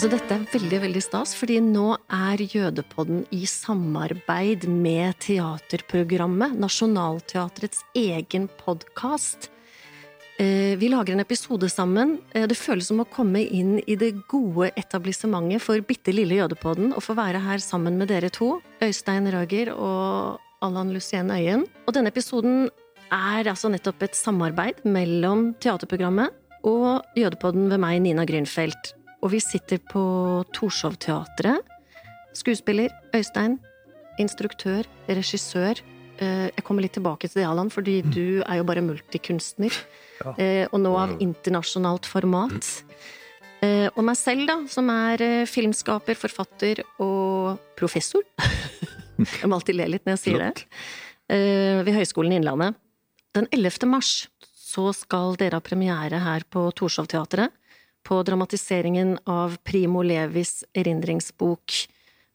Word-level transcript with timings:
Altså, 0.00 0.16
dette 0.16 0.32
er 0.32 0.44
veldig 0.48 0.78
veldig 0.80 1.00
stas, 1.04 1.34
fordi 1.36 1.58
nå 1.60 1.90
er 2.16 2.40
Jødepodden 2.40 3.26
i 3.36 3.42
samarbeid 3.44 4.62
med 4.64 5.18
teaterprogrammet, 5.20 6.54
Nationaltheatrets 6.56 7.82
egen 7.92 8.46
podkast. 8.62 9.50
Vi 10.40 10.88
lager 10.88 11.12
en 11.12 11.20
episode 11.20 11.68
sammen. 11.68 12.14
Eh, 12.32 12.46
Det 12.46 12.56
føles 12.56 12.88
som 12.88 13.02
å 13.04 13.04
komme 13.04 13.42
inn 13.44 13.82
i 13.86 13.94
det 13.94 14.24
gode 14.26 14.70
etablissementet 14.72 15.60
for 15.60 15.78
bitte 15.84 16.14
lille 16.16 16.40
Jødepodden 16.40 16.94
og 16.96 17.04
få 17.04 17.12
være 17.12 17.38
her 17.44 17.58
sammen 17.58 17.98
med 17.98 18.08
dere 18.08 18.30
to, 18.30 18.62
Øystein 18.80 19.28
Røger 19.28 19.74
og 19.76 20.40
Allan 20.62 20.94
Lucien 20.94 21.28
Øyen. 21.28 21.66
Og 21.86 21.92
denne 21.92 22.08
episoden 22.08 22.70
er 23.12 23.44
altså 23.44 23.68
nettopp 23.68 24.02
et 24.02 24.16
samarbeid 24.16 24.80
mellom 24.82 25.52
teaterprogrammet 25.60 26.32
og 26.64 27.04
Jødepodden 27.14 27.68
ved 27.68 27.78
meg, 27.78 28.00
Nina 28.00 28.24
Grünfeldt. 28.24 28.94
Og 29.20 29.32
vi 29.34 29.40
sitter 29.42 29.80
på 29.90 30.02
Torshov-teatret. 30.56 31.66
Skuespiller 32.36 32.92
Øystein. 33.16 33.58
Instruktør. 34.20 34.86
Regissør. 35.08 35.80
Eh, 36.20 36.48
Jeg 36.54 36.64
kommer 36.64 36.82
litt 36.84 36.92
tilbake 36.96 37.28
til 37.28 37.42
det, 37.42 37.48
Allan, 37.48 37.70
fordi 37.70 38.00
du 38.02 38.42
er 38.46 38.60
jo 38.60 38.64
bare 38.64 38.84
multikunstner. 38.84 39.72
Ja. 40.20 40.68
Og 40.72 40.80
nå 40.80 40.94
av 40.96 41.16
internasjonalt 41.20 42.06
format. 42.06 42.60
Mm. 43.60 43.90
Og 43.96 44.04
meg 44.04 44.16
selv, 44.16 44.46
da, 44.48 44.56
som 44.72 44.88
er 44.88 45.20
eh, 45.20 45.46
filmskaper, 45.48 46.16
forfatter 46.16 46.80
og 47.00 47.58
professor. 47.76 48.24
Jeg 49.40 49.48
må 49.48 49.58
alltid 49.58 49.76
le 49.76 49.84
litt 49.92 50.06
når 50.06 50.14
jeg 50.16 50.20
sier 50.22 50.40
det. 50.40 50.64
Eh, 51.28 51.82
Ved 51.84 51.92
Høgskolen 51.92 52.32
i 52.32 52.38
Innlandet. 52.40 52.78
Den 53.36 53.46
11. 53.52 53.84
mars 53.86 54.28
så 54.56 54.88
skal 54.96 55.36
dere 55.36 55.58
ha 55.58 55.64
premiere 55.64 56.22
her 56.24 56.46
på 56.48 56.62
Torshov-teatret 56.72 57.52
på 58.06 58.22
dramatiseringen 58.26 59.16
av 59.28 59.58
Primo 59.66 60.02
Levis 60.06 60.64
erindringsbok 60.74 61.76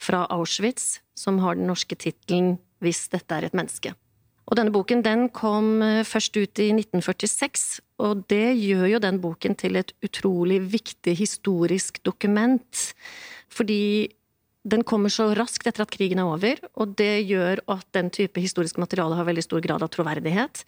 fra 0.02 0.26
Auschwitz, 0.34 1.00
som 1.18 1.40
har 1.44 1.56
den 1.56 1.70
norske 1.72 1.96
tittelen 1.96 2.58
Hvis 2.84 3.08
dette 3.10 3.32
er 3.32 3.46
et 3.48 3.56
menneske. 3.56 3.94
Og 4.46 4.58
denne 4.60 4.74
boken 4.74 5.02
den 5.02 5.30
kom 5.34 5.82
eh, 5.82 6.04
først 6.06 6.36
ut 6.38 6.60
i 6.62 6.68
1946, 6.76 7.80
og 8.04 8.26
det 8.30 8.58
gjør 8.60 8.86
jo 8.92 9.00
den 9.02 9.18
boken 9.24 9.56
til 9.58 9.80
et 9.80 9.96
utrolig 10.06 10.60
viktig 10.74 11.16
historisk 11.18 12.02
dokument. 12.06 12.84
Fordi 13.50 14.12
den 14.66 14.84
kommer 14.84 15.14
så 15.14 15.30
raskt 15.38 15.68
etter 15.70 15.86
at 15.86 15.94
krigen 15.94 16.20
er 16.22 16.30
over, 16.30 16.60
og 16.74 16.96
det 16.98 17.28
gjør 17.30 17.62
at 17.70 17.86
den 17.94 18.10
type 18.14 18.42
historisk 18.42 18.80
materiale 18.82 19.18
har 19.18 19.28
veldig 19.28 19.44
stor 19.46 19.62
grad 19.62 19.86
av 19.86 19.92
troverdighet. 19.94 20.64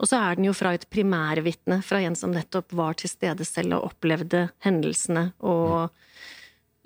Og 0.00 0.08
så 0.08 0.20
er 0.20 0.36
den 0.36 0.48
jo 0.48 0.56
fra 0.56 0.74
et 0.76 0.84
primærvitne, 0.92 1.80
fra 1.84 2.02
en 2.04 2.16
som 2.16 2.32
nettopp 2.36 2.74
var 2.76 2.98
til 3.00 3.12
stede 3.12 3.46
selv 3.48 3.78
og 3.78 3.92
opplevde 3.92 4.46
hendelsene 4.64 5.30
og 5.40 5.88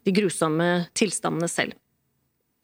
de 0.07 0.15
grusomme 0.15 0.69
tilstandene 0.95 1.51
selv. 1.51 1.75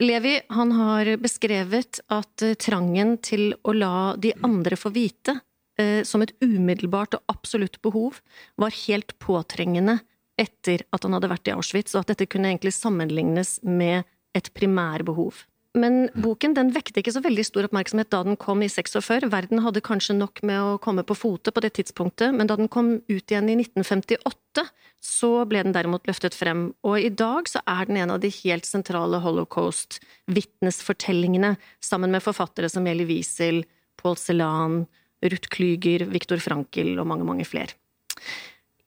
Levi 0.00 0.38
han 0.54 0.72
har 0.78 1.10
beskrevet 1.20 2.00
at 2.08 2.44
eh, 2.46 2.56
trangen 2.56 3.18
til 3.20 3.50
å 3.68 3.74
la 3.76 4.14
de 4.16 4.32
andre 4.46 4.78
få 4.80 4.92
vite, 4.94 5.34
eh, 5.80 6.00
som 6.08 6.22
et 6.24 6.32
umiddelbart 6.40 7.18
og 7.18 7.34
absolutt 7.34 7.76
behov, 7.84 8.22
var 8.56 8.72
helt 8.86 9.18
påtrengende 9.20 9.98
etter 10.40 10.84
at 10.94 11.06
han 11.06 11.16
hadde 11.16 11.30
vært 11.30 11.50
i 11.50 11.54
Auschwitz, 11.54 11.94
og 11.94 12.04
at 12.04 12.14
dette 12.14 12.28
kunne 12.30 12.50
egentlig 12.50 12.74
sammenlignes 12.76 13.58
med 13.66 14.08
et 14.36 14.52
primærbehov. 14.56 15.44
Men 15.78 16.08
boken 16.18 16.50
den 16.56 16.72
vekte 16.74 16.98
ikke 16.98 17.12
så 17.14 17.20
veldig 17.22 17.44
stor 17.46 17.62
oppmerksomhet 17.68 18.08
da 18.10 18.24
den 18.26 18.34
kom 18.40 18.62
i 18.64 18.68
46. 18.70 19.28
Verden 19.30 19.60
hadde 19.62 19.86
kanskje 19.86 20.14
nok 20.18 20.40
med 20.46 20.58
å 20.58 20.78
komme 20.82 21.02
på 21.06 21.14
fote 21.14 21.52
på 21.54 21.60
det 21.62 21.72
tidspunktet, 21.78 22.34
men 22.34 22.46
da 22.50 22.56
den 22.58 22.68
kom 22.72 22.88
ut 23.06 23.30
igjen 23.30 23.50
i 23.52 23.56
1958, 23.60 24.64
så 24.98 25.44
ble 25.48 25.62
den 25.62 25.74
derimot 25.76 26.06
løftet 26.10 26.34
frem. 26.34 26.74
Og 26.82 26.98
i 26.98 27.10
dag 27.14 27.48
så 27.48 27.60
er 27.70 27.86
den 27.86 27.96
en 28.02 28.10
av 28.16 28.20
de 28.24 28.30
helt 28.40 28.66
sentrale 28.66 29.18
holocaust-vitnesfortellingene, 29.22 31.54
sammen 31.78 32.10
med 32.16 32.26
forfattere 32.26 32.68
som 32.72 32.86
Elie 32.90 33.06
Wiesel, 33.06 33.62
Paul 34.00 34.16
Celan, 34.18 34.86
Ruth 35.22 35.48
Klüger, 35.54 36.02
Viktor 36.10 36.38
Frankel 36.42 36.98
og 36.98 37.06
mange, 37.06 37.24
mange 37.28 37.46
flere. 37.46 37.70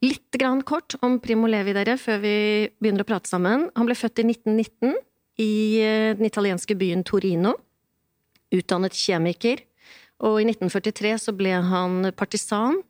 Litt 0.03 0.35
grann 0.35 0.63
kort 0.67 0.97
om 1.05 1.19
Primo 1.23 1.47
Levi, 1.47 1.71
dere, 1.75 1.95
før 1.95 2.17
vi 2.19 2.35
begynner 2.81 3.05
å 3.05 3.07
prate 3.07 3.29
sammen. 3.31 3.69
Han 3.77 3.87
ble 3.87 3.95
født 3.95 4.19
i 4.19 4.25
1919 4.27 4.97
i 5.39 5.53
eh, 5.79 6.09
den 6.17 6.27
italienske 6.27 6.75
byen 6.75 7.05
Torino. 7.07 7.53
Utdannet 8.53 8.97
kjemiker. 8.97 9.63
Og 10.27 10.41
i 10.41 10.47
1943 10.49 11.13
så 11.23 11.33
ble 11.37 11.55
han 11.69 12.11
partisan, 12.19 12.81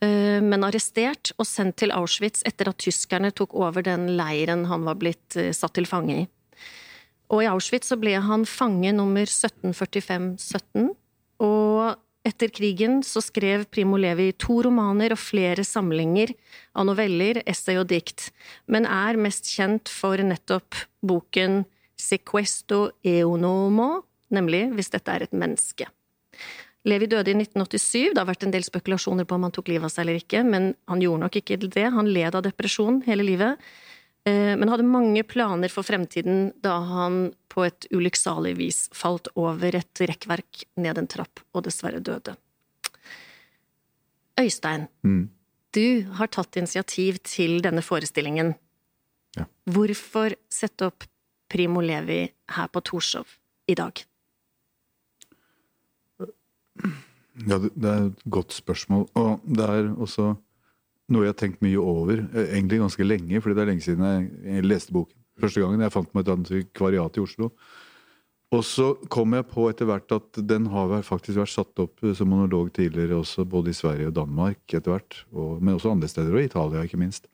eh, 0.00 0.40
men 0.40 0.64
arrestert 0.64 1.34
og 1.36 1.44
sendt 1.48 1.82
til 1.82 1.92
Auschwitz 1.92 2.46
etter 2.48 2.72
at 2.72 2.80
tyskerne 2.80 3.34
tok 3.36 3.52
over 3.60 3.84
den 3.84 4.14
leiren 4.16 4.64
han 4.70 4.88
var 4.88 4.96
blitt 5.00 5.36
eh, 5.36 5.52
satt 5.52 5.76
til 5.76 5.88
fange 5.90 6.22
i. 6.22 6.26
Og 7.28 7.44
i 7.44 7.50
Auschwitz 7.50 7.92
så 7.92 8.00
ble 8.00 8.16
han 8.24 8.48
fange 8.48 8.92
nummer 8.96 9.28
1745-17, 9.28 10.88
og 10.88 10.96
etter 12.24 12.50
krigen 12.52 13.02
så 13.04 13.20
skrev 13.22 13.66
Primo 13.72 13.98
Levi 14.00 14.30
to 14.40 14.62
romaner 14.64 15.12
og 15.14 15.20
flere 15.20 15.64
samlinger 15.66 16.32
av 16.74 16.88
noveller, 16.88 17.42
essay 17.46 17.76
og 17.80 17.88
dikt, 17.92 18.30
men 18.66 18.88
er 18.88 19.20
mest 19.20 19.50
kjent 19.52 19.92
for 19.92 20.20
nettopp 20.24 20.78
boken 21.04 21.62
Sequesto 22.00 22.88
Eonomo, 23.06 24.04
nemlig 24.34 24.72
Hvis 24.74 24.90
dette 24.90 25.12
er 25.12 25.22
et 25.22 25.36
menneske. 25.36 25.86
Levi 26.84 27.06
døde 27.06 27.30
i 27.30 27.36
1987, 27.38 28.12
det 28.12 28.18
har 28.18 28.28
vært 28.28 28.44
en 28.44 28.52
del 28.52 28.64
spekulasjoner 28.66 29.24
på 29.24 29.36
om 29.38 29.46
han 29.46 29.54
tok 29.54 29.70
livet 29.70 29.88
av 29.88 29.92
seg 29.92 30.04
eller 30.04 30.18
ikke, 30.20 30.42
men 30.44 30.72
han 30.90 31.00
gjorde 31.00 31.22
nok 31.22 31.38
ikke 31.40 31.60
det, 31.64 31.86
han 31.94 32.10
led 32.12 32.34
av 32.34 32.44
depresjon 32.44 33.00
hele 33.06 33.24
livet, 33.24 33.62
men 34.32 34.68
hadde 34.72 34.86
mange 34.88 35.22
planer 35.28 35.68
for 35.68 35.84
fremtiden 35.84 36.52
da 36.64 36.78
han 36.88 37.34
på 37.52 37.66
et 37.66 37.86
ulykksalig 37.92 38.54
vis 38.56 38.78
falt 38.96 39.28
over 39.36 39.76
et 39.76 40.00
rekkverk 40.00 40.64
ned 40.80 40.98
en 40.98 41.06
trapp 41.12 41.42
og 41.52 41.64
dessverre 41.66 42.00
døde. 42.00 42.36
Øystein, 44.40 44.88
Mm. 45.04 45.28
du 45.72 46.02
har 46.18 46.26
tatt 46.26 46.56
initiativ 46.56 47.18
til 47.22 47.60
denne 47.62 47.82
forestillingen. 47.82 48.54
Ja. 49.36 49.44
Hvorfor 49.66 50.34
sette 50.50 50.86
opp 50.86 51.04
Primo 51.50 51.80
Levi 51.80 52.32
her 52.48 52.66
på 52.68 52.80
Torshov 52.82 53.26
i 53.68 53.74
dag? 53.74 54.04
Ja, 57.46 57.58
det 57.58 57.70
det 57.74 57.90
er 57.90 58.06
et 58.06 58.22
godt 58.30 58.52
spørsmål. 58.54 59.08
Og 59.14 59.40
det 59.46 59.64
er 59.64 59.88
også 59.96 60.36
noe 61.12 61.26
jeg 61.26 61.34
har 61.34 61.40
tenkt 61.40 61.64
mye 61.64 61.80
over, 61.80 62.24
eh, 62.32 62.54
egentlig 62.56 62.80
ganske 62.82 63.06
lenge, 63.06 63.40
fordi 63.42 63.56
det 63.56 63.64
er 63.64 63.70
lenge 63.72 63.84
siden 63.84 64.04
jeg, 64.08 64.66
leste 64.66 64.94
boken. 64.94 65.18
Første 65.40 65.60
gangen 65.60 65.82
jeg 65.82 65.92
fant 65.92 66.12
meg 66.14 66.24
et 66.24 66.34
antikvariat 66.36 67.18
i 67.18 67.24
Oslo. 67.24 67.50
Og 68.54 68.60
så 68.62 68.92
kom 69.10 69.34
jeg 69.34 69.48
på 69.50 69.66
etter 69.66 69.88
hvert 69.88 70.12
at 70.14 70.38
den 70.46 70.68
har 70.70 70.92
faktisk 71.02 71.40
vært 71.40 71.50
satt 71.50 71.80
opp 71.82 72.04
som 72.14 72.28
monolog 72.30 72.70
tidligere 72.76 73.18
også, 73.18 73.42
både 73.50 73.72
i 73.72 73.76
Sverige 73.76 74.12
og 74.12 74.14
Danmark 74.14 74.62
etter 74.70 74.94
hvert. 74.94 75.16
Og, 75.32 75.58
men 75.58 75.74
også 75.74 75.90
andre 75.90 76.10
steder, 76.10 76.36
og 76.36 76.44
Italia, 76.44 76.84
ikke 76.86 77.00
minst. 77.00 77.26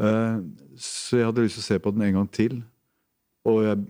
Eh, 0.00 0.38
så 0.80 1.20
jeg 1.20 1.28
hadde 1.28 1.44
lyst 1.44 1.60
til 1.60 1.66
å 1.66 1.68
se 1.68 1.82
på 1.84 1.92
den 1.92 2.06
en 2.06 2.16
gang 2.22 2.32
til. 2.32 2.62
Og 3.48 3.60
jeg 3.66 3.82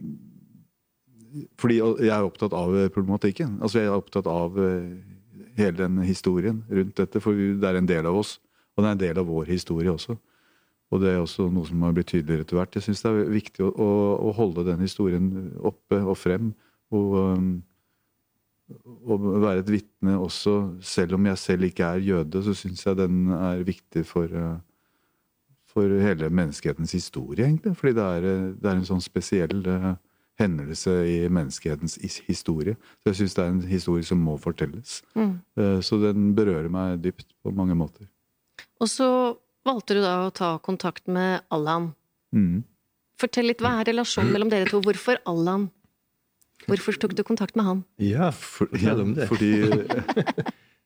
fordi 1.60 1.78
jeg 1.78 2.12
er 2.12 2.26
opptatt 2.26 2.54
av 2.56 2.74
problematikken. 2.94 3.58
Altså 3.60 3.82
Jeg 3.82 3.90
er 3.90 3.98
opptatt 3.98 4.28
av 4.30 4.56
eh, 4.62 4.96
hele 5.58 5.76
den 5.76 5.98
historien 6.06 6.62
rundt 6.70 6.96
dette, 6.98 7.20
for 7.22 7.36
det 7.36 7.68
er 7.68 7.78
en 7.78 7.88
del 7.88 8.08
av 8.08 8.18
oss. 8.20 8.38
Og 8.78 8.84
det 8.84 8.88
er 8.88 8.94
en 8.94 9.00
del 9.02 9.18
av 9.18 9.26
vår 9.26 9.48
historie 9.50 9.90
også. 9.90 10.14
Og 10.88 11.02
det 11.02 11.10
er 11.10 11.18
også 11.20 11.48
noe 11.52 11.66
som 11.68 11.82
har 11.84 11.96
blitt 11.96 12.12
tydeligere 12.12 12.46
etter 12.46 12.56
hvert. 12.56 12.76
Jeg 12.78 12.86
syns 12.86 13.02
det 13.02 13.10
er 13.10 13.32
viktig 13.34 13.64
å, 13.66 13.72
å, 13.74 13.88
å 14.30 14.34
holde 14.38 14.64
den 14.70 14.84
historien 14.86 15.26
oppe 15.66 15.98
og 15.98 16.14
frem. 16.16 16.52
Og, 16.94 17.16
um, 17.18 17.50
og 19.04 19.26
være 19.42 19.64
et 19.64 19.72
vitne 19.74 20.14
også. 20.16 20.54
Selv 20.80 21.18
om 21.18 21.28
jeg 21.28 21.42
selv 21.42 21.68
ikke 21.68 21.90
er 21.90 22.06
jøde, 22.06 22.42
så 22.46 22.54
syns 22.56 22.86
jeg 22.86 23.00
den 23.02 23.28
er 23.34 23.66
viktig 23.66 24.06
for, 24.08 24.32
uh, 24.32 24.56
for 25.68 25.98
hele 26.06 26.30
menneskehetens 26.30 26.94
historie, 26.96 27.44
egentlig. 27.44 27.74
Fordi 27.76 27.96
det 27.98 28.10
er, 28.14 28.28
uh, 28.30 28.50
det 28.56 28.70
er 28.70 28.78
en 28.78 28.88
sånn 28.88 29.04
spesiell 29.04 29.60
uh, 29.68 29.90
hendelse 30.40 30.94
i 31.10 31.18
menneskehetens 31.26 31.98
historie. 32.30 32.78
Så 33.02 33.10
jeg 33.10 33.24
syns 33.24 33.36
det 33.36 33.44
er 33.44 33.52
en 33.52 33.64
historie 33.68 34.06
som 34.06 34.22
må 34.22 34.38
fortelles. 34.38 35.00
Mm. 35.18 35.32
Så 35.82 35.98
den 35.98 36.28
berører 36.38 36.70
meg 36.70 37.00
dypt 37.02 37.26
på 37.42 37.50
mange 37.50 37.74
måter. 37.74 38.06
Og 38.78 38.90
så 38.90 39.08
valgte 39.66 39.96
du 39.98 40.02
da 40.04 40.14
å 40.26 40.34
ta 40.34 40.54
kontakt 40.64 41.08
med 41.10 41.42
Allan. 41.54 41.92
Mm. 42.34 42.62
Fortell 43.18 43.50
litt, 43.50 43.62
hva 43.64 43.80
er 43.80 43.90
relasjonen 43.90 44.30
mellom 44.34 44.52
dere 44.52 44.68
to? 44.70 44.80
Hvorfor 44.84 45.18
Allan? 45.28 45.68
Hvorfor 46.68 46.98
tok 47.00 47.14
du 47.18 47.24
kontakt 47.26 47.56
med 47.58 47.66
han? 47.66 47.84
Ja, 48.02 48.30
For, 48.34 48.70
ja. 48.78 48.94
Fordi 49.28 49.52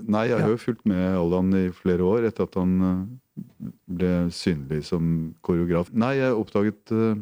Nei, 0.03 0.25
jeg 0.31 0.41
har 0.41 0.51
jo 0.51 0.59
fulgt 0.59 0.87
med 0.89 1.03
Allan 1.15 1.53
i 1.55 1.67
flere 1.75 2.07
år 2.07 2.27
etter 2.27 2.49
at 2.49 2.57
han 2.59 2.73
eh, 2.87 3.69
ble 3.93 4.13
synlig 4.35 4.81
som 4.89 5.05
koreograf. 5.47 5.93
Nei, 5.95 6.17
jeg 6.19 6.35
oppdaget 6.35 6.95
eh, 6.97 7.21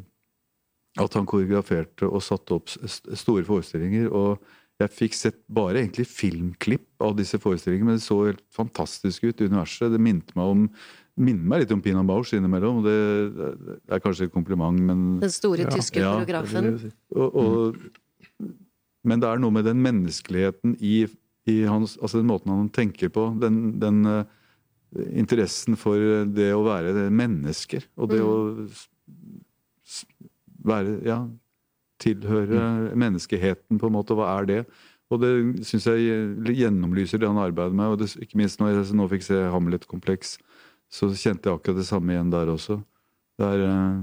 at 1.00 1.18
han 1.18 1.28
koreograferte 1.28 2.08
og 2.08 2.22
satte 2.24 2.56
opp 2.56 2.70
store 2.70 3.44
forestillinger. 3.46 4.08
Og 4.08 4.40
jeg 4.86 4.92
fikk 4.96 5.14
sett 5.18 5.38
bare 5.52 5.80
egentlig 5.82 6.06
filmklipp 6.08 7.02
av 7.04 7.14
disse 7.18 7.38
forestillingene, 7.40 7.86
men 7.92 7.98
det 8.00 8.04
så 8.06 8.16
helt 8.26 8.42
fantastisk 8.54 9.24
ut. 9.28 9.40
Universet. 9.44 9.90
Det 9.92 10.00
minte 10.00 10.32
meg 10.38 10.50
om 10.54 10.66
minner 11.20 11.44
meg 11.52 11.60
litt 11.64 11.72
om 11.74 11.82
Pina 11.84 12.02
Bausch 12.06 12.32
innimellom. 12.32 12.78
og 12.80 12.84
Det, 12.86 12.98
det 13.60 13.94
er 13.96 14.00
kanskje 14.00 14.28
et 14.28 14.32
kompliment, 14.32 14.78
men 14.80 15.18
Den 15.20 15.30
store 15.34 15.66
Ja. 15.66 15.70
tyske 15.74 16.00
Ja, 16.00 16.12
koreografen. 16.16 16.92
og, 17.14 17.36
og, 17.36 17.76
Men 19.04 19.20
det 19.20 19.28
er 19.28 19.38
noe 19.40 19.50
med 19.52 19.64
den 19.64 19.80
menneskeligheten 19.82 20.76
i, 20.80 21.06
i 21.48 21.62
hans 21.64 21.96
Altså 22.00 22.18
den 22.20 22.28
måten 22.28 22.50
han 22.52 22.68
tenker 22.70 23.08
på. 23.08 23.28
Den, 23.40 23.78
den 23.80 24.04
uh, 24.06 24.24
interessen 25.16 25.76
for 25.76 25.96
det 26.26 26.50
å 26.56 26.64
være 26.66 27.10
mennesker. 27.10 27.84
Og 27.96 28.08
det 28.10 28.20
å 28.20 28.66
s- 28.68 28.88
s- 29.86 30.04
være 30.64 30.98
Ja, 31.06 31.22
tilhøre 32.00 32.94
menneskeheten, 32.98 33.78
på 33.80 33.90
en 33.90 33.96
måte. 33.96 34.16
Hva 34.16 34.32
er 34.38 34.48
det? 34.48 34.60
Og 35.10 35.18
det 35.22 35.32
syns 35.66 35.88
jeg 35.90 36.54
gjennomlyser 36.54 37.20
det 37.20 37.28
han 37.30 37.42
arbeider 37.42 37.74
med. 37.74 37.94
og 37.94 38.00
det, 38.02 38.12
Ikke 38.22 38.38
minst 38.38 38.60
når 38.60 38.72
jeg 38.72 38.96
nå 38.96 39.08
fikk 39.10 39.26
se 39.26 39.42
Hamlet-kompleks, 39.50 40.38
så 40.90 41.10
kjente 41.10 41.48
jeg 41.48 41.58
akkurat 41.58 41.80
det 41.80 41.86
samme 41.88 42.14
igjen 42.14 42.32
der 42.32 42.50
også. 42.50 42.80
Det 43.38 43.46
er 43.46 43.64
eh, 43.66 44.02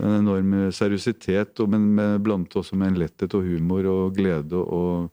en 0.00 0.16
enorm 0.20 0.54
seriøsitet, 0.72 1.60
men 1.68 1.88
med, 1.96 2.20
blandet 2.24 2.56
også 2.56 2.78
med 2.78 2.92
en 2.92 3.00
letthet 3.02 3.34
og 3.36 3.44
humor 3.44 3.88
og 3.90 4.16
glede 4.16 4.60
og 4.60 5.10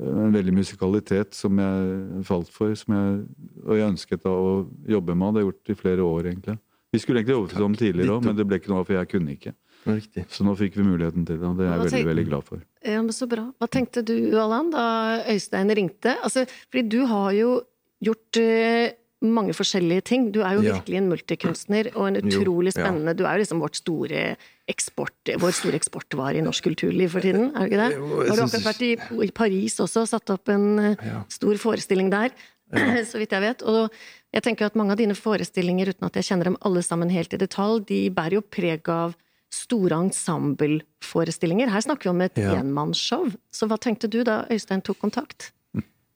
eh, 0.00 0.22
en 0.26 0.34
veldig 0.34 0.54
musikalitet 0.56 1.38
som 1.38 1.58
jeg 1.62 2.24
falt 2.26 2.50
for, 2.54 2.74
som 2.78 2.94
jeg, 2.94 3.20
og 3.66 3.74
jeg 3.78 3.92
ønsket 3.92 4.24
da 4.26 4.34
å 4.34 4.64
jobbe 4.88 5.14
med. 5.14 5.34
Det 5.34 5.42
har 5.42 5.46
jeg 5.46 5.52
gjort 5.52 5.74
i 5.74 5.78
flere 5.84 6.10
år, 6.10 6.32
egentlig. 6.32 6.58
Vi 6.90 7.02
skulle 7.02 7.20
egentlig 7.20 7.36
jobbe 7.36 7.54
sammen 7.54 7.78
tidligere 7.78 8.16
òg, 8.16 8.24
men 8.24 8.38
det 8.38 8.46
ble 8.48 8.58
ikke 8.58 8.72
noe 8.72 8.82
av, 8.82 8.88
for 8.88 8.96
jeg 8.96 9.10
kunne 9.12 9.34
ikke. 9.34 9.54
Riktig. 9.88 10.26
Så 10.28 10.44
nå 10.44 10.52
fikk 10.58 10.76
vi 10.76 10.84
muligheten 10.84 11.24
til 11.26 11.38
det, 11.40 11.48
og 11.48 11.56
det 11.58 11.66
er 11.66 11.74
jeg 11.78 11.86
veldig, 11.88 12.06
veldig 12.12 12.26
glad 12.28 12.44
for. 12.44 12.62
Ja, 12.84 13.00
men 13.02 13.12
Så 13.16 13.28
bra. 13.30 13.46
Hva 13.58 13.68
tenkte 13.72 14.04
du, 14.04 14.14
Allan, 14.38 14.70
da 14.74 14.84
Øystein 15.32 15.72
ringte? 15.74 16.16
Altså, 16.22 16.44
fordi 16.70 16.88
du 16.92 17.06
har 17.08 17.32
jo 17.32 17.60
gjort 18.04 18.38
uh, 18.42 18.90
mange 19.24 19.50
forskjellige 19.56 20.04
ting. 20.06 20.28
Du 20.30 20.40
er 20.46 20.54
jo 20.58 20.62
Ja. 20.62 20.76
virkelig 20.78 20.96
en 21.00 21.08
multikunstner 21.10 21.88
og 21.96 22.04
en 22.08 22.14
Jo, 22.20 22.28
utrolig 22.28 22.70
ja. 22.76 22.84
spennende 22.84 23.16
Du 23.18 23.24
er 23.26 23.34
jo 23.38 23.42
liksom 23.42 23.60
vårt 23.64 23.74
store 23.80 24.36
eksport, 24.68 25.32
vår 25.40 25.52
store 25.56 25.74
eksportvare 25.80 26.36
i 26.38 26.44
norsk 26.44 26.62
kulturliv 26.68 27.08
for 27.10 27.20
tiden, 27.24 27.48
er 27.56 27.64
det 27.64 27.72
ikke 27.72 27.80
det? 27.88 27.96
Jo, 27.96 28.20
jeg 28.22 28.28
Har 28.28 28.36
du 28.36 28.42
akkurat 28.44 28.68
vært 28.68 28.82
i, 28.86 28.92
i 29.24 29.30
Paris 29.32 29.78
også, 29.80 30.04
satt 30.06 30.30
opp 30.30 30.48
en 30.52 30.78
eh, 30.78 30.96
Ja. 31.08 31.24
stor 31.28 31.54
forestilling 31.56 32.10
der, 32.12 32.30
så 33.10 33.16
vidt 33.18 33.32
jeg 33.32 33.40
vet. 33.40 33.62
Og 33.64 33.88
jeg 34.34 34.42
tenker 34.44 34.66
at 34.68 34.76
mange 34.76 34.92
av 34.92 34.98
dine 35.00 35.14
forestillinger, 35.16 35.88
uten 35.88 36.04
at 36.06 36.14
jeg 36.20 36.24
kjenner 36.28 36.44
dem 36.52 36.58
alle 36.62 36.82
sammen 36.84 37.08
helt 37.10 37.32
i 37.32 37.40
detalj, 37.40 37.86
de 37.88 38.10
bærer 38.12 38.36
jo 38.38 38.42
preg 38.44 38.86
av 38.92 39.16
store 39.52 39.96
ensembleforestillinger. 40.04 41.70
Her 41.72 41.80
snakker 41.84 42.08
vi 42.08 42.14
om 42.14 42.20
et 42.20 42.38
Ja. 42.38 42.54
enmannsshow. 42.60 43.30
Så 43.50 43.66
hva 43.66 43.78
tenkte 43.78 44.10
du 44.10 44.22
da 44.24 44.46
Øystein 44.50 44.82
tok 44.82 44.98
kontakt? 44.98 45.52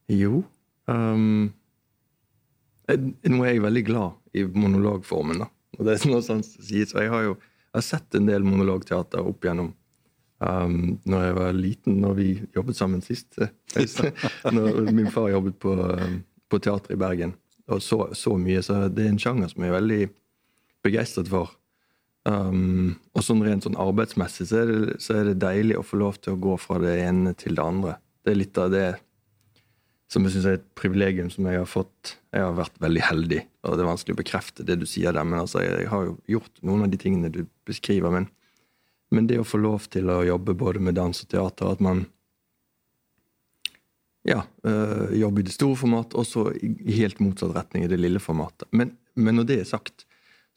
Jo 0.09 0.45
um, 0.89 1.53
eh, 2.89 2.97
Nå 2.97 3.45
er 3.45 3.55
jeg 3.55 3.63
veldig 3.63 3.85
glad 3.87 4.13
i 4.35 4.45
monologformen, 4.45 5.39
da. 5.39 5.47
Og 5.79 5.87
det 5.87 5.95
er 5.95 6.11
noe 6.11 6.23
som 6.23 6.43
sies. 6.43 6.95
Og 6.95 7.01
jeg 7.01 7.11
har 7.11 7.23
jo 7.23 7.37
jeg 7.73 7.81
har 7.81 7.85
sett 7.87 8.15
en 8.15 8.27
del 8.27 8.45
monologteater 8.45 9.25
opp 9.25 9.45
igjennom 9.47 9.71
um, 10.45 10.99
når 11.09 11.23
jeg 11.25 11.37
var 11.39 11.55
liten, 11.57 12.01
når 12.03 12.15
vi 12.19 12.27
jobbet 12.53 12.77
sammen 12.77 13.01
sist. 13.01 13.39
når 14.57 14.93
min 14.93 15.09
far 15.11 15.31
jobbet 15.33 15.57
på, 15.59 15.73
um, 15.73 16.19
på 16.53 16.61
teater 16.61 16.93
i 16.93 17.01
Bergen. 17.01 17.33
Og 17.73 17.81
så, 17.81 18.11
så 18.13 18.37
mye. 18.37 18.61
Så 18.61 18.89
det 18.93 19.07
er 19.07 19.15
en 19.15 19.23
sjanger 19.23 19.49
som 19.49 19.65
jeg 19.65 19.73
er 19.73 19.79
veldig 19.79 20.01
begeistret 20.85 21.31
for. 21.33 21.55
Um, 22.23 23.01
og 23.17 23.25
sånn 23.27 23.43
rent 23.43 23.65
sånn 23.67 23.79
arbeidsmessig 23.83 24.47
så 24.47 24.61
er, 24.61 24.69
det, 24.71 24.99
så 25.03 25.17
er 25.19 25.31
det 25.31 25.41
deilig 25.43 25.81
å 25.81 25.87
få 25.87 25.99
lov 25.99 26.21
til 26.23 26.37
å 26.37 26.43
gå 26.43 26.55
fra 26.61 26.79
det 26.83 26.95
ene 27.03 27.33
til 27.39 27.59
det 27.59 27.65
andre. 27.65 27.97
Det 28.23 28.31
er 28.31 28.39
litt 28.39 28.61
av 28.63 28.71
det 28.75 28.87
som 30.13 30.27
jeg 30.27 30.35
syns 30.35 30.47
er 30.47 30.59
et 30.59 30.69
privilegium 30.79 31.31
som 31.33 31.49
jeg 31.49 31.59
har 31.59 31.69
fått. 31.69 32.15
Jeg 32.35 32.45
har 32.45 32.55
vært 32.55 32.77
veldig 32.85 33.03
heldig, 33.09 33.41
og 33.65 33.75
det 33.75 33.85
er 33.85 33.89
vanskelig 33.89 34.15
å 34.15 34.21
bekrefte 34.21 34.67
det 34.69 34.77
du 34.83 34.87
sier 34.89 35.15
der, 35.17 35.27
men 35.27 35.41
altså, 35.41 35.63
jeg 35.65 35.89
har 35.89 36.07
jo 36.07 36.17
gjort 36.37 36.63
noen 36.69 36.85
av 36.87 36.93
de 36.93 37.01
tingene 37.01 37.33
du 37.33 37.43
beskriver. 37.69 38.13
Men, 38.13 38.29
men 39.15 39.29
det 39.31 39.41
å 39.41 39.49
få 39.49 39.63
lov 39.63 39.89
til 39.93 40.13
å 40.13 40.21
jobbe 40.27 40.55
både 40.59 40.85
med 40.85 40.99
dans 41.01 41.25
og 41.25 41.33
teater, 41.33 41.73
at 41.73 41.83
man 41.83 42.05
ja, 44.29 44.45
øh, 44.69 45.11
jobber 45.19 45.43
i 45.43 45.49
det 45.49 45.57
store 45.57 45.81
format, 45.81 46.15
og 46.15 46.29
så 46.29 46.47
i 46.55 46.99
helt 47.01 47.19
motsatt 47.23 47.57
retning 47.57 47.87
i 47.87 47.91
det 47.91 47.99
lille 47.99 48.23
formatet. 48.23 48.69
Men, 48.71 48.95
men 49.19 49.41
når 49.41 49.49
det 49.49 49.61
er 49.63 49.71
sagt, 49.73 50.07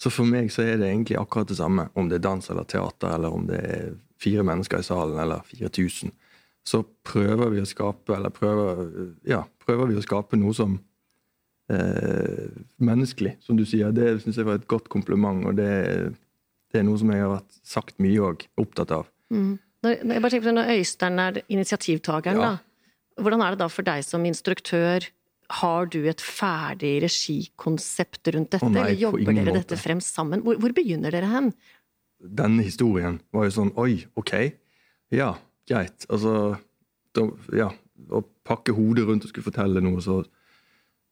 så 0.01 0.11
for 0.11 0.27
meg 0.27 0.51
så 0.51 0.61
er 0.65 0.77
det 0.81 0.89
egentlig 0.89 1.17
akkurat 1.17 1.47
det 1.47 1.57
samme 1.57 1.87
om 1.95 2.09
det 2.09 2.17
er 2.19 2.25
dans 2.27 2.49
eller 2.51 2.63
teater, 2.67 3.13
eller 3.15 3.33
om 3.33 3.45
det 3.47 3.59
er 3.63 3.93
fire 4.21 4.43
mennesker 4.43 4.79
i 4.79 4.87
salen 4.87 5.19
eller 5.19 5.41
4000 5.47 6.11
så 6.65 6.79
prøver 7.05 7.51
vi 7.53 7.59
å 7.61 7.67
skape 7.69 8.15
eller 8.15 8.31
prøver, 8.33 8.79
ja, 9.29 9.43
prøver 9.61 9.91
vi 9.91 9.99
å 9.99 10.01
skape 10.01 10.37
noe 10.41 10.53
som 10.57 10.79
eh, 11.69 12.47
menneskelig, 12.81 13.35
som 13.45 13.57
du 13.59 13.65
sier. 13.69 13.91
Det 13.93 14.15
syns 14.23 14.39
jeg 14.39 14.47
var 14.47 14.59
et 14.59 14.67
godt 14.71 14.89
kompliment, 14.93 15.45
og 15.45 15.59
det, 15.59 15.69
det 16.73 16.81
er 16.81 16.87
noe 16.87 16.97
som 17.01 17.11
jeg 17.13 17.21
har 17.21 17.35
vært 17.35 17.59
sagt 17.65 18.01
mye 18.01 18.21
og 18.31 18.47
opptatt 18.61 18.95
av. 18.97 19.11
Når, 19.29 20.01
når 20.01 20.17
jeg 20.17 20.23
bare 20.25 20.33
tenker 20.33 20.47
på 20.49 20.55
Når 20.57 20.71
Øystein 20.79 21.21
er 21.21 21.39
initiativtakeren, 21.53 22.41
Ja. 22.41 22.49
da, 22.55 23.21
hvordan 23.21 23.41
er 23.45 23.53
det 23.55 23.61
da 23.61 23.69
for 23.71 23.85
deg 23.87 24.03
som 24.05 24.25
instruktør? 24.27 25.05
Har 25.49 25.85
du 25.93 25.99
et 26.09 26.21
ferdig 26.21 27.01
regikonsept 27.03 28.27
rundt 28.33 28.51
dette, 28.55 28.65
Å 28.65 28.69
nei, 28.71 28.81
eller 28.89 28.99
jobber 28.99 29.33
dere 29.33 29.45
måte. 29.51 29.59
dette 29.61 29.77
frem 29.77 29.99
sammen? 30.01 30.41
Hvor, 30.41 30.57
hvor 30.57 30.73
begynner 30.73 31.11
dere 31.13 31.29
hen? 31.29 31.51
Denne 32.19 32.63
historien 32.65 33.19
var 33.35 33.45
jo 33.45 33.51
sånn 33.59 33.73
Oi, 33.77 34.05
OK. 34.17 34.33
Ja, 35.13 35.35
greit. 35.69 36.07
Altså 36.09 36.57
da, 37.13 37.27
Ja. 37.53 37.71
Å 38.11 38.19
pakke 38.43 38.73
hodet 38.75 39.05
rundt 39.07 39.23
og 39.23 39.29
skulle 39.31 39.45
fortelle 39.47 39.81
noe 39.81 40.01
så 40.03 40.17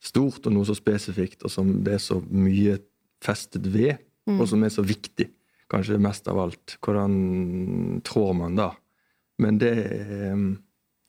stort 0.03 0.45
og 0.45 0.51
noe 0.53 0.65
så 0.67 0.75
spesifikt, 0.75 1.45
og 1.47 1.49
som 1.53 1.69
det 1.85 1.93
er 1.95 2.01
så 2.03 2.17
mye 2.27 2.75
festet 3.23 3.65
ved, 3.71 4.01
og 4.27 4.43
som 4.51 4.61
er 4.67 4.69
så 4.73 4.83
viktig. 4.83 5.29
Kanskje 5.71 5.95
mest 6.03 6.27
av 6.27 6.41
alt. 6.43 6.75
Hvordan 6.83 8.01
trår 8.03 8.33
man 8.35 8.55
da? 8.59 8.67
Men 9.39 9.57
det 9.63 9.71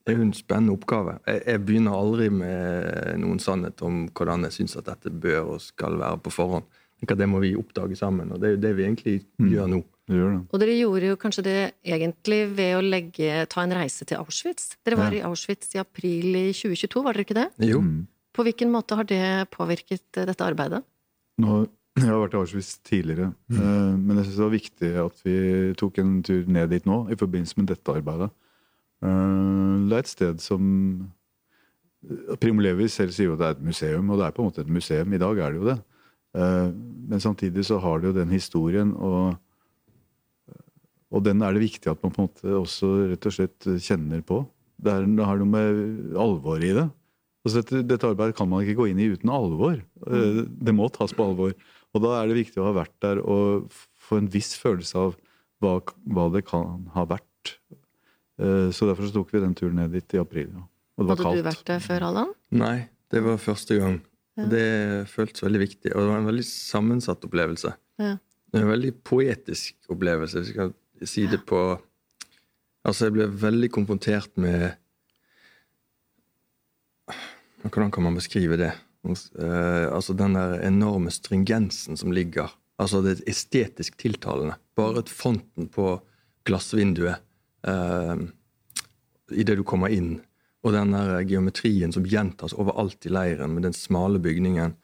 er 0.07 0.13
er 0.13 0.19
jo 0.19 0.27
en 0.27 0.37
spennende 0.37 0.75
oppgave. 0.75 1.19
Jeg, 1.27 1.43
jeg 1.47 1.65
begynner 1.65 1.97
aldri 1.97 2.29
med 2.29 3.19
noen 3.23 3.41
sannhet 3.41 3.81
om 3.83 4.07
hvordan 4.13 4.45
jeg 4.49 4.59
syns 4.59 4.77
at 4.77 4.89
dette 4.91 5.11
bør 5.11 5.55
og 5.57 5.61
skal 5.65 5.99
være 6.01 6.19
på 6.25 6.33
forhånd. 6.35 6.65
Det 7.05 7.27
må 7.29 7.41
vi 7.43 7.57
oppdage 7.57 7.97
sammen, 7.97 8.31
og 8.33 8.41
det 8.41 8.47
er 8.49 8.55
jo 8.55 8.61
det 8.63 8.77
vi 8.79 8.85
egentlig 8.87 9.17
gjør 9.37 9.69
nå. 9.69 9.83
Gjør. 10.09 10.33
Og 10.53 10.61
dere 10.61 10.77
gjorde 10.77 11.09
jo 11.09 11.17
kanskje 11.21 11.45
det 11.45 11.59
egentlig 11.85 12.39
ved 12.57 12.75
å 12.77 12.83
legge, 12.85 13.45
ta 13.49 13.63
en 13.65 13.73
reise 13.73 14.05
til 14.05 14.21
Auschwitz. 14.21 14.77
Dere 14.85 14.99
var 15.01 15.13
Ja. 15.13 15.19
i 15.19 15.25
Auschwitz 15.25 15.75
i 15.75 15.81
april 15.81 16.37
i 16.37 16.53
2022, 16.53 17.03
var 17.05 17.17
dere 17.17 17.25
ikke 17.25 17.39
det? 17.39 17.49
Jo. 17.65 17.81
Mm. 17.81 18.07
På 18.37 18.45
hvilken 18.45 18.73
måte 18.73 18.97
har 18.97 19.05
det 19.09 19.49
påvirket 19.51 20.05
eh, 20.17 20.27
dette 20.29 20.45
arbeidet? 20.45 20.83
Nå, 21.41 21.67
jeg 21.97 22.09
har 22.09 22.21
vært 22.21 22.35
i 22.35 22.41
Auschwitz 22.41 22.79
tidligere, 22.85 23.33
mm. 23.49 24.05
men 24.05 24.17
jeg 24.19 24.27
syns 24.27 24.37
det 24.37 24.45
var 24.45 24.55
viktig 24.59 24.91
at 25.05 25.25
vi 25.25 25.37
tok 25.81 25.99
en 25.99 26.23
tur 26.23 26.45
ned 26.53 26.69
dit 26.71 26.85
nå 26.85 27.09
i 27.09 27.17
forbindelse 27.17 27.61
med 27.61 27.73
dette 27.73 27.97
arbeidet. 27.97 28.31
Eh, 29.05 29.89
Det 29.89 29.93
er 29.99 30.03
et 30.05 30.09
sted 30.11 30.41
som 30.41 31.11
Primo 32.41 32.61
Levi 32.65 32.87
selv 32.93 33.13
sier 33.17 33.31
jo 33.31 33.35
at 33.37 33.41
det 33.41 33.47
er 33.49 33.57
et 33.59 33.65
museum, 33.65 34.11
og 34.13 34.19
det 34.21 34.27
er 34.27 34.35
på 34.37 34.43
en 34.45 34.49
måte 34.51 34.61
et 34.65 34.73
museum. 34.73 35.13
I 35.13 35.21
dag 35.23 35.39
er 35.41 35.53
det 35.55 35.61
jo 35.61 35.69
det. 35.71 35.79
Eh, 36.37 36.71
Men 37.09 37.21
samtidig 37.21 37.65
så 37.69 37.79
har 37.81 38.01
det 38.01 38.09
jo 38.11 38.19
den 38.19 38.31
historien, 38.33 38.95
og, 38.97 39.37
og 41.13 41.23
den 41.25 41.43
er 41.43 41.53
det 41.53 41.63
viktig 41.67 41.91
at 41.93 42.03
man 42.03 42.13
på 42.13 42.23
en 42.23 42.29
måte 42.29 42.55
også 42.59 42.91
rett 43.13 43.27
og 43.29 43.33
slett 43.37 43.67
kjenner 43.85 44.23
på. 44.25 44.47
Det, 44.81 44.91
er, 44.91 45.05
det 45.07 45.25
har 45.29 45.37
noe 45.39 45.47
med 45.53 46.17
alvoret 46.17 46.65
i 46.65 46.73
det. 46.75 46.87
Altså 47.45 47.61
dette, 47.61 47.83
dette 47.87 48.09
arbeidet 48.09 48.37
kan 48.39 48.49
man 48.49 48.65
ikke 48.65 48.79
gå 48.81 48.87
inn 48.91 48.99
i 49.05 49.11
uten 49.13 49.29
alvor. 49.31 49.77
Eh, 50.09 50.43
Det 50.49 50.75
må 50.75 50.89
tas 50.93 51.13
på 51.13 51.25
alvor. 51.29 51.53
Og 51.95 52.03
da 52.03 52.17
er 52.23 52.27
det 52.33 52.41
viktig 52.41 52.59
å 52.59 52.71
ha 52.73 52.75
vært 52.81 52.97
der 53.05 53.21
og 53.21 53.69
få 54.01 54.19
en 54.19 54.29
viss 54.33 54.55
følelse 54.59 54.97
av 54.99 55.15
hva, 55.63 55.77
hva 56.09 56.25
det 56.33 56.45
kan 56.49 56.89
ha 56.97 57.05
vært. 57.07 57.59
Eh, 58.39 58.71
Så 58.75 58.87
derfor 58.89 59.07
så 59.09 59.15
tok 59.15 59.33
vi 59.33 59.41
den 59.41 59.55
turen 59.55 59.77
ned 59.77 59.93
dit 59.93 60.15
i 60.15 60.19
april. 60.19 60.49
ja. 60.55 60.65
Og 60.97 61.07
det 61.09 61.17
var 61.19 61.25
Hadde 61.27 61.43
du 61.43 61.49
vært 61.49 61.65
der 61.67 61.81
før, 61.83 62.03
Allan? 62.07 62.29
Nei, 62.55 62.89
det 63.11 63.23
var 63.25 63.37
første 63.43 63.79
gang. 63.81 64.01
Ja. 64.37 64.45
Det 64.47 65.09
føltes 65.11 65.43
veldig 65.43 65.61
viktig, 65.61 65.91
og 65.95 66.01
det 66.03 66.09
var 66.11 66.19
en 66.21 66.29
veldig 66.29 66.45
sammensatt 66.47 67.25
opplevelse. 67.27 67.75
Ja. 67.99 68.17
En 68.55 68.69
veldig 68.71 68.93
poetisk 69.03 69.75
opplevelse, 69.91 70.39
hvis 70.39 70.53
jeg 70.53 70.55
skal 70.55 70.73
si 71.11 71.27
det 71.27 71.45
på 71.47 71.81
Altså, 72.85 73.07
jeg 73.07 73.15
ble 73.15 73.27
veldig 73.27 73.71
konfrontert 73.73 74.29
med 74.37 74.75
Hvordan 77.63 77.91
kan 77.91 78.05
man 78.05 78.15
beskrive 78.19 78.59
det? 78.61 78.73
Eh, 79.05 79.87
altså 79.93 80.13
den 80.17 80.35
der 80.37 80.61
enorme 80.67 81.11
stringensen 81.13 81.97
som 81.97 82.13
ligger 82.13 82.53
Altså 82.81 83.03
det 83.05 83.21
estetisk 83.31 83.97
tiltalende. 83.97 84.57
Bare 84.77 84.99
et 85.05 85.09
fonten 85.13 85.69
på 85.71 86.01
glassvinduet 86.45 87.21
uh, 87.69 88.17
idet 89.33 89.59
du 89.59 89.65
kommer 89.67 89.93
inn, 89.93 90.19
og 90.65 90.73
den 90.73 90.95
der 90.97 91.19
geometrien 91.29 91.93
som 91.93 92.07
gjentas 92.09 92.57
overalt 92.57 93.05
i 93.05 93.13
leiren, 93.13 93.53
med 93.53 93.67
den 93.67 93.77
smale 93.77 94.21
bygningen 94.23 94.77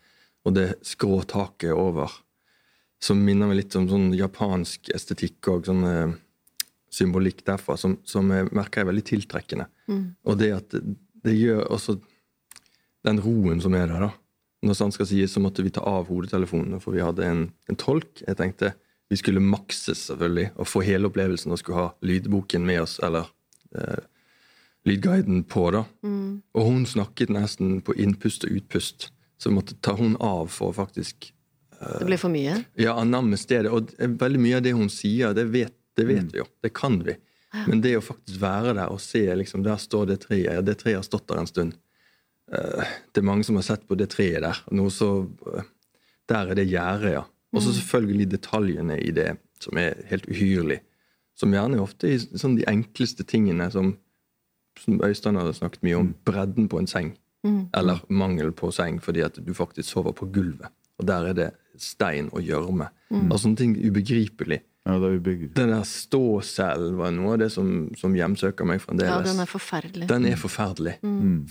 og 0.44 0.56
det 0.56 0.66
skrå 0.87 1.20
taket 1.28 1.76
over, 1.76 2.12
som 3.00 3.20
minner 3.25 3.49
meg 3.49 3.62
litt 3.62 3.76
om 3.78 3.88
sånn 3.88 4.10
japansk 4.16 4.90
estetikk 4.94 5.49
og 5.52 5.68
sånn 5.68 5.84
eh, 5.88 6.14
symbolikk 6.92 7.44
derfra, 7.46 7.76
som, 7.80 7.99
som 8.04 8.28
jeg 8.34 8.50
merker 8.56 8.82
er 8.82 8.90
veldig 8.90 9.04
tiltrekkende. 9.08 9.68
Og 10.28 10.40
det 10.40 10.50
at 10.56 10.75
det, 10.75 10.82
det 11.25 11.37
gjør 11.37 11.64
også 11.76 11.96
den 13.06 13.20
roen 13.25 13.60
som 13.64 13.76
er 13.76 13.88
der, 13.88 14.08
da. 14.08 14.10
når 14.66 14.76
sant 14.76 14.96
skal 14.96 15.08
sies, 15.08 15.32
så 15.32 15.40
måtte 15.40 15.64
vi 15.64 15.72
ta 15.72 15.84
av 15.87 16.08
hodetelefonene, 16.10 16.80
for 16.82 16.96
vi 16.96 17.04
hadde 17.04 17.25
en, 17.25 17.42
en 17.70 17.80
tolk. 17.80 18.25
Jeg 18.26 18.37
tenkte 18.40 18.75
vi 19.11 19.19
skulle 19.19 19.43
makses, 19.43 20.07
selvfølgelig, 20.07 20.52
og 20.55 20.69
få 20.71 20.85
hele 20.87 21.11
opplevelsen 21.11 21.52
og 21.52 21.59
skulle 21.59 21.83
ha 21.83 21.88
lydboken 22.07 22.62
med 22.67 22.85
oss, 22.85 22.99
eller 23.02 23.26
eh, 23.75 24.05
lydguiden 24.87 25.43
på, 25.50 25.64
da. 25.75 25.85
Og 26.55 26.62
hun 26.69 26.87
snakket 26.87 27.33
nesten 27.35 27.81
på 27.83 27.97
innpust 27.99 28.47
og 28.47 28.55
utpust, 28.61 29.09
så 29.40 29.50
vi 29.50 29.57
måtte 29.57 29.76
ta 29.83 29.97
hun 29.99 30.14
av 30.23 30.47
for 30.55 30.71
å 30.71 30.76
faktisk 30.76 31.33
Det 31.81 32.07
ble 32.07 32.19
for 32.21 32.31
mye? 32.31 32.59
ja, 32.79 32.95
anamme 33.00 33.38
stedet. 33.40 33.73
Og 33.73 33.90
veldig 33.99 34.40
mye 34.40 34.61
av 34.61 34.64
det 34.67 34.76
hun 34.76 34.90
sier, 34.93 35.35
det 35.35 35.49
vet, 35.50 35.75
det 35.97 36.07
vet 36.07 36.31
vi 36.31 36.43
jo. 36.43 36.47
Det 36.62 36.71
kan 36.76 37.00
vi. 37.02 37.17
Men 37.67 37.81
det 37.83 37.97
å 37.99 38.05
faktisk 38.05 38.38
være 38.38 38.76
der 38.79 38.93
og 38.93 39.00
se 39.02 39.25
liksom, 39.35 39.64
Der 39.67 39.81
står 39.81 40.07
det 40.12 40.21
treet. 40.29 40.55
Ja, 40.55 40.62
det 40.62 40.76
treet 40.85 41.00
har 41.00 41.07
stått 41.07 41.26
der 41.33 41.40
en 41.40 41.50
stund. 41.50 41.75
Eh, 42.52 42.95
det 43.11 43.23
er 43.23 43.26
mange 43.26 43.45
som 43.49 43.59
har 43.59 43.67
sett 43.67 43.88
på 43.88 43.99
det 43.99 44.11
treet 44.12 44.43
der. 44.45 44.61
Noe 44.76 44.93
så, 44.95 45.26
eh, 45.50 45.67
der 46.31 46.52
er 46.52 46.61
det 46.61 46.69
gjerdet, 46.71 47.14
ja. 47.17 47.25
Og 47.52 47.62
så 47.64 47.73
selvfølgelig 47.75 48.30
detaljene 48.30 49.00
i 49.02 49.11
det, 49.11 49.35
som 49.61 49.78
er 49.80 49.99
helt 50.11 50.28
uhyrlig. 50.30 50.80
Som 51.38 51.54
gjerne 51.57 51.80
ofte 51.83 52.11
er 52.11 52.21
sånn 52.38 52.59
de 52.59 52.66
enkleste 52.71 53.25
tingene 53.26 53.71
som, 53.73 53.95
som 54.78 55.00
Øystein 55.02 55.38
hadde 55.40 55.57
snakket 55.57 55.83
mye 55.87 55.99
om. 55.99 56.12
Bredden 56.25 56.69
på 56.71 56.78
en 56.78 56.90
seng. 56.90 57.14
Eller 57.75 58.02
mangel 58.09 58.52
på 58.52 58.71
seng 58.71 59.00
fordi 59.02 59.25
at 59.25 59.38
du 59.40 59.54
faktisk 59.57 59.88
sover 59.88 60.12
på 60.12 60.28
gulvet. 60.30 60.69
Og 61.00 61.07
der 61.09 61.30
er 61.30 61.35
det 61.35 61.50
stein 61.80 62.28
og 62.33 62.42
gjørme. 62.45 62.90
Altså 63.30 63.47
sånne 63.47 63.57
ting 63.57 63.76
ubegripelig. 63.80 64.61
Ja, 64.88 64.94
det 64.96 65.08
er. 65.12 65.40
Den 65.54 65.72
der 65.75 65.82
ståcellen 65.84 66.94
var 66.96 67.10
noe 67.12 67.34
av 67.34 67.42
det 67.42 67.50
som, 67.52 67.90
som 68.00 68.14
hjemsøker 68.16 68.64
meg 68.64 68.80
fremdeles. 68.80 69.12
Ja, 69.12 69.20
den 69.26 69.42
er 69.42 69.50
forferdelig. 69.50 70.06
Den 70.08 70.28
er 70.30 70.38
forferdelig. 70.40 70.94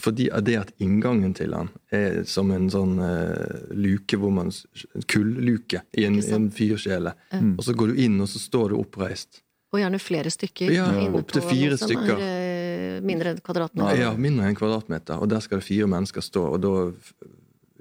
Fordi 0.02 0.30
det 0.48 0.56
at 0.58 0.72
inngangen 0.82 1.36
til 1.38 1.54
den 1.54 1.70
er 1.94 2.24
som 2.30 2.50
en 2.56 2.66
sånn 2.74 2.98
uh, 2.98 3.70
luke 3.78 4.18
hvor 4.18 4.34
man 4.34 4.50
En 4.50 5.06
kullluke 5.10 5.84
i 5.94 6.08
en, 6.08 6.18
en 6.18 6.50
fyrkjele. 6.54 7.14
Og 7.54 7.62
så 7.68 7.78
går 7.78 7.94
du 7.94 8.02
inn, 8.08 8.18
og 8.24 8.32
så 8.32 8.42
står 8.42 8.74
du 8.74 8.80
oppreist. 8.80 9.44
Og 9.70 9.84
gjerne 9.84 10.00
flere 10.02 10.32
stykker. 10.34 10.72
Ja, 10.74 10.88
opptil 10.90 11.20
opp 11.20 11.34
til 11.36 11.46
fire 11.46 11.76
noe 11.76 11.78
som 11.78 11.92
stykker. 11.92 12.24
Er, 12.26 12.98
uh, 12.98 13.06
mindre 13.06 13.36
enn 13.36 13.44
kvadratmeter. 13.46 14.02
Ja, 14.02 14.14
mindre 14.18 14.50
enn 14.50 14.58
kvadratmeter. 14.58 15.22
Og 15.22 15.30
der 15.30 15.46
skal 15.46 15.62
det 15.62 15.70
fire 15.70 15.90
mennesker 15.92 16.26
stå. 16.26 16.48
Og 16.58 16.64
da 16.66 16.74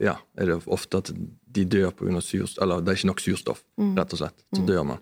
ja, 0.00 0.16
er 0.38 0.46
det 0.46 0.58
ofte 0.66 0.98
at 1.02 1.10
de 1.12 1.64
dør 1.64 1.90
pga. 1.92 2.20
surstoff. 2.22 2.62
Eller 2.62 2.80
det 2.80 2.88
er 2.92 2.96
ikke 3.00 3.10
nok 3.10 3.20
surstoff, 3.24 3.64
rett 3.78 4.12
og 4.12 4.18
slett. 4.22 4.44
Så 4.54 4.64
dør 4.66 4.84
man. 4.86 4.98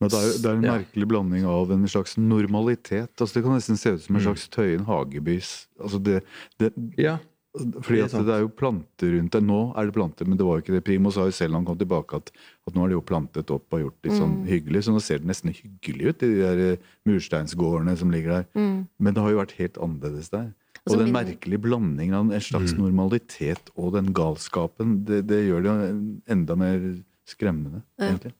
Men 0.00 0.08
det 0.08 0.16
er, 0.16 0.30
det 0.40 0.46
er 0.48 0.54
en 0.56 0.62
Ja. 0.64 0.78
merkelig 0.78 1.06
blanding 1.08 1.44
av 1.44 1.70
en 1.72 1.84
slags 1.86 2.16
normalitet. 2.16 3.10
Altså 3.20 3.34
Det 3.34 3.42
kan 3.44 3.52
nesten 3.52 3.76
se 3.76 3.90
ut 3.92 4.00
som 4.02 4.16
Mm. 4.16 4.20
en 4.20 4.24
slags 4.34 4.48
Tøyen 4.48 4.84
Hagebys 4.86 5.66
altså 5.78 6.02
det, 6.02 6.22
det, 6.58 6.72
Ja. 6.96 7.18
Fordi 7.52 7.96
Det 7.98 8.14
er 8.14 8.18
at 8.20 8.26
det 8.26 8.34
er 8.36 8.40
jo 8.40 8.48
planter 8.48 9.10
rundt 9.18 9.32
det. 9.32 9.42
Nå 9.42 9.74
er 9.76 9.84
det 9.86 9.92
planter, 9.94 10.24
men 10.24 10.38
det 10.38 10.46
var 10.46 10.60
jo 10.60 10.62
ikke 10.62 10.72
det. 10.76 10.84
Primo 10.84 11.10
sa 11.10 11.24
jo 11.26 11.32
selv 11.32 11.50
når 11.50 11.56
han 11.58 11.64
kom 11.66 11.78
tilbake 11.78 12.14
at, 12.16 12.30
at 12.68 12.74
nå 12.74 12.84
er 12.84 12.88
det 12.88 12.94
jo 12.94 13.00
plantet 13.02 13.50
opp 13.50 13.66
og 13.74 13.80
gjort 13.80 14.04
litt 14.04 14.12
sånn 14.14 14.46
hyggelig. 14.46 14.84
Så 14.86 14.92
nå 14.94 15.00
ser 15.02 15.18
det 15.18 15.26
nesten 15.26 15.50
hyggelig 15.52 16.06
ut, 16.14 16.22
i 16.22 16.26
de 16.28 16.38
der 16.40 16.72
eh, 16.72 16.76
mursteinsgårdene 17.04 17.96
som 17.98 18.10
ligger 18.12 18.30
der. 18.30 18.46
Men 19.00 19.14
det 19.14 19.20
har 19.22 19.30
jo 19.32 19.40
vært 19.42 19.56
helt 19.58 19.74
annerledes 19.82 20.30
der. 20.30 20.52
Altså, 20.80 20.96
Og 20.96 21.04
den 21.04 21.12
merkelige 21.12 21.60
blandingen 21.60 22.14
av 22.16 22.30
en 22.32 22.40
slags 22.40 22.72
normalitet 22.78 23.68
og 23.76 23.92
den 23.98 24.12
galskapen, 24.16 25.04
det, 25.04 25.26
det 25.28 25.42
gjør 25.44 25.66
det 25.66 25.74
enda 26.32 26.56
mer 26.56 26.78
skremmende, 27.28 27.82
egentlig. 28.00 28.32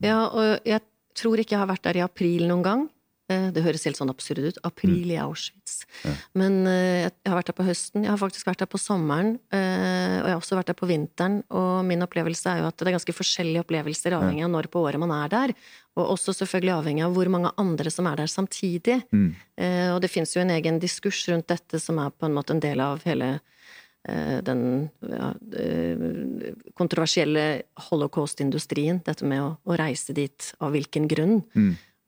Ja, 0.00 0.22
og 0.30 0.64
jeg 0.64 0.80
tror 1.18 1.42
ikke 1.42 1.56
jeg 1.56 1.62
har 1.62 1.68
vært 1.68 1.84
der 1.88 1.98
i 2.00 2.04
april 2.06 2.46
noen 2.48 2.64
gang. 2.64 2.86
Eh, 3.28 3.50
Det 3.52 3.64
høres 3.66 3.84
helt 3.88 3.98
sånn 3.98 4.12
absurd 4.12 4.40
ut. 4.46 4.58
April 4.64 5.10
i 5.12 5.18
Auschwitz. 5.20 5.65
Men 6.34 6.66
eh, 6.66 7.06
jeg 7.06 7.30
har 7.30 7.36
vært 7.38 7.50
der 7.50 7.56
på 7.58 7.66
høsten. 7.66 8.04
Jeg 8.04 8.10
har 8.12 8.20
faktisk 8.20 8.46
vært 8.48 8.62
der 8.62 8.68
på 8.72 8.78
sommeren. 8.80 9.34
eh, 9.52 10.16
Og 10.20 10.26
jeg 10.28 10.34
har 10.34 10.40
også 10.40 10.58
vært 10.58 10.70
der 10.72 10.78
på 10.78 10.88
vinteren. 10.90 11.42
Og 11.50 11.84
min 11.84 12.02
opplevelse 12.06 12.46
er 12.52 12.60
jo 12.62 12.68
at 12.68 12.76
det 12.78 12.88
er 12.88 12.96
ganske 12.98 13.16
forskjellige 13.16 13.64
opplevelser 13.64 14.16
avhengig 14.18 14.44
av 14.44 14.50
når 14.54 14.68
på 14.72 14.82
året 14.86 14.98
man 15.02 15.10
er 15.12 15.28
der. 15.28 15.54
Og 15.96 16.10
også 16.16 16.34
selvfølgelig 16.36 16.74
avhengig 16.76 17.04
av 17.06 17.14
hvor 17.16 17.28
mange 17.32 17.50
andre 17.58 17.90
som 17.90 18.06
er 18.06 18.16
der 18.16 18.26
samtidig. 18.32 19.02
Eh, 19.56 19.90
Og 19.94 20.00
det 20.00 20.10
fins 20.10 20.34
jo 20.36 20.40
en 20.42 20.50
egen 20.50 20.78
diskurs 20.78 21.24
rundt 21.28 21.46
dette 21.48 21.80
som 21.80 21.98
er 21.98 22.10
på 22.10 22.26
en 22.26 22.34
måte 22.34 22.50
en 22.56 22.60
del 22.60 22.80
av 22.80 23.02
hele 23.04 23.38
den 24.06 24.60
ja, 25.02 25.32
kontroversielle 26.78 27.62
holocaust-industrien. 27.88 29.00
Dette 29.06 29.26
med 29.26 29.42
å, 29.42 29.48
å 29.66 29.76
reise 29.78 30.14
dit 30.16 30.52
av 30.62 30.74
hvilken 30.76 31.08
grunn. 31.10 31.40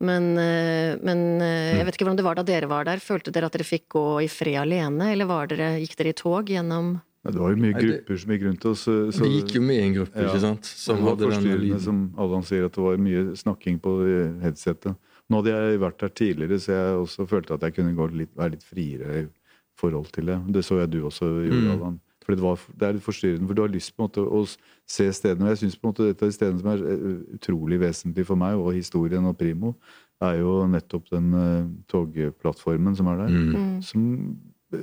Men, 0.01 0.39
eh, 0.39 0.95
men 1.03 1.41
eh, 1.43 1.77
jeg 1.81 1.87
vet 1.89 1.97
ikke 1.97 2.07
hvordan 2.07 2.17
det 2.21 2.25
var 2.29 2.39
da 2.39 2.45
dere 2.47 2.69
var 2.71 2.85
der. 2.87 3.01
Følte 3.03 3.33
dere 3.35 3.49
at 3.51 3.57
dere 3.57 3.67
fikk 3.67 3.89
gå 3.97 4.05
i 4.23 4.29
fred 4.31 4.55
alene, 4.63 5.11
eller 5.13 5.27
var 5.27 5.49
dere, 5.51 5.73
gikk 5.83 5.97
dere 5.99 6.13
i 6.15 6.19
tog 6.19 6.47
gjennom 6.55 7.01
Ja, 7.27 7.33
det 7.35 7.41
var 7.43 7.51
jo 7.51 7.59
mye 7.59 7.75
grupper 7.75 8.17
som 8.23 8.31
gikk 8.31 8.45
rundt 8.47 8.65
oss. 8.71 8.85
så- 8.87 9.11
så- 9.13 9.25
Vi 9.27 9.41
gikk 9.43 9.55
jo 9.57 9.61
med 9.61 9.77
i 9.77 9.87
en 9.89 9.95
gruppe, 9.95 10.15
Ja. 10.23 10.29
ikke 10.31 10.41
sant? 10.41 10.65
Som 10.65 10.97
det 10.97 11.03
var 11.05 11.11
hadde 11.17 11.19
den 11.19 11.31
forstyrrende, 11.43 11.81
som 11.81 12.15
Allan 12.17 12.43
sier, 12.43 12.65
at 12.65 12.73
det 12.73 12.83
var 12.85 12.97
mye 12.97 13.35
snakking 13.37 13.81
på 13.81 13.91
eh, 14.07 14.41
headsetet. 14.45 14.97
Nå 15.29 15.43
hadde 15.43 15.51
jeg 15.53 15.81
vært 15.81 15.99
der 15.99 16.09
tidligere, 16.09 16.59
så 16.63 16.69
jeg 16.73 16.95
også 17.05 17.29
følte 17.29 17.55
at 17.55 17.61
jeg 17.61 17.75
kunne 17.75 17.97
gå 17.97 18.07
litt, 18.17 18.35
være 18.37 18.51
litt 18.53 18.63
friere 18.63 19.25
i 19.25 19.29
forhold 19.77 20.11
til 20.13 20.27
det. 20.27 20.53
Det 20.53 20.65
så 20.65 20.79
jeg 20.79 20.91
du 20.91 21.03
også 21.03 21.27
gjorde, 21.51 21.61
Mm. 21.67 21.73
Allan. 21.83 22.01
For 22.29 22.37
det, 22.37 22.45
var, 22.45 22.65
det 22.77 22.85
er 22.85 22.93
litt 22.93 23.07
forstyrrende, 23.07 23.49
for 23.49 23.57
du 23.57 23.63
har 23.65 23.71
lyst 23.73 23.95
på 23.95 24.03
en 24.03 24.05
måte 24.11 24.21
å 24.21 24.43
se 24.45 25.07
stedene. 25.17 25.47
Og 25.47 25.55
jeg 25.55 25.63
syns 25.63 25.79
måte 25.81 26.11
et 26.11 26.21
av 26.21 26.29
de 26.29 26.35
stedene 26.37 26.61
som 26.61 26.69
er 26.75 26.83
eh, 26.85 27.07
utrolig 27.39 27.79
vesentlig 27.81 28.27
for 28.29 28.37
meg, 28.37 28.61
og 28.61 28.77
historien 28.77 29.25
og 29.31 29.39
Primo, 29.41 29.73
er 30.21 30.43
jo 30.43 30.59
nettopp 30.69 31.09
den 31.15 31.31
uh, 31.33 31.71
togplattformen 31.89 32.99
som 32.99 33.09
er 33.09 33.23
der. 33.23 33.33
Mm. 33.33 33.79
Som, 33.87 34.03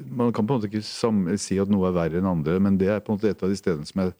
man 0.10 0.34
kan 0.34 0.48
på 0.48 0.56
en 0.56 0.64
måte 0.64 0.72
ikke 0.72 0.82
sam 0.88 1.26
si 1.38 1.60
at 1.62 1.70
noe 1.70 1.92
er 1.92 1.98
verre 2.00 2.18
enn 2.18 2.32
andre, 2.32 2.58
men 2.66 2.80
det 2.82 2.90
er 2.90 3.04
på 3.04 3.14
en 3.14 3.20
måte 3.20 3.30
et 3.30 3.46
av 3.46 3.54
de 3.54 3.60
stedene 3.60 3.86
som 3.86 4.02
jeg 4.02 4.16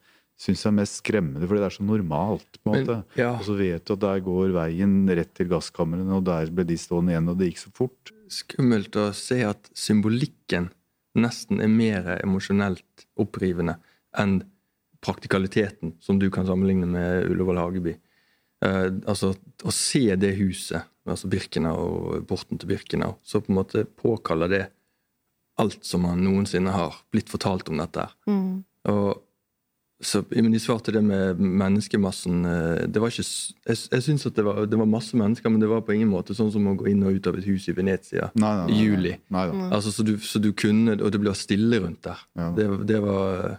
syns 0.46 0.62
er 0.68 0.76
mest 0.76 1.00
skremmende, 1.00 1.48
fordi 1.48 1.64
det 1.64 1.68
er 1.70 1.76
så 1.80 1.88
normalt. 1.88 2.60
på 2.62 2.76
en 2.76 2.86
Men, 2.86 3.04
ja. 3.18 3.32
Og 3.34 3.46
så 3.48 3.56
vet 3.58 3.88
du 3.88 3.94
at 3.96 4.04
der 4.06 4.22
går 4.22 4.54
veien 4.54 4.98
rett 5.08 5.34
til 5.34 5.50
gasskamrene, 5.50 6.12
og 6.14 6.26
der 6.28 6.52
ble 6.54 6.68
de 6.68 6.78
stående 6.78 7.16
igjen, 7.16 7.32
og 7.32 7.40
det 7.40 7.50
gikk 7.50 7.64
så 7.64 7.72
fort. 7.74 8.12
skummelt 8.30 8.96
å 8.98 9.10
se 9.14 9.42
at 9.46 9.70
symbolikken 9.74 10.70
nesten 11.18 11.62
er 11.64 11.72
mer 11.72 12.08
emosjonelt 12.18 13.06
opprivende 13.20 13.78
enn 14.16 14.40
praktikaliteten, 15.04 15.94
som 16.00 16.18
du 16.18 16.28
kan 16.32 16.46
sammenligne 16.48 16.88
med 16.88 17.30
Ullevål 17.30 17.60
Hageby. 17.60 17.96
Eh, 18.64 18.86
altså, 19.06 19.34
å 19.36 19.74
se 19.74 20.08
det 20.18 20.32
huset, 20.40 20.88
altså 21.06 21.28
Birkenau 21.30 21.76
og 21.76 22.26
porten 22.28 22.58
til 22.58 22.72
Birkenau, 22.72 23.18
så 23.22 23.42
på 23.42 23.52
en 23.52 23.60
måte 23.60 23.84
påkaller 24.00 24.52
det 24.52 24.64
alt 25.60 25.84
som 25.86 26.04
man 26.04 26.24
noensinne 26.24 26.72
har 26.74 26.96
blitt 27.12 27.30
fortalt 27.32 27.68
om 27.72 27.80
dette. 27.80 28.08
her. 28.26 28.40
Og 28.92 29.25
så, 30.04 30.20
men 30.28 30.52
De 30.52 30.58
svarte 30.60 30.92
det 30.92 31.00
med 31.00 31.38
menneskemassen 31.40 32.44
eh, 32.44 32.82
det 32.92 33.00
var 33.00 33.08
ikke, 33.08 33.24
Jeg, 33.64 33.78
jeg 33.94 34.02
syns 34.04 34.26
at 34.28 34.36
det 34.36 34.44
var, 34.44 34.58
det 34.68 34.76
var 34.76 34.88
masse 34.90 35.16
mennesker, 35.16 35.48
men 35.48 35.62
det 35.62 35.70
var 35.70 35.80
på 35.86 35.94
ingen 35.96 36.10
måte 36.12 36.36
sånn 36.36 36.50
som 36.52 36.66
å 36.68 36.74
gå 36.76 36.90
inn 36.90 37.00
og 37.06 37.16
ut 37.16 37.28
av 37.30 37.38
et 37.40 37.46
hus 37.48 37.68
i 37.72 37.74
Venezia 37.76 38.28
Nei, 38.36 38.50
nei, 38.58 38.66
nei, 38.66 38.74
i 38.76 38.82
juli. 38.84 39.14
Altså, 39.32 39.94
så, 39.96 40.04
du, 40.04 40.18
så 40.20 40.42
du 40.42 40.50
kunne 40.52 40.98
Og 41.00 41.08
det 41.14 41.22
ble 41.22 41.32
stille 41.38 41.80
rundt 41.80 42.02
der. 42.04 42.20
Ja. 42.36 42.50
Det, 42.58 42.68
det 42.92 43.00
var 43.00 43.56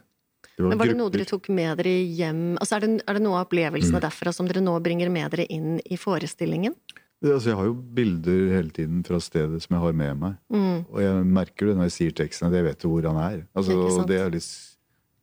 Det 0.53 0.61
var 0.61 0.69
Men 0.69 0.77
var 0.83 0.91
det 0.93 0.99
noe 1.01 1.15
dere 1.17 1.25
tok 1.33 1.49
med 1.57 1.81
dere 1.81 1.95
hjem 2.05 2.45
Altså 2.61 2.77
er 2.77 2.85
det, 2.85 2.93
er 3.07 3.17
det 3.17 3.25
noe 3.25 3.41
av 3.41 3.47
opplevelsene 3.49 4.03
derfra 4.05 4.35
som 4.37 4.45
dere 4.49 4.61
nå 4.61 4.77
bringer 4.85 5.09
med 5.13 5.33
dere 5.33 5.49
inn 5.49 5.79
i 5.85 5.97
forestillingen? 5.97 6.77
Det- 6.93 7.33
Altså, 7.33 7.49
jeg 7.49 7.57
har 7.57 7.65
jo 7.65 7.73
bilder 7.73 8.41
hele 8.53 8.69
tiden 8.69 9.01
fra 9.01 9.17
stedet 9.17 9.57
som 9.63 9.73
jeg 9.73 9.81
har 9.81 9.93
med 9.97 10.19
meg. 10.21 10.35
Mm. 10.53 10.83
Og 10.85 10.99
jeg 11.01 11.23
merker 11.25 11.65
det 11.71 11.77
når 11.79 11.87
jeg 11.89 11.95
sier 11.95 12.11
teksten, 12.19 12.45
at 12.45 12.53
jeg 12.53 12.67
vet 12.67 12.83
jo 12.85 12.91
hvor 12.93 13.07
han 13.09 13.17
er. 13.17 13.39
Altså, 13.57 14.05
det 14.05 14.19
er 14.21 14.29
litt 14.35 14.45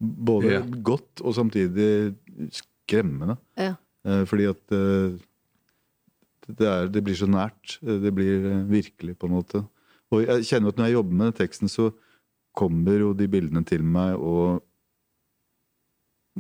både 0.05 0.53
Ja. 0.53 0.61
godt 0.85 1.23
og 1.25 1.35
samtidig 1.37 2.15
skremmende. 2.53 3.37
Ja. 3.57 3.75
Eh, 4.05 4.25
Fordi 4.29 4.45
at 4.51 4.73
eh, 4.77 5.17
det, 6.49 6.67
er, 6.69 6.89
det 6.93 7.03
blir 7.07 7.17
så 7.17 7.27
nært. 7.31 7.79
Eh, 7.83 7.99
Det 8.05 8.13
blir 8.15 8.65
virkelig, 8.69 9.17
på 9.19 9.27
en 9.31 9.37
måte. 9.39 9.65
Og 10.13 10.27
jeg 10.27 10.45
kjenner 10.45 10.69
at 10.69 10.77
når 10.79 10.85
jeg 10.91 10.97
jobber 10.99 11.13
med 11.23 11.35
teksten, 11.39 11.69
så 11.73 11.91
kommer 12.55 12.99
jo 13.01 13.13
de 13.15 13.27
bildene 13.29 13.65
til 13.67 13.83
meg, 13.83 14.15
og 14.21 14.63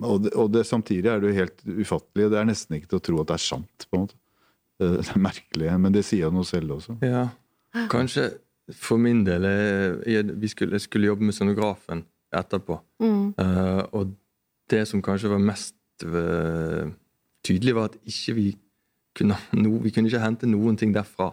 og 0.02 0.24
det, 0.24 0.32
og 0.34 0.48
det, 0.50 0.64
samtidig 0.66 1.06
er 1.06 1.20
det 1.22 1.28
jo 1.30 1.36
helt 1.38 1.60
ufattelig. 1.84 2.30
Det 2.32 2.38
er 2.40 2.46
nesten 2.48 2.74
ikke 2.76 2.88
til 2.90 2.98
å 2.98 3.02
tro 3.06 3.20
at 3.22 3.28
det 3.30 3.34
er 3.36 3.42
sant. 3.44 3.84
på 3.90 3.94
en 3.96 4.00
måte. 4.02 4.16
Det 4.82 4.88
er 5.14 5.20
merkelig, 5.22 5.68
men 5.78 5.92
det 5.94 6.02
sier 6.04 6.26
han 6.26 6.40
jo 6.40 6.42
selv 6.42 6.72
også. 6.80 6.96
Ja. 7.06 7.28
Kanskje 7.92 8.24
for 8.74 8.98
min 8.98 9.20
del 9.26 9.44
jeg, 9.46 10.00
jeg, 10.10 10.24
vi 10.40 10.48
skulle, 10.50 10.72
jeg 10.74 10.80
skulle 10.88 11.06
jobbe 11.12 11.22
med 11.28 11.34
scenografen 11.36 12.02
etterpå. 12.36 12.78
Mm. 13.02 13.22
Uh, 13.38 13.82
og 13.94 14.12
det 14.70 14.84
som 14.90 15.02
kanskje 15.04 15.30
var 15.32 15.42
mest 15.42 15.76
uh, 16.06 16.90
tydelig, 17.46 17.74
var 17.76 17.90
at 17.92 17.96
ikke 18.08 18.36
vi 18.38 18.50
kunne 19.14 19.38
no, 19.62 19.78
Vi 19.82 19.92
kunne 19.94 20.10
ikke 20.10 20.22
hente 20.22 20.50
noen 20.50 20.78
ting 20.80 20.94
derfra 20.94 21.32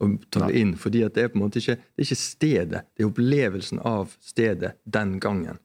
og 0.00 0.14
ta 0.32 0.46
det 0.48 0.56
inn. 0.56 0.70
fordi 0.80 1.02
det 1.12 1.20
er 1.20 1.28
på 1.28 1.36
en 1.36 1.42
måte 1.42 1.60
ikke 1.60 1.74
det 1.76 2.00
er 2.00 2.06
ikke 2.06 2.16
stedet, 2.16 2.78
det 2.96 3.04
er 3.04 3.08
opplevelsen 3.10 3.82
av 3.84 4.14
stedet 4.24 4.70
den 4.88 5.18
gangen. 5.20 5.58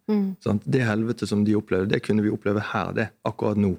Sant? 0.43 0.65
Det 0.67 0.81
helvete 0.83 1.27
som 1.29 1.45
de 1.47 1.55
opplevde, 1.55 1.93
det 1.93 2.01
kunne 2.03 2.25
vi 2.25 2.33
oppleve 2.33 2.59
her, 2.73 2.91
det, 2.97 3.05
akkurat 3.23 3.61
nå. 3.63 3.77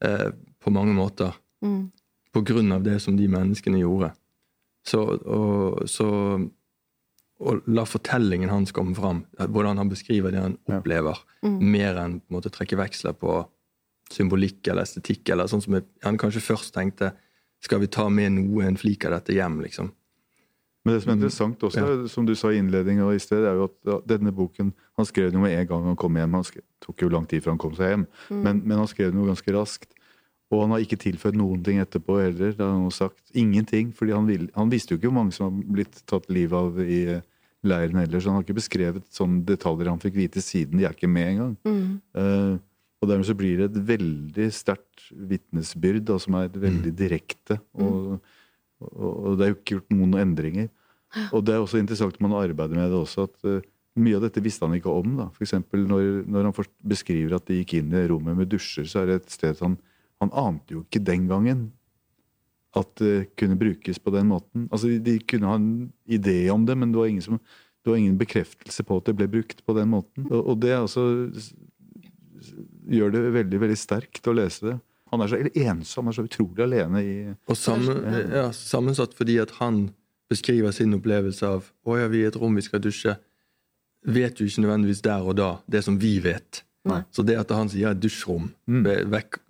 Uh, 0.00 0.30
på 0.60 0.72
mange 0.72 0.94
måter. 0.96 1.36
Mm. 1.64 1.90
På 2.32 2.40
grunn 2.46 2.72
av 2.72 2.84
det 2.84 2.98
som 3.04 3.16
de 3.16 3.26
menneskene 3.28 3.80
gjorde. 3.82 4.12
Så, 4.86 5.02
og, 5.02 5.82
så, 5.90 6.08
og 7.40 7.62
la 7.72 7.86
fortellingen 7.88 8.50
hans 8.52 8.72
komme 8.76 8.94
fram. 8.94 9.22
Hvordan 9.38 9.78
han 9.80 9.88
beskriver 9.88 10.30
det 10.34 10.42
han 10.42 10.58
opplever, 10.68 11.22
mer 11.42 11.96
enn 12.02 12.18
på 12.20 12.28
en 12.30 12.36
måte 12.36 12.52
trekke 12.52 12.76
veksler 12.76 13.14
på 13.16 13.38
symbolikk 14.12 14.66
eller 14.68 14.82
estetikk. 14.82 15.28
eller 15.30 15.46
sånn 15.48 15.62
som 15.62 15.74
jeg, 15.78 15.84
Han 16.02 16.18
kanskje 16.18 16.42
først 16.42 16.74
tenkte 16.74 17.12
skal 17.62 17.80
vi 17.80 17.86
ta 17.86 18.08
med 18.08 18.32
noe, 18.32 18.64
en 18.66 18.76
flik 18.76 19.04
av 19.04 19.12
dette 19.12 19.32
hjem, 19.36 19.60
liksom. 19.62 19.92
Men 20.84 20.94
det 20.94 21.02
som 21.02 21.10
er 21.10 21.16
interessant 21.18 21.58
også, 21.60 21.80
Ja. 21.80 22.08
som 22.08 22.24
du 22.26 22.34
sa 22.34 22.48
i 22.48 22.56
innledningen 22.58 23.04
og 23.04 23.14
i 23.14 23.18
sted, 23.18 23.44
er 23.44 23.54
jo 23.54 23.64
at 23.64 24.06
denne 24.06 24.32
boken 24.32 24.72
Han 24.96 25.06
skrev 25.06 25.30
den 25.30 25.40
jo 25.40 25.46
med 25.46 25.58
en 25.58 25.66
gang 25.66 25.84
han 25.84 25.96
kom 25.96 26.14
hjem. 26.14 26.32
Han 26.34 26.44
skrev, 26.44 26.62
tok 26.80 27.00
jo 27.00 27.08
lang 27.08 27.26
tid 27.26 27.42
før 27.42 27.50
han 27.52 27.58
kom 27.58 27.74
seg 27.74 27.88
hjem, 27.88 28.06
men, 28.30 28.62
men 28.66 28.76
han 28.78 28.86
skrev 28.86 29.12
den 29.12 29.20
jo 29.24 29.32
ganske 29.32 29.52
raskt. 29.52 29.94
Og 30.50 30.64
han 30.64 30.72
har 30.74 30.82
ikke 30.82 30.98
tilføyd 30.98 31.36
noen 31.38 31.60
ting 31.66 31.78
etterpå 31.78 32.16
heller. 32.18 32.54
Det 32.56 32.64
har 32.64 32.72
han 32.74 32.94
sagt. 32.94 33.22
Ingenting. 33.38 33.92
fordi 33.94 34.16
han, 34.16 34.26
vil, 34.26 34.48
han 34.56 34.72
visste 34.72 34.94
jo 34.94 34.98
ikke 34.98 35.10
hvor 35.10 35.20
mange 35.20 35.36
som 35.36 35.46
har 35.46 35.74
blitt 35.76 36.00
tatt 36.10 36.26
livet 36.32 36.58
av 36.58 36.80
i 36.82 37.04
eh, 37.14 37.22
leiren 37.66 38.00
heller, 38.00 38.20
så 38.20 38.30
han 38.30 38.40
har 38.40 38.46
ikke 38.46 38.58
beskrevet 38.58 39.06
sånne 39.14 39.44
detaljer 39.46 39.92
han 39.92 40.02
fikk 40.02 40.16
vite 40.18 40.42
siden. 40.42 40.80
De 40.80 40.88
er 40.88 40.96
ikke 40.96 41.10
med 41.10 41.34
engang. 41.34 41.54
Eh, 42.18 42.58
og 43.00 43.08
dermed 43.08 43.28
så 43.28 43.36
blir 43.36 43.62
det 43.62 43.70
et 43.70 43.80
veldig 43.94 44.46
sterkt 44.52 45.06
vitnesbyrd 45.30 46.04
da, 46.10 46.18
som 46.20 46.36
er 46.36 46.50
veldig 46.52 46.92
direkte. 46.98 47.56
Og, 47.80 48.18
og, 48.84 49.12
og 49.30 49.38
det 49.38 49.46
er 49.46 49.52
jo 49.52 49.58
ikke 49.58 49.76
gjort 49.78 49.94
noen 49.94 50.18
endringer. 50.20 50.68
Og 51.34 51.44
det 51.46 51.54
er 51.54 51.62
også 51.62 51.80
interessant 51.80 52.18
når 52.18 52.28
man 52.28 52.42
arbeider 52.42 52.76
med 52.76 52.92
det 52.92 52.98
også, 53.00 53.24
at 53.30 53.48
uh, 53.48 53.70
mye 54.00 54.18
av 54.18 54.26
dette 54.26 54.42
visste 54.44 54.66
han 54.66 54.76
ikke 54.76 54.92
om. 54.92 55.16
da. 55.18 55.28
For 55.34 55.80
når, 55.80 56.10
når 56.30 56.50
han 56.50 56.68
beskriver 56.92 57.38
at 57.38 57.48
de 57.48 57.62
gikk 57.62 57.78
inn 57.80 57.96
i 57.96 58.04
rommet 58.10 58.36
med 58.38 58.50
dusjer, 58.52 58.86
så 58.90 59.02
er 59.02 59.10
det 59.10 59.20
et 59.22 59.34
sted 59.34 59.64
han, 59.64 59.78
han 60.20 60.32
ante 60.36 60.76
jo 60.76 60.84
ikke 60.84 61.02
den 61.04 61.28
gangen 61.30 61.70
at 62.76 62.92
det 63.00 63.32
kunne 63.40 63.58
brukes 63.58 63.98
på 63.98 64.12
den 64.14 64.28
måten. 64.30 64.68
Altså, 64.70 64.92
de, 65.02 65.16
kunne 65.26 65.48
ha 65.50 65.56
en 65.58 65.90
idé 66.06 66.44
om 66.52 66.66
det, 66.66 66.76
men 66.78 66.92
det 66.92 67.00
var 67.00 67.10
ingen, 67.10 67.24
som, 67.24 67.40
det 67.82 67.90
var 67.90 67.98
ingen 67.98 68.18
bekreftelse 68.20 68.84
på 68.86 69.00
at 69.00 69.08
det 69.08 69.16
ble 69.18 69.26
brukt 69.30 69.64
på 69.66 69.74
den 69.74 69.90
måten. 69.90 70.28
Og, 70.30 70.52
og 70.52 70.60
det 70.62 70.76
altså 70.76 71.08
gjør 72.90 73.12
det 73.14 73.24
veldig 73.34 73.60
veldig 73.64 73.78
sterkt 73.78 74.30
å 74.30 74.36
lese 74.36 74.68
det. 74.68 74.76
Han 75.10 75.24
er 75.24 75.32
så 75.32 75.40
ensom, 75.42 76.06
han 76.06 76.12
er 76.12 76.18
så 76.20 76.26
utrolig 76.28 76.62
alene 76.62 77.02
i 77.02 77.14
Og 77.50 77.58
sammen, 77.58 78.04
ja, 78.30 78.46
sammensatt 78.54 79.16
fordi 79.18 79.40
at 79.42 79.56
han 79.58 79.88
beskriver 80.30 80.70
sin 80.74 80.94
opplevelse 80.94 81.48
av 81.48 81.66
å 81.82 81.98
ja, 81.98 82.06
vi 82.10 82.22
er 82.22 82.28
i 82.28 82.30
et 82.30 82.38
rom, 82.38 82.54
vi 82.54 82.62
skal 82.62 82.82
dusje, 82.82 83.16
vet 84.06 84.38
jo 84.38 84.46
ikke 84.46 84.62
nødvendigvis 84.62 85.02
der 85.02 85.26
og 85.26 85.34
da 85.40 85.50
det 85.66 85.82
som 85.82 85.98
vi 85.98 86.20
vet. 86.22 86.62
Nei. 86.86 87.02
Så 87.10 87.26
det 87.26 87.36
at 87.40 87.50
han 87.52 87.68
sier 87.68 87.90
et 87.90 88.00
dusjrom, 88.00 88.52
mm. 88.70 88.86
vekk, 89.10 89.40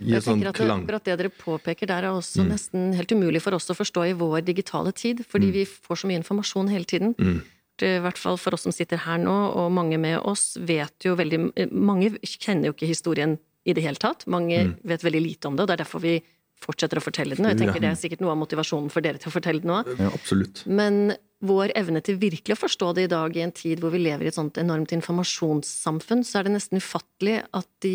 Jeg 0.00 0.24
sånn 0.24 0.40
tenker 0.40 0.50
at 0.50 0.58
det, 0.58 0.66
klang. 0.66 0.82
akkurat 0.84 1.06
det 1.06 1.16
dere 1.20 1.32
påpeker 1.34 1.90
der 1.90 2.08
er 2.08 2.16
også 2.16 2.44
nesten 2.48 2.92
helt 2.96 3.12
umulig 3.12 3.42
for 3.44 3.56
oss 3.56 3.68
å 3.72 3.76
forstå 3.76 4.06
i 4.08 4.16
vår 4.16 4.40
digitale 4.46 4.92
tid, 4.96 5.24
fordi 5.28 5.50
vi 5.60 5.64
får 5.68 6.02
så 6.02 6.10
mye 6.10 6.20
informasjon 6.22 6.72
hele 6.72 6.88
tiden. 6.88 7.14
Mm. 7.18 7.40
I 7.80 7.94
hvert 8.04 8.18
fall 8.20 8.36
for 8.40 8.56
oss 8.56 8.66
som 8.66 8.74
sitter 8.76 9.00
her 9.06 9.20
nå, 9.20 9.36
og 9.56 9.70
mange 9.72 9.96
med 10.00 10.18
oss 10.20 10.52
vet 10.60 11.06
jo 11.06 11.14
veldig 11.16 11.70
Mange 11.72 12.12
kjenner 12.20 12.68
jo 12.68 12.74
ikke 12.76 12.90
historien 12.90 13.38
i 13.64 13.72
det 13.76 13.84
hele 13.84 14.00
tatt. 14.00 14.26
Mange 14.28 14.74
vet 14.84 15.04
veldig 15.04 15.22
lite 15.24 15.48
om 15.48 15.56
det, 15.56 15.64
og 15.64 15.70
det 15.70 15.78
er 15.78 15.84
derfor 15.84 16.04
vi 16.04 16.18
fortsetter 16.60 17.00
å 17.00 17.04
fortelle 17.04 17.36
den. 17.36 17.46
Og 17.46 17.54
jeg 17.54 17.62
tenker 17.62 17.82
det 17.82 17.90
er 17.90 17.98
sikkert 17.98 18.22
noe 18.24 18.34
av 18.34 18.40
motivasjonen 18.42 18.92
for 18.92 19.04
dere 19.04 19.20
til 19.20 19.30
å 19.30 19.34
fortelle 19.34 19.64
den 19.64 19.72
òg. 19.72 19.88
Ja, 19.96 20.10
absolutt. 20.12 20.62
Men 20.68 21.14
vår 21.46 21.72
evne 21.78 22.02
til 22.04 22.18
virkelig 22.20 22.52
å 22.52 22.60
forstå 22.60 22.90
det 22.98 23.06
i 23.06 23.12
dag, 23.12 23.36
i 23.36 23.44
en 23.46 23.54
tid 23.56 23.80
hvor 23.80 23.94
vi 23.94 24.02
lever 24.02 24.26
i 24.26 24.30
et 24.30 24.36
sånt 24.36 24.60
enormt 24.60 24.92
informasjonssamfunn, 24.92 26.24
så 26.26 26.40
er 26.40 26.48
det 26.48 26.56
nesten 26.58 26.80
ufattelig 26.82 27.38
at 27.56 27.68
de 27.84 27.94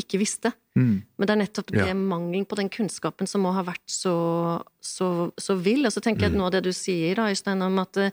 ikke 0.00 0.22
visste. 0.22 0.54
Men 0.78 1.26
det 1.26 1.34
er 1.34 1.42
nettopp 1.42 1.72
det 1.74 1.86
Ja. 1.86 1.94
mangelen 1.94 2.46
på 2.46 2.56
den 2.56 2.68
kunnskapen 2.68 3.26
som 3.26 3.42
må 3.42 3.52
ha 3.52 3.62
vært 3.66 3.86
så, 3.86 4.62
så, 4.80 5.32
så 5.36 5.56
vill. 5.58 5.86
Og 5.86 5.92
så 5.92 6.00
tenker 6.04 6.26
jeg 6.26 6.32
at 6.32 6.38
noe 6.38 6.50
av 6.50 6.52
det 6.58 6.64
du 6.64 6.72
sier, 6.72 7.16
da, 7.18 7.28
Øystein, 7.32 7.62
om 7.62 7.78
at 7.82 7.96
uh, 7.96 8.10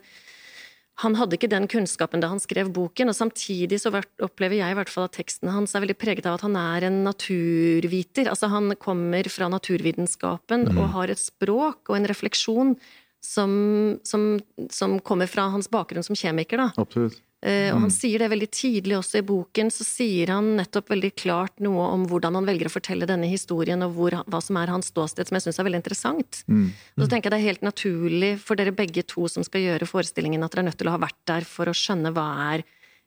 han 1.04 1.16
hadde 1.18 1.36
ikke 1.36 1.50
den 1.52 1.66
kunnskapen 1.68 2.22
da 2.24 2.30
han 2.32 2.40
skrev 2.40 2.70
boken, 2.72 3.10
og 3.12 3.16
samtidig 3.18 3.78
så 3.82 3.92
opplever 4.24 4.56
jeg 4.56 4.72
i 4.72 4.76
hvert 4.78 4.88
fall 4.88 5.04
at 5.10 5.16
teksten 5.18 5.50
hans 5.52 5.74
er 5.76 5.84
veldig 5.84 5.98
preget 6.00 6.28
av 6.28 6.38
at 6.38 6.46
han 6.46 6.56
er 6.56 6.86
en 6.88 7.02
naturviter. 7.04 8.30
Altså 8.32 8.48
han 8.48 8.72
kommer 8.80 9.28
fra 9.28 9.50
naturvitenskapen 9.52 10.70
og 10.72 10.88
har 10.96 11.12
et 11.12 11.20
språk 11.20 11.90
og 11.90 11.98
en 11.98 12.08
refleksjon 12.08 12.72
som, 13.20 13.52
som, 14.08 14.38
som 14.72 14.96
kommer 15.04 15.28
fra 15.28 15.50
hans 15.52 15.68
bakgrunn 15.68 16.06
som 16.06 16.16
kjemiker, 16.16 16.62
da. 16.64 16.70
Absolutt. 16.80 17.20
Eh, 17.46 17.68
og 17.70 17.84
han 17.84 17.92
sier 17.94 18.18
det 18.18 18.30
veldig 18.32 18.48
tidlig 18.50 18.96
også 18.98 19.20
i 19.20 19.26
boken, 19.26 19.68
så 19.70 19.84
sier 19.86 20.32
han 20.34 20.48
nettopp 20.58 20.90
veldig 20.90 21.12
klart 21.14 21.60
noe 21.62 21.84
om 21.94 22.06
hvordan 22.10 22.34
han 22.40 22.48
velger 22.48 22.66
å 22.66 22.74
fortelle 22.74 23.06
denne 23.06 23.28
historien, 23.30 23.84
og 23.86 23.94
hvor, 23.94 24.16
hva 24.26 24.40
som 24.42 24.58
er 24.58 24.72
hans 24.74 24.90
ståsted, 24.90 25.28
som 25.28 25.38
jeg 25.38 25.46
syns 25.46 25.60
er 25.62 25.68
veldig 25.68 25.82
interessant. 25.84 26.40
Og 26.96 27.04
så 27.04 27.10
tenker 27.12 27.28
jeg 27.28 27.36
det 27.36 27.42
er 27.42 27.50
helt 27.52 27.68
naturlig 27.68 28.32
for 28.42 28.58
dere 28.58 28.74
begge 28.74 29.06
to 29.06 29.28
som 29.30 29.46
skal 29.46 29.62
gjøre 29.62 29.86
forestillingen, 29.86 30.42
at 30.42 30.56
dere 30.56 30.66
er 30.66 30.70
nødt 30.72 30.80
til 30.82 30.90
å 30.90 30.96
ha 30.96 31.04
vært 31.06 31.22
der 31.30 31.46
for 31.46 31.70
å 31.70 31.76
skjønne 31.76 32.14
hva 32.16 32.26
er 32.54 32.66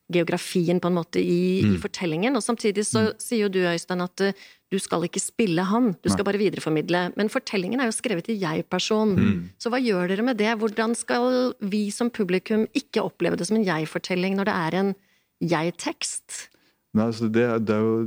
geografien 0.10 0.80
på 0.82 0.90
en 0.90 0.98
måte 0.98 1.22
i, 1.22 1.62
i 1.62 1.76
fortellingen. 1.82 2.34
Og 2.38 2.42
samtidig 2.42 2.86
så 2.88 3.10
sier 3.22 3.46
jo 3.46 3.52
du, 3.54 3.60
Øystein, 3.70 4.02
at 4.02 4.24
eh, 4.26 4.48
du 4.70 4.78
skal 4.78 5.06
ikke 5.08 5.22
spille 5.22 5.64
han, 5.66 5.94
du 6.06 6.12
skal 6.14 6.26
bare 6.28 6.38
videreformidle. 6.38 7.08
Men 7.18 7.32
fortellingen 7.34 7.82
er 7.82 7.90
jo 7.90 7.96
skrevet 7.96 8.30
i 8.30 8.38
jeg-person. 8.38 9.16
Så 9.58 9.72
hva 9.74 9.80
gjør 9.82 10.12
dere 10.12 10.26
med 10.28 10.38
det? 10.38 10.52
Hvordan 10.62 10.94
skal 10.98 11.56
vi 11.60 11.88
som 11.94 12.12
publikum 12.14 12.68
ikke 12.78 13.02
oppleve 13.02 13.40
det 13.40 13.50
som 13.50 13.58
en 13.58 13.66
jeg-fortelling 13.66 14.38
når 14.38 14.50
det 14.52 14.58
er 14.58 14.80
en 14.84 14.96
jeg-tekst? 15.42 16.50
Nei, 16.94 17.10
altså 17.10 17.30
det, 17.34 17.46
er, 17.46 17.62
det 17.62 17.76
er 17.76 17.86
jo 17.86 17.98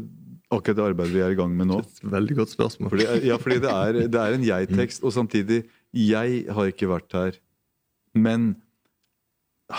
akkurat 0.53 0.79
det 0.79 0.87
arbeidet 0.87 1.15
vi 1.15 1.23
er 1.25 1.35
i 1.35 1.39
gang 1.39 1.55
med 1.57 1.71
nå. 1.71 1.83
Veldig 2.15 2.39
godt 2.43 2.55
spørsmål. 2.55 2.93
Fordi, 2.95 3.07
ja, 3.27 3.39
fordi 3.43 3.59
det 3.63 3.73
er, 3.73 4.01
det 4.07 4.23
er 4.23 4.37
en 4.37 4.47
jeg-tekst, 4.47 5.03
og 5.03 5.15
samtidig 5.19 5.65
Jeg 5.93 6.45
har 6.49 6.71
ikke 6.71 6.89
vært 6.89 7.13
her. 7.13 7.35
Men 8.15 8.55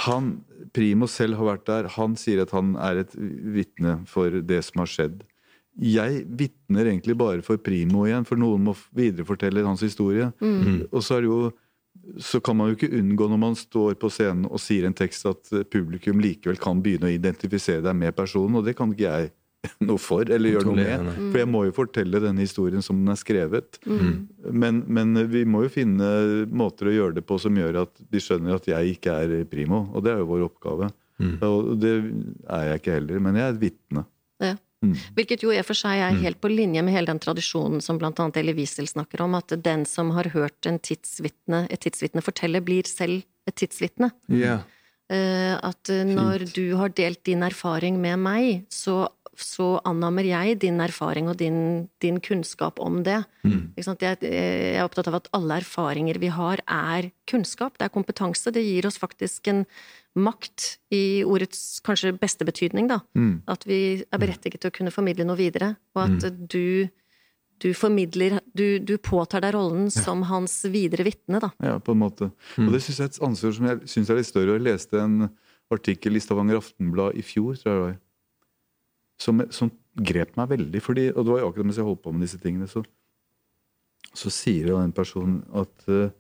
han, 0.05 0.43
Primo 0.73 1.07
selv 1.09 1.39
har 1.39 1.53
vært 1.53 1.67
der. 1.69 1.87
Han 1.95 2.17
sier 2.17 2.43
at 2.43 2.51
han 2.53 2.75
er 2.75 3.01
et 3.01 3.15
vitne 3.15 4.01
for 4.09 4.29
det 4.29 4.59
som 4.67 4.83
har 4.83 4.91
skjedd. 4.91 5.23
Jeg 5.81 6.23
vitner 6.29 6.85
egentlig 6.91 7.15
bare 7.17 7.41
for 7.45 7.57
Primo 7.57 8.05
igjen, 8.05 8.27
for 8.29 8.37
noen 8.37 8.67
må 8.67 8.75
viderefortelle 8.93 9.65
hans 9.65 9.81
historie. 9.85 10.29
Og 10.91 11.01
så 11.01 11.17
er 11.17 11.25
det 11.25 11.31
jo 11.31 11.43
så 12.19 12.39
kan 12.43 12.57
man 12.57 12.69
jo 12.69 12.77
ikke 12.77 12.91
unngå 12.99 13.27
når 13.31 13.39
man 13.39 13.55
står 13.57 13.95
på 14.01 14.09
scenen 14.11 14.47
og 14.49 14.61
sier 14.61 14.87
en 14.87 14.97
tekst 14.97 15.27
at 15.29 15.53
eh, 15.53 15.63
publikum 15.63 16.19
likevel 16.23 16.59
kan 16.61 16.81
begynne 16.83 17.07
å 17.07 17.13
identifisere 17.13 17.83
deg 17.85 17.95
med 17.95 18.15
personen, 18.17 18.59
og 18.59 18.67
det 18.67 18.75
kan 18.77 18.91
ikke 18.91 19.05
jeg 19.05 19.29
noe 19.87 20.01
for 20.01 20.27
eller 20.27 20.57
gjøre 20.57 20.67
noe 20.67 20.79
med. 20.81 21.11
For 21.31 21.39
jeg 21.39 21.49
må 21.53 21.61
jo 21.69 21.75
fortelle 21.77 22.19
denne 22.19 22.43
historien 22.43 22.83
som 22.83 22.99
den 22.99 23.13
er 23.13 23.19
skrevet. 23.19 23.79
Mm. 23.87 24.17
Men, 24.51 24.81
men 24.91 25.21
vi 25.31 25.45
må 25.47 25.63
jo 25.63 25.71
finne 25.71 26.09
måter 26.51 26.91
å 26.91 26.97
gjøre 26.97 27.17
det 27.21 27.23
på 27.29 27.37
som 27.39 27.55
gjør 27.55 27.85
at 27.85 28.03
de 28.11 28.23
skjønner 28.23 28.57
at 28.57 28.67
jeg 28.67 28.97
ikke 28.97 29.15
er 29.23 29.47
primo, 29.47 29.85
og 29.93 30.03
det 30.03 30.11
er 30.11 30.19
jo 30.19 30.27
vår 30.33 30.43
oppgave. 30.49 30.91
Mm. 31.23 31.37
Og 31.47 31.71
det 31.79 31.93
er 31.93 32.67
jeg 32.67 32.81
ikke 32.81 32.97
heller, 32.97 33.23
men 33.23 33.39
jeg 33.39 33.45
er 33.45 33.55
et 33.55 33.63
vitne. 33.63 34.05
Ja. 34.43 34.57
Mm. 34.83 34.93
Hvilket 35.17 35.45
jo 35.45 35.53
i 35.53 35.59
og 35.61 35.67
for 35.69 35.79
seg 35.79 36.03
er 36.03 36.21
helt 36.25 36.41
på 36.43 36.51
linje 36.51 36.83
med 36.83 36.95
hele 36.95 37.09
den 37.09 37.21
tradisjonen 37.23 37.81
som 37.83 38.01
annet 38.03 38.39
Elie 38.41 38.57
Wiesel 38.57 38.89
snakker 38.89 39.23
om, 39.23 39.37
at 39.39 39.55
den 39.63 39.87
som 39.89 40.11
har 40.17 40.29
hørt 40.35 40.67
en 40.69 40.79
tidsvitne, 40.83 41.65
et 41.71 41.83
tidsvitne 41.85 42.23
fortelle, 42.25 42.61
blir 42.63 42.87
selv 42.89 43.23
et 43.47 43.55
tidsvitne. 43.59 44.11
Yeah. 44.31 44.63
Eh, 45.11 45.55
At 45.59 45.89
når 45.89 46.23
når 46.43 46.53
du 46.55 46.75
har 46.79 46.93
delt 46.95 47.23
din 47.27 47.43
erfaring 47.43 47.99
med 48.01 48.19
meg, 48.19 48.65
så, 48.71 49.07
så 49.35 49.79
annammer 49.85 50.23
jeg 50.23 50.59
din 50.63 50.79
erfaring 50.79 51.27
og 51.29 51.37
din, 51.37 51.89
din 52.01 52.19
kunnskap 52.23 52.79
om 52.79 53.03
det. 53.03 53.23
Sant? 53.83 54.01
Jeg, 54.01 54.21
jeg 54.23 54.77
er 54.77 54.85
opptatt 54.85 55.09
av 55.11 55.19
at 55.19 55.27
alle 55.35 55.59
erfaringer 55.63 56.19
vi 56.19 56.31
har, 56.31 56.63
er 56.67 57.11
kunnskap, 57.29 57.77
det 57.77 57.89
er 57.89 57.93
kompetanse. 57.93 58.51
Det 58.55 58.63
gir 58.63 58.87
oss 58.87 58.97
faktisk 59.01 59.47
en 59.51 59.65
makt 60.15 60.77
i 60.93 61.23
ordets 61.25 61.79
kanskje 61.85 62.13
beste 62.19 62.45
betydning, 62.45 62.87
da. 62.91 62.99
At 63.49 63.65
vi 63.65 64.03
er 64.03 64.21
berettiget 64.21 64.61
til 64.61 64.69
å 64.69 64.75
kunne 64.75 64.93
formidle 64.93 65.25
noe 65.25 65.39
videre, 65.39 65.75
og 65.95 66.03
at 66.05 66.49
du 66.53 66.89
du 67.63 67.69
formidler 67.73 68.39
Du, 68.53 68.79
du 68.79 68.97
påtar 68.97 69.39
deg 69.41 69.53
rollen 69.55 69.91
som 69.93 70.23
hans 70.27 70.65
videre 70.69 71.05
vitne, 71.07 71.39
da. 71.39 71.51
Ja, 71.63 71.77
på 71.79 71.93
en 71.93 72.01
måte. 72.01 72.31
Og 72.59 72.73
det 72.73 72.81
syns 72.83 72.99
jeg 72.99 73.05
er 73.05 73.11
et 73.13 73.21
ansvar 73.23 73.53
som 73.55 73.67
jeg 73.69 73.91
syns 73.93 74.09
er 74.09 74.19
litt 74.19 74.27
større. 74.27 74.57
Jeg 74.57 74.65
leste 74.65 74.99
en 74.99 75.29
artikkel 75.71 76.17
i 76.17 76.21
Stavanger 76.21 76.59
Aftenblad 76.59 77.15
i 77.15 77.23
fjor, 77.25 77.55
tror 77.55 77.71
jeg 77.71 77.77
det 77.77 77.85
var, 77.85 77.95
som, 79.23 79.41
som 79.53 79.71
grep 79.95 80.35
meg 80.35 80.49
veldig. 80.51 80.81
Fordi, 80.83 81.07
og 81.13 81.23
det 81.23 81.33
var 81.33 81.39
jo 81.39 81.47
akkurat 81.51 81.69
mens 81.69 81.79
jeg 81.79 81.87
holdt 81.87 82.03
på 82.03 82.13
med 82.13 82.25
disse 82.25 82.41
tingene, 82.43 82.67
så, 82.67 82.83
så 84.13 84.33
sier 84.33 84.73
jo 84.73 84.81
den 84.81 84.93
personen 84.95 85.39
at 85.55 85.87
eh, 85.87 86.11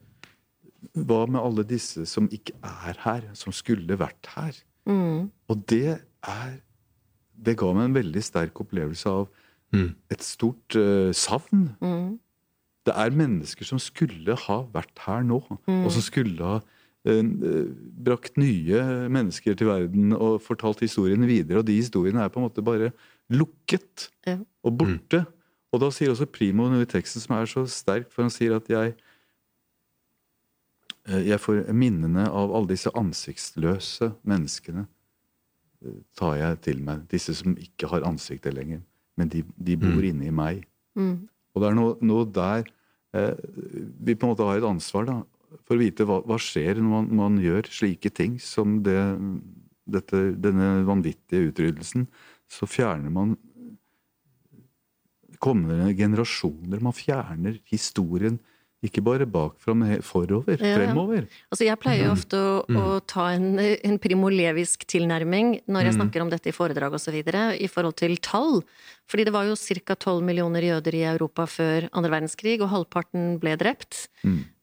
Hva 0.93 1.23
med 1.29 1.39
alle 1.41 1.63
disse 1.67 2.05
som 2.09 2.27
ikke 2.31 2.53
er 2.63 2.97
her, 3.05 3.21
som 3.33 3.53
skulle 3.55 3.97
vært 3.99 4.27
her? 4.35 4.57
Mm. 4.89 5.29
Og 5.49 5.65
det 5.71 5.99
er 6.27 6.59
Det 7.43 7.57
ga 7.57 7.73
meg 7.73 7.85
en 7.89 7.95
veldig 7.95 8.21
sterk 8.23 8.59
opplevelse 8.61 9.09
av 9.09 9.27
Mm. 9.73 9.95
et 10.11 10.21
stort 10.21 10.75
uh, 10.77 11.09
savn. 11.11 11.71
Mm. 11.81 12.19
Det 12.85 12.93
er 12.93 13.09
mennesker 13.09 13.65
som 13.65 13.79
skulle 13.81 14.35
ha 14.37 14.57
vært 14.71 14.99
her 15.07 15.23
nå, 15.25 15.39
og 15.49 15.89
som 15.91 16.01
skulle 16.05 16.37
ha 16.45 16.59
eh, 17.09 17.23
brakt 18.05 18.37
nye 18.37 18.83
mennesker 19.09 19.55
til 19.57 19.67
verden 19.67 20.13
og 20.13 20.41
fortalt 20.45 20.79
historiene 20.85 21.25
videre. 21.25 21.57
Og 21.63 21.65
de 21.65 21.73
historiene 21.79 22.21
er 22.21 22.29
på 22.29 22.37
en 22.39 22.45
måte 22.45 22.61
bare 22.63 22.91
lukket 23.33 24.09
Ja. 24.27 24.37
og 24.63 24.77
borte. 24.77 25.25
Og 25.73 25.79
da 25.81 25.89
sier 25.89 26.11
også 26.13 26.29
Primo 26.29 26.69
noe 26.69 26.83
i 26.85 26.85
teksten 26.85 27.19
som 27.23 27.35
er 27.37 27.45
så 27.49 27.65
sterkt, 27.65 28.11
for 28.13 28.21
han 28.27 28.29
sier 28.29 28.55
at 28.55 28.67
jeg 28.69 28.93
Jeg 31.03 31.39
får 31.43 31.65
minnene 31.75 32.29
av 32.31 32.53
alle 32.55 32.69
disse 32.71 32.91
ansiktsløse 32.95 34.13
menneskene 34.23 34.85
eh, 35.83 35.97
tar 36.15 36.37
jeg 36.39 36.61
til 36.69 36.79
meg. 36.85 37.03
Disse 37.11 37.35
som 37.35 37.57
ikke 37.59 37.89
har 37.91 38.05
ansikter 38.07 38.55
lenger. 38.55 38.79
Men 39.19 39.29
de, 39.29 39.43
de 39.57 39.75
bor 39.77 39.99
Mm. 39.99 40.07
inni 40.09 40.31
meg. 40.31 40.63
Mm. 40.95 41.27
Og 41.53 41.61
det 41.61 41.67
er 41.69 41.75
noe, 41.77 41.97
noe 42.01 42.25
der 42.25 42.63
eh, 43.13 43.35
vi 43.99 44.15
på 44.15 44.25
en 44.25 44.31
måte 44.31 44.47
har 44.47 44.57
et 44.61 44.65
ansvar 44.69 45.05
da, 45.09 45.17
for 45.67 45.75
å 45.75 45.81
vite 45.83 46.07
hva, 46.07 46.21
hva 46.25 46.39
skjer 46.41 46.79
når 46.79 46.89
man, 46.89 47.09
man 47.19 47.35
gjør 47.43 47.67
slike 47.69 48.09
ting 48.09 48.39
som 48.41 48.79
det, 48.85 48.97
dette, 49.85 50.23
denne 50.41 50.85
vanvittige 50.87 51.51
utryddelsen. 51.51 52.07
Så 52.49 52.65
fjerner 52.65 53.11
man 53.13 53.35
kommende 55.43 55.91
generasjoner. 55.97 56.79
Man 56.81 56.95
fjerner 56.95 57.59
historien 57.69 58.39
ikke 58.83 59.03
bare 59.05 59.27
bakfra, 59.29 59.75
men 59.77 60.01
forover. 60.03 60.57
Ja. 60.59 60.75
Fremover. 60.77 61.27
Altså 61.53 61.67
jeg 61.67 61.79
pleier 61.79 62.07
jo 62.07 62.15
ofte 62.15 62.39
å, 62.39 62.55
å 62.67 62.97
ta 63.07 63.29
en, 63.31 63.55
en 63.59 63.99
primolevisk 64.01 64.83
tilnærming 64.91 65.55
når 65.71 65.87
jeg 65.87 65.97
snakker 65.99 66.25
om 66.25 66.33
dette 66.33 66.51
i 66.51 66.55
foredrag 66.55 66.97
osv. 66.97 67.15
i 67.23 67.69
forhold 67.71 67.97
til 68.01 68.17
tall. 68.23 68.61
Fordi 69.09 69.25
det 69.27 69.33
var 69.35 69.47
jo 69.47 69.55
ca. 69.55 69.95
12 69.95 70.23
millioner 70.25 70.63
jøder 70.63 70.95
i 70.95 71.03
Europa 71.07 71.45
før 71.49 71.87
andre 71.91 72.11
verdenskrig, 72.13 72.55
og 72.63 72.71
halvparten 72.71 73.37
ble 73.41 73.55
drept. 73.59 74.07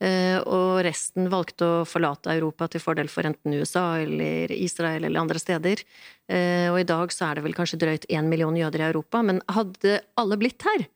Eh, 0.00 0.38
og 0.40 0.80
resten 0.86 1.28
valgte 1.32 1.66
å 1.66 1.82
forlate 1.88 2.32
Europa 2.32 2.70
til 2.72 2.82
fordel 2.82 3.10
for 3.12 3.28
enten 3.28 3.56
USA 3.60 4.00
eller 4.00 4.52
Israel 4.56 5.04
eller 5.04 5.20
andre 5.20 5.40
steder. 5.42 5.84
Eh, 6.28 6.68
og 6.72 6.80
i 6.80 6.88
dag 6.88 7.12
så 7.12 7.28
er 7.28 7.38
det 7.38 7.44
vel 7.48 7.56
kanskje 7.56 7.80
drøyt 7.82 8.08
én 8.08 8.28
million 8.32 8.56
jøder 8.56 8.84
i 8.84 8.88
Europa, 8.88 9.20
men 9.24 9.42
hadde 9.52 10.00
alle 10.20 10.40
blitt 10.40 10.64
her, 10.68 10.88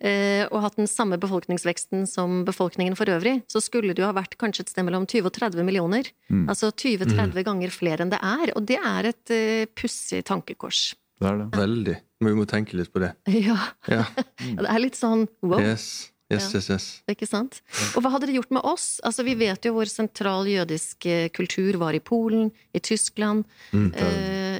og 0.00 0.62
hatt 0.64 0.78
den 0.78 0.88
samme 0.88 1.18
befolkningsveksten 1.20 2.06
som 2.08 2.40
befolkningen 2.48 2.94
for 2.96 3.10
øvrig, 3.12 3.42
så 3.52 3.60
skulle 3.60 3.92
det 3.92 4.00
jo 4.00 4.08
ha 4.08 4.14
vært 4.16 4.38
kanskje 4.40 4.64
et 4.64 4.72
sted 4.72 4.86
mellom 4.86 5.04
20 5.06 5.28
og 5.28 5.34
30 5.36 5.66
millioner. 5.66 6.08
Altså 6.48 6.70
20-30 6.72 7.44
ganger 7.44 7.74
flere 7.74 8.06
enn 8.06 8.12
det 8.14 8.20
er, 8.24 8.52
og 8.56 8.64
det 8.70 8.78
er 8.80 9.10
et 9.10 9.34
uh, 9.34 9.66
pussig 9.76 10.22
tankekors. 10.24 10.94
Det 11.20 11.28
er 11.28 11.36
det. 11.42 11.48
Veldig. 11.58 11.96
Men 12.20 12.32
vi 12.32 12.38
må 12.38 12.46
tenke 12.48 12.78
litt 12.80 12.92
på 12.94 13.02
det. 13.04 13.12
Ja, 13.50 13.58
Ja. 13.92 14.06
det 14.40 14.68
er 14.68 14.80
litt 14.80 14.96
sånn 14.96 15.26
wow, 15.44 15.60
Yes, 15.60 16.08
yes, 16.32 16.46
Ja. 16.48 16.58
yes. 16.60 16.70
yes. 16.70 16.86
ikke 17.10 17.28
sant? 17.28 17.60
Og 17.96 18.04
hva 18.04 18.12
hadde 18.14 18.30
det 18.30 18.36
gjort 18.38 18.52
med 18.56 18.64
oss? 18.64 19.00
Altså, 19.04 19.24
vi 19.26 19.34
vet 19.40 19.64
jo 19.68 19.74
hvor 19.76 19.88
sentral 19.90 20.48
jødisk 20.48 21.04
eh, 21.10 21.28
kultur 21.34 21.76
var 21.82 21.96
i 21.96 22.00
Polen, 22.00 22.48
i 22.72 22.80
Tyskland. 22.80 23.44
Mm? 23.74 23.90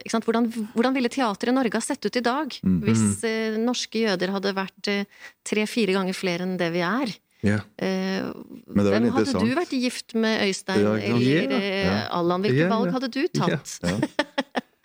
Hvordan, 0.08 0.48
hvordan 0.74 0.96
ville 0.96 1.10
teateret 1.12 1.52
i 1.52 1.56
Norge 1.56 1.76
ha 1.76 1.84
sett 1.84 2.04
ut 2.06 2.16
i 2.16 2.22
dag 2.24 2.54
hvis 2.84 3.24
eh, 3.28 3.58
norske 3.60 4.04
jøder 4.06 4.32
hadde 4.34 4.54
vært 4.56 4.90
eh, 4.92 5.04
tre-fire 5.46 5.96
ganger 5.96 6.16
flere 6.16 6.46
enn 6.46 6.56
det 6.60 6.70
vi 6.74 6.84
er? 6.86 7.12
Yeah. 7.40 7.62
Eh, 7.80 8.26
hvem 8.68 9.06
hadde 9.14 9.32
du 9.32 9.54
vært 9.56 9.72
gift 9.72 10.12
med, 10.12 10.42
Øystein 10.44 10.82
Ja, 10.82 10.96
eller 10.98 11.54
yeah. 11.54 12.02
Allan? 12.12 12.44
Hvilke 12.44 12.66
yeah, 12.66 12.72
valg 12.72 12.92
hadde 12.92 13.08
du 13.14 13.22
tatt? 13.32 13.78
Ja. 13.80 13.96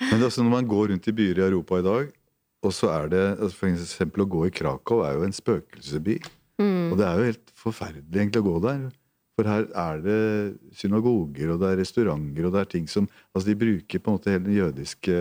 Men 0.06 0.20
det 0.20 0.22
er 0.22 0.30
også 0.30 0.46
når 0.46 0.54
man 0.54 0.70
går 0.70 0.94
rundt 0.94 1.10
i 1.12 1.16
byer 1.16 1.42
i 1.42 1.46
Europa 1.50 1.80
i 1.82 1.86
dag, 1.86 2.14
og 2.66 2.74
så 2.74 2.90
er 2.94 3.12
det 3.12 3.24
altså 3.36 3.58
For 3.60 3.70
eksempel 3.70 4.24
å 4.24 4.30
gå 4.32 4.48
i 4.48 4.54
Krakow 4.56 5.04
er 5.06 5.20
jo 5.20 5.26
en 5.28 5.36
spøkelsesby. 5.36 6.20
Mm. 6.62 6.94
Og 6.94 7.00
det 7.00 7.08
er 7.08 7.20
jo 7.20 7.28
helt 7.32 7.52
forferdelig 7.60 8.22
egentlig 8.22 8.44
å 8.44 8.48
gå 8.48 8.56
der. 8.64 8.86
For 9.36 9.44
her 9.52 9.66
er 9.76 9.98
det 10.00 10.20
synagoger, 10.80 11.50
og 11.54 11.60
det 11.60 11.70
er 11.74 11.80
restauranter, 11.82 12.46
og 12.48 12.54
det 12.56 12.62
er 12.62 12.70
ting 12.72 12.86
som 12.88 13.08
Altså 13.36 13.50
de 13.50 13.56
bruker 13.60 14.00
på 14.00 14.08
en 14.12 14.16
måte 14.16 14.32
hele 14.32 14.46
den 14.46 14.56
jødiske 14.62 15.18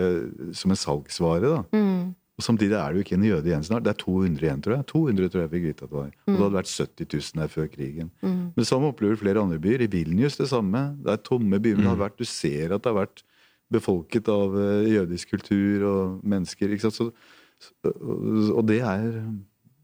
som 0.55 0.71
en 0.71 0.79
salgsvare, 0.79 1.49
da. 1.51 1.63
Mm. 1.75 2.13
Og 2.35 2.43
samtidig 2.43 2.75
er 2.75 2.91
det 2.91 2.99
jo 2.99 3.03
ikke 3.05 3.15
en 3.15 3.23
jøde 3.29 3.47
igjen 3.47 3.63
snart. 3.63 3.83
Det 3.85 3.91
er 3.93 3.99
200 4.01 4.43
igjen, 4.43 4.61
tror 4.63 4.73
jeg. 4.75 4.85
200 4.91 5.29
tror 5.31 5.41
jeg 5.45 5.51
fikk 5.53 5.65
vite 5.69 5.83
at 5.85 5.91
det 5.91 5.95
var. 5.99 6.09
Og 6.27 6.31
det 6.33 6.41
hadde 6.43 6.57
vært 6.57 6.71
70 6.73 7.07
000 7.35 7.41
her 7.43 7.51
før 7.53 7.67
krigen. 7.71 8.09
Mm. 8.23 8.33
Men 8.51 8.57
det 8.59 8.67
samme 8.67 8.89
opplever 8.91 9.15
flere 9.21 9.39
andre 9.43 9.59
byer. 9.63 9.83
I 9.85 9.87
Vilnius 9.93 10.35
det 10.39 10.49
samme. 10.51 10.81
Det 11.03 11.13
er 11.13 11.21
tomme 11.23 11.59
byer. 11.63 11.77
Men 11.79 11.85
det 11.87 11.93
har 11.93 12.01
vært, 12.03 12.17
du 12.19 12.27
ser 12.27 12.75
at 12.75 12.83
det 12.83 12.91
har 12.91 12.97
vært 13.05 13.23
befolket 13.71 14.27
av 14.31 14.55
eh, 14.59 14.89
jødisk 14.97 15.31
kultur 15.31 15.85
og 15.87 16.19
mennesker. 16.27 16.75
Ikke 16.75 16.89
sant? 16.89 16.99
Så, 16.99 17.07
så- 17.83 18.51
og 18.59 18.65
det 18.67 18.81
er, 18.83 19.07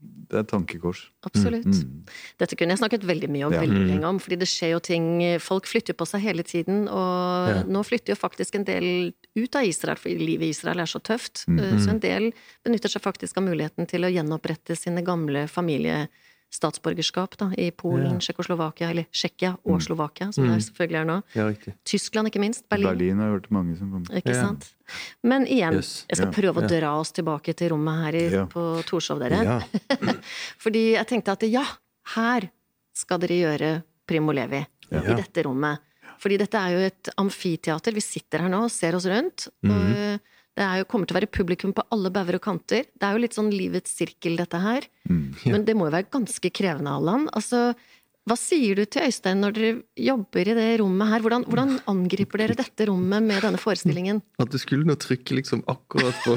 det 0.02 0.38
er 0.38 0.44
et 0.46 0.48
tankekors. 0.50 1.10
Absolutt. 1.28 1.66
Mm. 1.68 2.06
Dette 2.40 2.56
kunne 2.58 2.74
jeg 2.74 2.80
snakket 2.80 3.04
veldig 3.06 3.30
mye 3.30 3.46
om, 3.46 3.54
Ja. 3.54 3.62
veldig 3.62 3.82
Mm. 3.82 3.88
lenge 3.92 4.08
om, 4.08 4.20
fordi 4.20 4.38
det 4.40 4.48
skjer 4.48 4.72
jo 4.72 4.80
ting 4.80 5.40
Folk 5.40 5.66
flytter 5.66 5.94
på 5.94 6.08
seg 6.08 6.22
hele 6.22 6.44
tiden, 6.44 6.88
og 6.88 7.50
Ja. 7.50 7.64
nå 7.64 7.84
flytter 7.86 8.16
jo 8.16 8.16
faktisk 8.16 8.56
en 8.56 8.64
del 8.64 9.14
ut 9.36 9.56
av 9.56 9.64
Israel, 9.64 9.98
fordi 9.98 10.18
livet 10.18 10.44
i 10.48 10.50
Israel 10.50 10.80
er 10.80 10.86
så 10.86 11.00
tøft. 11.02 11.46
Mm. 11.48 11.60
Eh, 11.60 11.78
Så 11.78 11.90
en 11.90 12.00
del 12.00 12.34
benytter 12.66 12.90
seg 12.90 13.02
faktisk 13.02 13.38
av 13.38 13.44
muligheten 13.44 13.88
til 13.88 14.02
å 14.02 14.12
gjenopprette 14.12 14.76
sine 14.78 15.04
gamle 15.04 15.48
familiestatsborgerskap 16.52 17.38
da, 17.38 17.52
i 17.58 17.72
Polen, 17.72 18.14
Ja. 18.14 18.20
Tsjekkoslovakia, 18.20 18.90
eller 18.90 19.04
Tsjekkia 19.12 19.58
og 19.66 19.80
Mm. 19.80 19.82
Slovakia, 19.82 20.32
som 20.34 20.44
Mm. 20.46 20.54
det 20.56 20.64
selvfølgelig 20.64 21.02
er 21.02 21.06
nå. 21.06 21.24
ja. 21.36 21.74
Tyskland, 21.86 22.28
ikke 22.28 22.40
minst. 22.40 22.68
Berlin. 22.70 22.88
Berlin 22.88 23.18
har 23.18 23.26
jeg 23.26 23.34
hørt 23.42 23.52
mange 23.52 23.78
som 23.78 23.92
kommer. 23.92 24.16
Ikke 24.16 24.34
Ja. 24.34 24.42
sant? 24.48 24.74
Men 25.24 25.46
igjen, 25.48 25.74
Yes. 25.76 26.06
jeg 26.10 26.18
skal 26.18 26.28
Ja. 26.28 26.32
prøve 26.34 26.56
å 26.58 26.62
Ja. 26.62 26.68
dra 26.80 27.00
oss 27.00 27.12
tilbake 27.12 27.56
til 27.56 27.70
rommet 27.70 28.04
her 28.04 28.16
i, 28.16 28.30
Ja. 28.32 28.46
på 28.46 28.84
Torshov, 28.86 29.20
dere. 29.20 29.44
Ja. 29.44 29.60
Fordi 30.60 30.94
jeg 30.96 31.08
tenkte 31.08 31.32
at 31.32 31.42
ja, 31.44 31.66
her 32.16 32.50
skal 32.94 33.20
dere 33.20 33.30
gjøre 33.58 33.84
Primo 34.08 34.32
Levi. 34.32 34.66
Ja. 34.92 35.00
I 35.00 35.16
dette 35.16 35.44
rommet. 35.44 35.80
Fordi 36.20 36.38
dette 36.38 36.54
er 36.56 36.70
jo 36.72 36.78
et 36.86 37.10
amfiteater. 37.18 37.94
Vi 37.94 38.02
sitter 38.02 38.40
her 38.40 38.50
nå 38.50 38.64
og 38.66 38.72
ser 38.72 38.94
oss 38.96 39.06
rundt. 39.06 39.48
Mhm. 39.64 39.72
Og 40.14 40.20
det 40.60 40.66
er 40.66 40.82
jo, 40.82 40.90
kommer 40.92 41.08
til 41.08 41.16
å 41.16 41.20
være 41.22 41.32
publikum 41.32 41.72
på 41.76 41.86
alle 41.96 42.12
bauger 42.14 42.38
og 42.38 42.44
kanter. 42.44 42.84
Det 42.92 43.08
er 43.08 43.16
jo 43.16 43.24
litt 43.24 43.38
sånn 43.38 43.54
livets 43.54 43.94
sirkel, 43.96 44.36
dette 44.40 44.60
her. 44.60 44.88
Mm. 45.08 45.26
Ja. 45.46 45.56
Men 45.56 45.66
det 45.68 45.78
må 45.80 45.88
jo 45.88 45.96
være 45.96 46.12
ganske 46.12 46.52
krevende, 46.52 46.92
Allan. 46.92 47.30
Altså, 47.32 47.70
hva 48.30 48.36
sier 48.38 48.78
du 48.78 48.84
til 48.86 49.08
Øystein 49.08 49.40
når 49.42 49.54
dere 49.56 49.70
jobber 49.98 50.52
i 50.52 50.54
det 50.54 50.66
rommet 50.82 51.10
her? 51.10 51.24
Hvordan, 51.24 51.46
hvordan 51.50 51.72
angriper 51.90 52.44
dere 52.44 52.58
dette 52.60 52.86
rommet 52.92 53.26
med 53.26 53.42
denne 53.48 53.62
forestillingen? 53.62 54.20
At 54.44 54.52
du 54.54 54.60
skulle 54.62 54.86
nå 54.86 54.94
trykke 55.02 55.40
liksom 55.40 55.64
akkurat 55.72 56.20
på, 56.28 56.36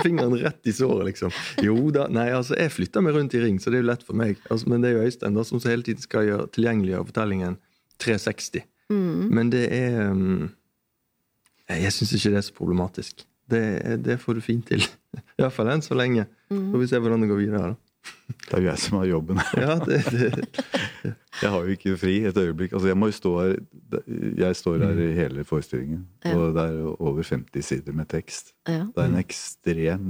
fingeren 0.00 0.34
rett 0.40 0.66
i 0.66 0.74
såret, 0.74 1.04
liksom. 1.12 1.34
Jo 1.62 1.76
da. 1.94 2.08
Nei, 2.10 2.30
altså, 2.34 2.56
jeg 2.58 2.74
flytter 2.74 3.04
meg 3.04 3.14
rundt 3.14 3.36
i 3.36 3.44
ring, 3.44 3.60
så 3.62 3.70
det 3.70 3.78
er 3.78 3.84
jo 3.84 3.90
lett 3.92 4.06
for 4.08 4.18
meg. 4.18 4.40
Altså, 4.48 4.72
men 4.72 4.82
det 4.82 4.90
er 4.90 4.98
jo 4.98 5.06
Øystein 5.10 5.38
da, 5.38 5.46
som 5.46 5.62
så 5.62 5.70
hele 5.70 5.86
tiden 5.86 6.02
skal 6.02 6.26
gjøre 6.26 6.48
tilgjengeliggjøre 6.56 7.10
fortellingen 7.12 7.60
360. 8.02 8.66
Mm. 8.90 9.26
Men 9.38 9.52
det 9.52 9.66
er 9.74 10.00
um, 10.10 10.48
Jeg 11.70 11.92
syns 11.94 12.12
ikke 12.14 12.30
det 12.34 12.38
er 12.42 12.46
så 12.46 12.54
problematisk. 12.56 13.26
Det, 13.50 13.62
det 14.02 14.18
får 14.22 14.38
du 14.38 14.42
fint 14.42 14.66
til. 14.66 14.82
Iallfall 15.40 15.70
enn 15.74 15.82
så 15.84 15.96
lenge. 15.98 16.26
Så 16.50 16.60
Får 16.72 16.82
vi 16.82 16.88
se 16.90 17.00
hvordan 17.02 17.22
det 17.24 17.30
går 17.30 17.42
videre. 17.42 17.72
da. 17.72 17.74
Det 18.46 18.54
er 18.54 18.62
jo 18.62 18.68
jeg 18.68 18.78
som 18.78 18.96
har 19.00 19.06
jobben. 19.10 19.40
Ja, 19.58 19.74
det, 19.82 19.96
det, 20.14 20.46
Jeg 21.42 21.50
har 21.50 21.64
jo 21.66 21.74
ikke 21.74 21.96
fri 21.98 22.14
et 22.28 22.36
øyeblikk. 22.38 22.72
Altså 22.72 22.88
jeg 22.92 22.98
må 22.98 23.08
jo 23.10 23.16
stå 23.16 23.32
her 23.40 23.56
Jeg 24.38 24.56
står 24.56 24.84
her 24.84 25.00
i 25.02 25.08
hele 25.16 25.44
forestillingen. 25.44 26.04
Mm. 26.22 26.30
Ja. 26.30 26.36
Og 26.38 26.54
det 26.54 26.66
er 26.70 27.02
over 27.02 27.22
50 27.26 27.66
sider 27.66 27.92
med 27.98 28.06
tekst. 28.12 28.54
Ja. 28.68 28.84
Det 28.94 29.02
er 29.02 29.10
en 29.10 29.18
ekstrem 29.18 30.06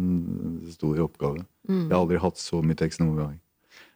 stor 0.73 1.01
oppgave. 1.07 1.45
Mm. 1.69 1.87
Jeg 1.89 1.95
har 1.97 2.03
aldri 2.03 2.21
hatt 2.23 2.39
så 2.41 2.61
mye 2.63 2.79
tekst 2.79 3.01
noen 3.01 3.17
gang. 3.23 3.35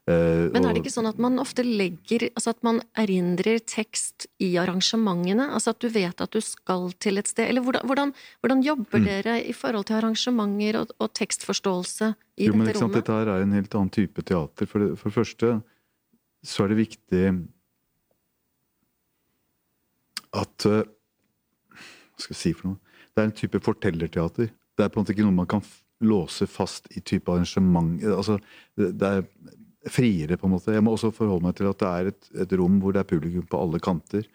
Eh, 0.09 0.49
Men 0.55 0.65
er 0.65 0.73
det 0.73 0.81
ikke 0.81 0.95
sånn 0.95 1.09
at 1.11 1.19
man 1.21 1.37
ofte 1.39 1.61
legger 1.63 2.25
Altså 2.31 2.55
at 2.55 2.63
man 2.65 2.81
erindrer 2.99 3.61
tekst 3.61 4.27
i 4.41 4.55
arrangementene? 4.59 5.51
Altså 5.53 5.75
at 5.75 5.81
du 5.85 5.89
vet 5.93 6.21
at 6.25 6.33
du 6.33 6.41
skal 6.41 6.89
til 6.99 7.21
et 7.21 7.29
sted? 7.29 7.51
Eller 7.51 7.61
hvordan, 7.63 7.85
hvordan, 7.87 8.15
hvordan 8.41 8.63
jobber 8.65 8.99
Mm. 8.99 9.05
dere 9.05 9.35
i 9.45 9.53
forhold 9.53 9.85
til 9.87 9.97
arrangementer 10.01 10.81
og, 10.81 10.95
og 10.99 11.13
tekstforståelse 11.15 12.15
i 12.39 12.47
Jo, 12.49 12.55
men 12.55 12.67
dette 12.67 12.79
sant, 12.81 12.89
rommet? 12.89 13.05
Dette 13.05 13.13
her 13.13 13.29
er 13.29 13.43
en 13.43 13.53
helt 13.53 13.75
annen 13.75 13.91
type 13.91 14.23
teater. 14.25 14.67
For 14.67 14.79
det, 14.81 14.99
for 14.99 15.11
det 15.11 15.15
første 15.19 15.63
så 16.43 16.65
er 16.65 16.69
det 16.73 16.81
viktig 16.89 17.25
at 20.33 20.67
eh, 20.67 20.83
Hva 21.71 22.25
skal 22.25 22.35
jeg 22.35 22.41
si 22.41 22.53
for 22.57 22.73
noe? 22.73 22.81
Det 23.15 23.23
er 23.23 23.29
en 23.29 23.37
type 23.37 23.61
fortellerteater. 23.65 24.51
Det 24.77 24.85
er 24.85 24.89
på 24.93 25.01
en 25.01 25.05
måte 25.05 25.15
ikke 25.15 25.25
noe 25.27 25.37
man 25.37 25.49
kan 25.51 25.63
låse 26.01 26.47
fast 26.49 26.87
i 26.97 27.01
type 27.01 27.29
arrangement. 27.33 28.01
Altså, 28.05 28.39
det 28.77 29.03
er 29.03 29.25
friere, 29.89 30.37
på 30.37 30.49
en 30.49 30.55
måte. 30.57 30.75
Jeg 30.75 30.85
må 30.85 30.93
også 30.95 31.13
forholde 31.15 31.47
meg 31.47 31.57
til 31.57 31.71
at 31.71 31.81
det 31.81 31.91
er 31.91 32.11
et, 32.13 32.31
et 32.45 32.57
rom 32.61 32.81
hvor 32.83 32.93
det 32.93 33.03
er 33.03 33.09
publikum 33.09 33.47
på 33.49 33.61
alle 33.61 33.81
kanter. 33.83 34.27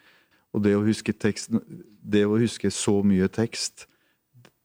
Og 0.56 0.64
det 0.64 0.76
å 0.78 0.86
huske 0.86 1.14
teksten 1.14 1.60
Det 2.00 2.24
å 2.26 2.38
huske 2.40 2.72
så 2.72 3.02
mye 3.04 3.28
tekst, 3.28 3.88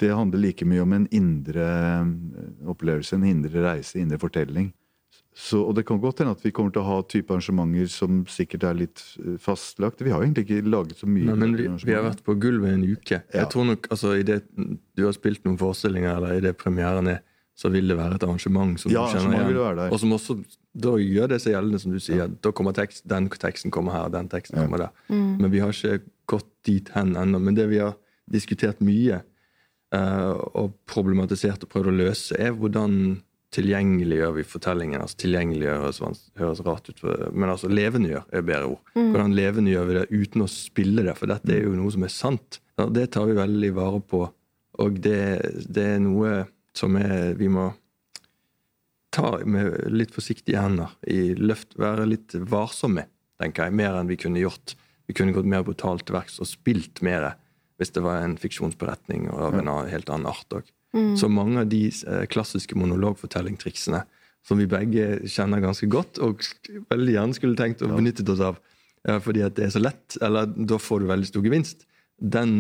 det 0.01 0.13
handler 0.15 0.41
like 0.41 0.65
mye 0.69 0.85
om 0.85 0.93
en 0.97 1.07
indre 1.13 1.65
eh, 1.67 2.69
opplevelse, 2.69 3.17
en 3.17 3.27
indre 3.29 3.65
reise, 3.65 3.99
indre 4.01 4.21
fortelling. 4.21 4.71
Så, 5.37 5.61
og 5.63 5.77
det 5.77 5.85
kan 5.89 6.01
godt 6.03 6.21
hende 6.21 6.35
at 6.35 6.43
vi 6.45 6.51
kommer 6.53 6.73
til 6.75 6.83
å 6.83 6.89
ha 6.89 6.97
type 7.07 7.31
arrangementer 7.33 7.89
som 7.93 8.23
sikkert 8.29 8.65
er 8.67 8.79
litt 8.81 9.03
eh, 9.23 9.37
fastlagt. 9.41 10.03
Vi 10.05 10.13
har 10.13 10.25
egentlig 10.25 10.47
ikke 10.47 10.69
laget 10.69 11.01
så 11.01 11.09
mye. 11.09 11.29
Nei, 11.29 11.37
men 11.39 11.57
vi, 11.57 11.69
vi 11.87 11.97
har 11.97 12.05
vært 12.07 12.25
på 12.27 12.37
gulvet 12.41 12.75
en 12.75 12.87
uke. 12.87 13.21
Ja. 13.21 13.43
Jeg 13.43 13.51
tror 13.53 13.69
nok, 13.71 13.91
altså, 13.93 14.15
i 14.19 14.27
det 14.27 14.41
du 14.57 15.05
har 15.07 15.17
spilt 15.17 15.45
noen 15.47 15.61
forestillinger, 15.61 16.17
eller 16.19 16.41
i 16.41 16.45
det 16.45 16.57
premieren 16.61 17.13
er, 17.15 17.23
så 17.61 17.69
vil 17.73 17.91
det 17.93 17.97
være 17.99 18.17
et 18.17 18.23
arrangement 18.25 18.79
som 18.81 18.93
Ja, 18.93 19.03
du 19.05 19.19
kjenner 19.19 19.51
igjen. 19.51 19.93
Og 19.93 19.99
som 20.01 20.13
også 20.17 20.39
da 20.81 20.95
gjør 20.97 21.29
det 21.35 21.41
seg 21.43 21.53
gjeldende, 21.53 21.81
som 21.83 21.93
du 21.93 21.99
sier. 22.01 22.31
Da 22.41 22.53
kommer 22.57 22.73
tekst, 22.77 23.03
Den 23.11 23.29
teksten 23.29 23.73
kommer 23.75 23.93
her, 23.93 24.09
den 24.09 24.29
teksten 24.33 24.57
Ja. 24.57 24.65
kommer 24.65 24.79
der. 24.87 24.91
Mm. 25.11 25.41
Men 25.43 25.51
vi 25.53 25.59
har 25.61 25.69
ikke 25.75 26.01
gått 26.31 26.49
dit 26.65 26.89
hen 26.95 27.15
ennå. 27.21 27.41
Men 27.43 27.55
det 27.59 27.69
vi 27.69 27.79
har 27.83 27.97
diskutert 28.31 28.81
mye, 28.81 29.21
uh, 29.93 30.33
og 30.55 30.73
problematisert 30.87 31.65
og 31.67 31.69
prøvd 31.73 31.91
å 31.91 31.97
løse, 31.99 32.39
er 32.39 32.53
hvordan 32.55 33.21
tilgjengeliggjør 33.53 34.35
vi 34.39 34.45
fortellingen? 34.47 35.03
altså 35.03 35.19
Tilgjengeliggjør 35.25 35.81
høres, 35.83 36.31
høres 36.39 36.61
rart 36.65 36.89
ut, 36.89 36.99
for- 37.03 37.31
men 37.35 37.51
altså 37.51 37.69
levendegjør 37.69 38.25
er 38.33 38.39
et 38.39 38.47
bedre 38.47 38.69
ord. 38.71 38.81
Hvordan 38.95 39.35
levendegjør 39.35 39.87
vi 39.89 39.95
det 39.99 40.07
uten 40.11 40.43
å 40.43 40.49
spille 40.49 41.03
det? 41.05 41.17
For 41.19 41.27
dette 41.27 41.51
er 41.51 41.65
jo 41.65 41.75
noe 41.75 41.91
som 41.91 42.05
er 42.05 42.09
sant. 42.15 42.61
Ja, 42.79 42.87
det 42.87 43.11
tar 43.11 43.27
vi 43.27 43.35
veldig 43.35 43.75
vare 43.75 44.01
på. 44.01 44.31
Og 44.79 45.01
det, 45.03 45.67
det 45.69 45.85
er 45.97 45.99
noe 45.99 46.47
som 46.77 46.97
er, 47.01 47.35
vi 47.39 47.49
må 47.51 47.71
ta 49.15 49.41
med 49.43 49.91
litt 49.91 50.15
forsiktige 50.15 50.63
hender. 50.63 50.93
I 51.11 51.35
løft, 51.39 51.75
være 51.81 52.07
litt 52.09 52.37
varsomme, 52.51 53.09
tenker 53.43 53.67
jeg. 53.67 53.77
Mer 53.81 53.99
enn 53.99 54.11
vi 54.11 54.19
kunne 54.21 54.43
gjort. 54.43 54.77
Vi 55.11 55.17
kunne 55.19 55.35
gått 55.35 55.49
mer 55.51 55.65
brutalt 55.67 56.07
til 56.07 56.15
verks 56.15 56.39
og 56.43 56.49
spilt 56.51 57.03
mer 57.03 57.33
hvis 57.81 57.95
det 57.97 58.03
var 58.05 58.21
en 58.21 58.37
fiksjonsberetning 58.39 59.31
av 59.33 59.57
en 59.57 59.71
helt 59.89 60.11
annen 60.13 60.29
art 60.31 60.59
òg. 60.59 60.69
Så 61.17 61.31
mange 61.33 61.63
av 61.63 61.69
de 61.71 61.87
eh, 61.89 62.25
klassiske 62.29 62.77
monologfortellingtriksene 62.77 64.03
som 64.47 64.59
vi 64.59 64.67
begge 64.69 65.21
kjenner 65.29 65.63
ganske 65.63 65.87
godt, 65.91 66.19
og 66.25 66.43
veldig 66.91 67.15
gjerne 67.15 67.37
skulle 67.37 67.59
tenkt 67.59 67.85
å 67.85 67.91
benyttet 67.93 68.29
oss 68.33 68.43
av 68.43 68.61
fordi 69.25 69.41
at 69.41 69.55
det 69.57 69.65
er 69.65 69.73
så 69.73 69.81
lett, 69.81 70.19
eller 70.21 70.49
da 70.69 70.77
får 70.77 71.01
du 71.01 71.07
veldig 71.09 71.29
stor 71.31 71.45
gevinst, 71.47 71.87
den, 72.21 72.51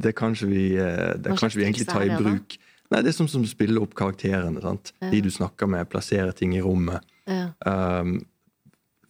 det 0.00 0.14
kan 0.16 0.32
ikke 0.32 0.48
vi, 0.48 0.62
eh, 0.80 1.16
det 1.20 1.28
Hva 1.28 1.36
kan 1.36 1.42
slags 1.42 1.56
ikke 1.56 1.60
vi 1.60 1.66
egentlig 1.66 1.88
tar 1.90 2.00
ta 2.00 2.06
i 2.06 2.16
bruk. 2.16 2.54
da? 2.56 2.69
Nei, 2.90 3.02
Det 3.02 3.12
er 3.12 3.18
sånn 3.20 3.30
som 3.30 3.42
du 3.44 3.48
spiller 3.48 3.82
opp 3.82 3.94
karakterene. 3.94 4.60
sant? 4.60 4.92
De 5.00 5.20
du 5.22 5.30
snakker 5.30 5.68
med, 5.70 5.88
plasserer 5.88 6.32
ting 6.32 6.56
i 6.56 6.62
rommet. 6.64 7.06
Ja. 7.26 7.52
Um, 7.64 8.24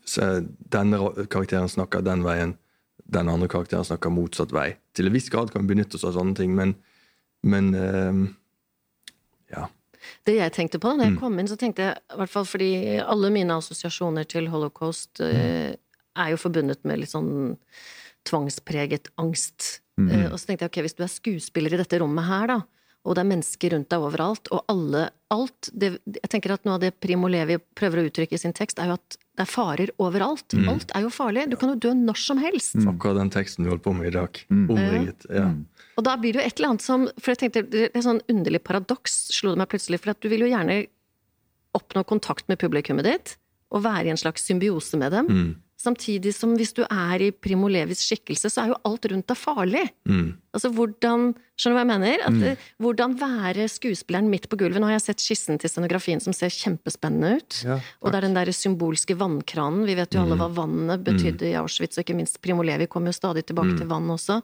så 0.04 0.44
denne 0.44 0.98
karakteren 1.32 1.70
snakker 1.70 2.04
den 2.04 2.24
veien, 2.26 2.56
den 3.10 3.28
andre 3.28 3.48
karakteren 3.48 3.86
snakker 3.86 4.12
motsatt 4.12 4.52
vei. 4.52 4.74
Til 4.94 5.08
en 5.08 5.14
viss 5.14 5.30
grad 5.32 5.52
kan 5.52 5.64
vi 5.64 5.74
benytte 5.74 5.96
oss 5.96 6.04
av 6.04 6.16
sånne 6.18 6.36
ting, 6.36 6.54
men, 6.54 6.74
men 7.42 7.72
um, 7.74 8.24
ja. 9.50 9.68
Det 10.26 10.36
jeg 10.36 10.52
tenkte 10.56 10.80
på 10.80 10.92
da 10.92 11.04
Mm. 11.04 11.06
jeg 11.08 11.20
kom 11.20 11.38
inn, 11.38 11.48
så 11.48 11.56
tenkte 11.56 11.82
jeg 11.82 11.96
i 11.96 12.18
hvert 12.20 12.32
fall 12.32 12.44
fordi 12.48 12.72
alle 13.00 13.30
mine 13.30 13.56
assosiasjoner 13.56 14.28
til 14.28 14.48
holocaust 14.48 15.20
mm. 15.20 15.76
er 16.16 16.30
jo 16.32 16.36
forbundet 16.40 16.84
med 16.84 17.00
litt 17.00 17.12
sånn 17.12 17.56
tvangspreget 18.28 19.08
angst. 19.20 19.80
Mm. 20.00 20.10
Eh, 20.10 20.26
og 20.32 20.38
så 20.38 20.50
tenkte 20.50 20.66
jeg 20.66 20.72
ok, 20.72 20.80
hvis 20.84 20.96
du 20.98 21.04
er 21.04 21.12
skuespiller 21.12 21.74
i 21.74 21.80
dette 21.80 22.00
rommet 22.00 22.28
her, 22.28 22.46
da, 22.50 22.58
og 23.00 23.16
det 23.16 23.22
er 23.22 23.30
mennesker 23.30 23.72
rundt 23.74 23.88
deg 23.92 24.04
overalt, 24.04 24.50
og 24.52 24.64
alle 24.68 25.08
alt 25.30 25.70
det, 25.72 25.92
Jeg 26.04 26.28
tenker 26.32 26.52
at 26.52 26.64
noe 26.66 26.76
av 26.76 26.82
det 26.82 26.90
Primo 27.00 27.28
Levi 27.30 27.56
prøver 27.78 28.00
å 28.00 28.08
uttrykke 28.08 28.34
i 28.34 28.40
sin 28.42 28.54
tekst, 28.56 28.80
er 28.82 28.90
jo 28.90 28.96
at 28.98 29.16
det 29.38 29.44
er 29.46 29.48
farer 29.48 29.92
overalt. 30.02 30.52
Mm. 30.52 30.66
Alt 30.68 30.90
er 30.96 31.06
jo 31.06 31.12
farlig. 31.14 31.46
Du 31.48 31.56
kan 31.56 31.70
jo 31.72 31.78
dø 31.80 31.94
når 31.96 32.18
som 32.20 32.40
helst. 32.42 32.76
Akkurat 32.82 33.16
den 33.16 33.30
teksten 33.32 33.64
du 33.64 33.70
holdt 33.70 33.84
på 33.86 33.94
med 33.96 34.10
i 34.10 34.14
dag. 34.18 34.40
Omringet. 34.50 35.24
Ja. 35.32 35.46
Og 35.96 36.04
da 36.04 36.16
blir 36.20 36.34
det 36.34 36.42
jo 36.42 36.48
et 36.50 36.60
eller 36.60 36.72
annet 36.72 36.84
som 36.84 37.06
For 37.16 37.32
jeg 37.32 37.40
tenkte, 37.44 37.62
det 37.72 37.86
er 37.86 37.94
et 37.94 38.04
sånn 38.04 38.20
underlig 38.32 38.60
paradoks, 38.66 39.16
slo 39.32 39.54
det 39.54 39.62
meg 39.62 39.70
plutselig. 39.72 40.02
For 40.02 40.12
at 40.12 40.20
du 40.20 40.28
vil 40.32 40.44
jo 40.44 40.50
gjerne 40.50 40.82
oppnå 41.78 42.04
kontakt 42.10 42.50
med 42.50 42.60
publikummet 42.60 43.06
ditt, 43.06 43.34
og 43.70 43.84
være 43.86 44.10
i 44.10 44.12
en 44.12 44.20
slags 44.20 44.44
symbiose 44.44 44.98
med 45.00 45.14
dem. 45.14 45.30
Mm. 45.30 45.50
Samtidig 45.80 46.34
som 46.36 46.52
hvis 46.58 46.74
du 46.76 46.82
er 46.84 47.22
i 47.24 47.30
Primo 47.32 47.68
Levis 47.72 48.02
skikkelse, 48.04 48.50
så 48.52 48.64
er 48.64 48.72
jo 48.74 48.80
alt 48.84 49.06
rundt 49.08 49.30
deg 49.30 49.38
farlig. 49.38 49.86
Mm. 50.08 50.34
Altså 50.52 50.68
hvordan 50.74 51.30
Skjønner 51.60 51.74
du 51.74 51.76
hva 51.76 51.82
jeg 51.84 51.90
mener? 51.90 52.22
At, 52.24 52.36
mm. 52.36 52.68
Hvordan 52.80 53.14
være 53.20 53.66
skuespilleren 53.68 54.30
midt 54.32 54.46
på 54.48 54.56
gulvet. 54.62 54.80
Nå 54.80 54.88
har 54.88 54.94
jeg 54.94 55.02
sett 55.10 55.24
skissen 55.24 55.60
til 55.60 55.68
scenografien 55.68 56.22
som 56.24 56.32
ser 56.32 56.52
kjempespennende 56.54 57.34
ut. 57.36 57.58
Ja, 57.66 57.76
og 58.00 58.12
det 58.12 58.20
er 58.20 58.24
den 58.24 58.36
der 58.38 58.52
symbolske 58.56 59.16
vannkranen. 59.20 59.82
Vi 59.84 59.96
vet 59.98 60.16
jo 60.16 60.22
alle 60.22 60.38
hva 60.40 60.48
vannet 60.56 61.04
betydde 61.04 61.50
i 61.50 61.58
Auschwitz, 61.60 61.98
og 61.98 62.06
ikke 62.06 62.16
minst 62.16 62.40
Primo 62.40 62.64
Levi 62.64 62.88
kom 62.88 63.08
jo 63.08 63.12
stadig 63.12 63.44
tilbake 63.50 63.76
til 63.76 63.90
vann 63.92 64.08
også. 64.16 64.40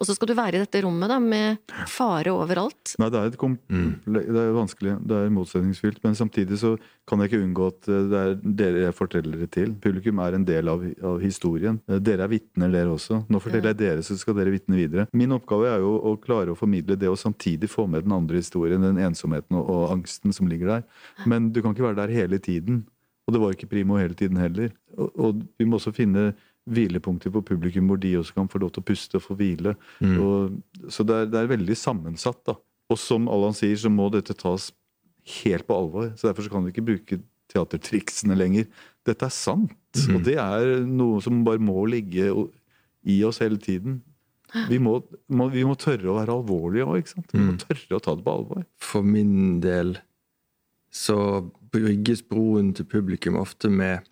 Og 0.00 0.06
så 0.08 0.14
skal 0.16 0.30
du 0.30 0.32
være 0.38 0.56
i 0.56 0.60
dette 0.62 0.80
rommet 0.86 1.10
da, 1.12 1.18
med 1.20 1.58
fare 1.90 2.32
overalt. 2.32 2.94
Nei, 2.98 3.10
det 3.12 3.18
er, 3.20 3.26
et 3.28 3.36
komple- 3.38 4.22
det 4.24 4.40
er 4.40 4.54
vanskelig, 4.56 4.94
det 5.04 5.18
er 5.18 5.32
motsetningsfylt, 5.36 5.98
men 6.02 6.14
samtidig 6.16 6.56
så 6.62 6.70
kan 7.06 7.20
jeg 7.20 7.28
ikke 7.28 7.42
unngå 7.44 7.66
at 7.68 7.88
eh, 7.92 8.06
det 8.08 8.22
er 8.22 8.32
dere 8.62 8.84
jeg 8.86 8.96
forteller 8.96 9.42
det 9.44 9.50
til. 9.52 9.74
Publikum 9.84 10.22
er 10.24 10.38
en 10.38 10.46
del 10.48 10.70
av, 10.72 10.86
av 11.12 11.20
historien. 11.20 11.76
Eh, 11.92 12.00
Dere 12.00 12.24
er 12.24 12.32
vitner, 12.32 12.72
dere 12.72 12.94
også. 12.94 13.20
Nå 13.28 13.40
forteller 13.44 13.74
jeg 13.74 13.80
dere, 13.82 14.06
så 14.06 14.16
skal 14.16 14.38
dere 14.40 14.54
vitne 14.54 14.80
videre. 14.80 15.04
Min 15.12 15.36
oppgave 15.36 15.68
er 15.74 15.84
jo 15.84 15.92
å 16.08 16.14
klare 16.24 16.54
å 16.54 16.58
formidle 16.58 16.96
det, 16.96 17.10
og 17.12 17.20
samtidig 17.20 17.68
få 17.70 17.84
med 17.92 18.06
den 18.08 18.16
andre 18.16 18.40
historien, 18.40 18.80
den 18.82 18.96
ensomheten 19.04 19.60
og, 19.60 19.68
og 19.76 19.84
angsten 19.98 20.32
som 20.32 20.48
ligger 20.48 20.72
der. 20.78 20.88
Men 21.28 21.52
du 21.52 21.60
kan 21.60 21.76
ikke 21.76 21.90
være 21.90 22.00
der 22.06 22.16
hele 22.16 22.40
tiden. 22.40 22.86
Og 23.28 23.36
det 23.36 23.38
var 23.44 23.52
ikke 23.54 23.68
Primo 23.70 24.00
hele 24.00 24.16
tiden 24.18 24.40
heller. 24.40 24.72
Og, 24.96 25.12
og 25.14 25.44
vi 25.60 25.68
må 25.68 25.76
også 25.78 25.92
finne 25.94 26.32
hvilepunkter 26.70 27.32
for 27.34 27.42
publikum 27.42 27.88
hvor 27.90 27.98
de 27.98 28.14
også 28.20 28.36
kan 28.36 28.48
få 28.50 28.60
lov 28.62 28.70
til 28.74 28.82
å 28.84 28.86
puste 28.86 29.18
og 29.18 29.24
få 29.24 29.34
hvile. 29.38 29.74
Og, 30.22 30.60
så 30.92 31.02
det 31.06 31.16
er, 31.16 31.26
det 31.32 31.40
er 31.40 31.50
veldig 31.56 31.76
sammensatt. 31.76 32.38
da. 32.46 32.54
Og 32.92 32.98
som 33.00 33.28
Allan 33.32 33.56
sier, 33.56 33.74
så 33.80 33.90
må 33.90 34.10
dette 34.12 34.34
tas 34.38 34.70
helt 35.42 35.66
på 35.66 35.74
alvor. 35.74 36.12
Så 36.16 36.28
Derfor 36.28 36.46
så 36.46 36.52
kan 36.52 36.64
vi 36.66 36.72
ikke 36.74 36.86
bruke 36.86 37.20
teatertriksene 37.52 38.36
lenger. 38.38 38.68
Dette 39.06 39.26
er 39.26 39.34
sant, 39.34 39.74
og 40.14 40.22
det 40.24 40.38
er 40.40 40.84
noe 40.86 41.20
som 41.20 41.42
bare 41.44 41.58
må 41.60 41.82
ligge 41.90 42.30
i 43.02 43.18
oss 43.26 43.42
hele 43.42 43.58
tiden. 43.60 44.00
Vi 44.68 44.76
må, 44.78 44.98
må, 45.32 45.48
vi 45.48 45.64
må 45.64 45.74
tørre 45.80 46.10
å 46.12 46.16
være 46.18 46.34
alvorlige 46.36 46.84
òg? 46.84 47.10
Vi 47.32 47.40
må 47.40 47.56
tørre 47.60 47.96
å 47.96 48.02
ta 48.04 48.14
det 48.14 48.24
på 48.26 48.34
alvor. 48.36 48.64
For 48.84 49.02
min 49.02 49.60
del 49.64 49.94
så 50.92 51.16
brygges 51.72 52.20
broen 52.28 52.74
til 52.76 52.84
publikum 52.84 53.38
ofte 53.40 53.70
med 53.72 54.04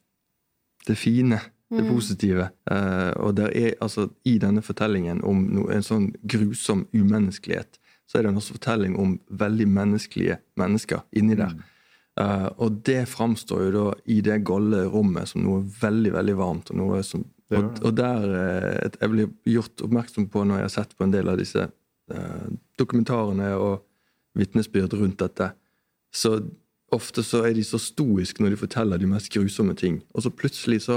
det 0.88 0.96
fine, 0.96 1.38
det 1.70 1.86
positive. 1.86 2.48
Uh, 2.70 3.10
og 3.16 3.36
der 3.36 3.50
er, 3.54 3.74
altså, 3.80 4.08
i 4.24 4.38
denne 4.42 4.62
fortellingen 4.62 5.22
om 5.26 5.42
no, 5.54 5.66
en 5.70 5.84
sånn 5.86 6.10
grusom 6.22 6.86
umenneskelighet, 6.94 7.78
så 8.10 8.18
er 8.18 8.26
det 8.26 8.32
en 8.32 8.40
også 8.40 8.56
fortelling 8.56 8.96
om 8.98 9.18
veldig 9.38 9.68
menneskelige 9.70 10.40
mennesker 10.58 11.04
inni 11.16 11.38
der. 11.38 11.54
Uh, 12.18 12.48
og 12.58 12.80
det 12.86 13.04
framstår 13.08 13.68
jo 13.68 13.74
da 13.76 13.84
i 14.10 14.18
det 14.24 14.40
golde 14.46 14.82
rommet 14.90 15.30
som 15.30 15.44
noe 15.44 15.62
veldig, 15.62 16.14
veldig 16.16 16.38
varmt. 16.40 16.72
Og 16.74 16.82
noe 16.82 17.04
som 17.06 17.26
og, 17.50 17.80
og 17.82 17.96
der 17.98 18.24
uh, 18.30 18.90
Jeg 19.00 19.10
blir 19.10 19.30
gjort 19.56 19.82
oppmerksom 19.82 20.28
på 20.30 20.44
når 20.46 20.60
jeg 20.60 20.66
har 20.68 20.74
sett 20.74 20.92
på 20.98 21.06
en 21.06 21.14
del 21.14 21.30
av 21.30 21.38
disse 21.40 21.68
dokumentarene 22.74 23.52
og 23.54 23.84
vitnesbyrd 24.34 24.96
rundt 24.98 25.20
dette, 25.20 25.46
så 26.10 26.40
ofte 26.90 27.22
så 27.22 27.44
er 27.46 27.54
de 27.54 27.62
så 27.62 27.78
stoiske 27.78 28.42
når 28.42 28.56
de 28.56 28.58
forteller 28.58 28.98
de 28.98 29.06
mest 29.06 29.30
grusomme 29.30 29.76
ting. 29.78 30.00
Og 30.10 30.24
så 30.24 30.32
plutselig 30.34 30.80
så 30.88 30.96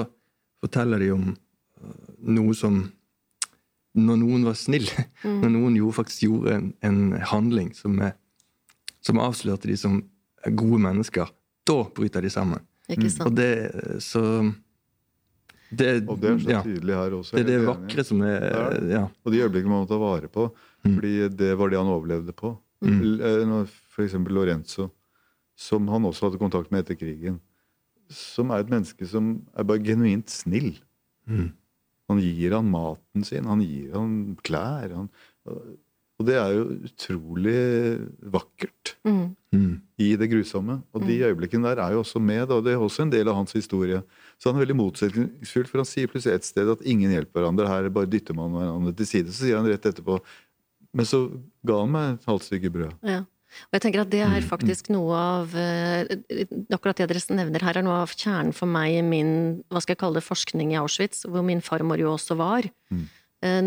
forteller 0.64 1.04
de 1.04 1.12
om 1.14 1.30
øh, 1.34 2.04
noe 2.40 2.56
som 2.58 2.84
Når 3.94 4.18
noen 4.24 4.42
var 4.48 4.56
snill, 4.58 4.88
når 5.44 5.52
noen 5.54 5.76
gjorde, 5.78 5.94
faktisk 6.00 6.24
gjorde 6.26 6.54
en, 6.58 6.70
en 6.82 7.02
handling 7.30 7.68
som, 7.78 8.00
er, 8.02 8.16
som 9.06 9.20
avslørte 9.22 9.70
de 9.70 9.76
som 9.78 10.00
gode 10.58 10.80
mennesker, 10.82 11.30
da 11.70 11.76
bryter 11.94 12.26
de 12.26 12.32
sammen. 12.34 12.64
Ikke 12.90 13.06
Og 13.06 13.14
sant? 13.14 13.36
det 13.38 13.52
så 14.02 14.24
det, 15.74 15.92
Og 16.10 16.18
det 16.22 16.32
er 16.32 16.42
så 16.42 16.50
ja, 16.56 16.64
tydelig 16.66 16.96
her 16.98 17.14
også. 17.20 17.36
det 17.38 17.44
er 17.44 17.48
det 17.52 17.54
enig. 17.60 17.68
vakre 17.70 18.04
som 18.06 18.22
er 18.26 18.44
er 18.50 18.90
Ja. 18.92 19.04
Og 19.26 19.32
de 19.34 19.40
øyeblikkene 19.46 19.72
man 19.76 19.86
må 19.86 19.90
ta 19.90 19.98
vare 20.02 20.28
på, 20.30 20.48
fordi 20.84 21.14
det 21.30 21.54
var 21.58 21.70
det 21.70 21.78
han 21.80 21.94
overlevde 21.94 22.34
på. 22.34 22.56
Mm. 22.84 23.00
F.eks. 23.22 23.72
For 23.94 24.04
eksempel 24.04 24.34
Lorenzo, 24.36 24.90
som 25.56 25.88
han 25.88 26.06
også 26.10 26.28
hadde 26.32 26.42
kontakt 26.42 26.72
med 26.74 26.82
etter 26.84 26.98
krigen. 26.98 27.40
Som 28.10 28.52
er 28.52 28.64
et 28.64 28.70
menneske 28.74 29.08
som 29.10 29.36
er 29.58 29.64
bare 29.64 29.84
genuint 29.84 30.30
snill. 30.30 30.74
Han 32.10 32.20
gir 32.20 32.52
han 32.58 32.68
maten 32.70 33.24
sin, 33.26 33.46
han 33.48 33.62
gir 33.64 33.94
han 33.96 34.36
klær. 34.44 34.92
Han, 34.94 35.10
og 35.48 36.28
det 36.28 36.36
er 36.38 36.52
jo 36.54 36.66
utrolig 36.90 37.56
vakkert 38.32 38.96
Mm. 39.04 39.36
Mm. 39.52 39.82
i 40.00 40.16
det 40.16 40.30
grusomme. 40.32 40.82
Og 40.94 41.02
de 41.08 41.18
øyeblikkene 41.28 41.68
der 41.76 41.82
er 41.84 41.92
jo 41.94 42.00
også 42.04 42.20
med, 42.22 42.50
og 42.52 42.64
det 42.64 42.74
er 42.74 42.78
også 42.80 43.02
en 43.04 43.12
del 43.12 43.28
av 43.28 43.36
hans 43.36 43.52
historie. 43.52 44.02
Så 44.40 44.50
han 44.50 44.56
er 44.60 44.66
veldig 44.66 44.78
motsetningsfull, 44.80 45.66
for 45.68 45.82
han 45.82 45.86
sier 45.90 46.08
plutselig 46.08 46.36
et 46.36 46.46
sted 46.48 46.70
at 46.72 46.82
ingen 46.86 47.12
hjelper 47.12 47.42
hverandre. 47.42 47.68
Her 47.68 47.90
bare 47.90 48.08
dytter 48.08 48.34
man 48.38 48.52
hverandre 48.56 48.94
til 48.96 49.06
side. 49.10 49.28
Så 49.34 49.44
sier 49.46 49.58
han 49.60 49.68
rett 49.68 49.86
etterpå 49.86 50.20
Men 50.94 51.06
så 51.10 51.24
ga 51.66 51.80
han 51.82 51.90
meg 51.92 52.14
et 52.20 52.26
halvt 52.30 52.44
stykke 52.46 52.70
brød. 52.72 52.92
Ja. 53.02 53.24
Og 53.70 53.78
jeg 53.78 53.86
tenker 53.86 54.04
at 54.04 54.12
det 54.14 54.22
er 54.26 54.46
faktisk 54.48 54.90
noe 54.94 55.18
av 55.18 55.58
eh, 55.58 56.06
Akkurat 56.74 57.00
det 57.00 57.10
dere 57.12 57.38
nevner 57.38 57.66
her, 57.66 57.80
er 57.80 57.86
noe 57.86 58.02
av 58.04 58.16
kjernen 58.16 58.54
for 58.56 58.70
meg 58.70 59.00
i 59.00 59.04
min 59.06 59.34
hva 59.72 59.82
skal 59.84 59.96
jeg 59.96 60.04
kalle 60.04 60.20
det, 60.20 60.28
forskning 60.28 60.74
i 60.74 60.80
Auschwitz, 60.82 61.26
hvor 61.30 61.46
min 61.46 61.64
farmor 61.64 62.02
jo 62.02 62.14
også 62.14 62.38
var. 62.40 62.68
Mm. 62.94 63.06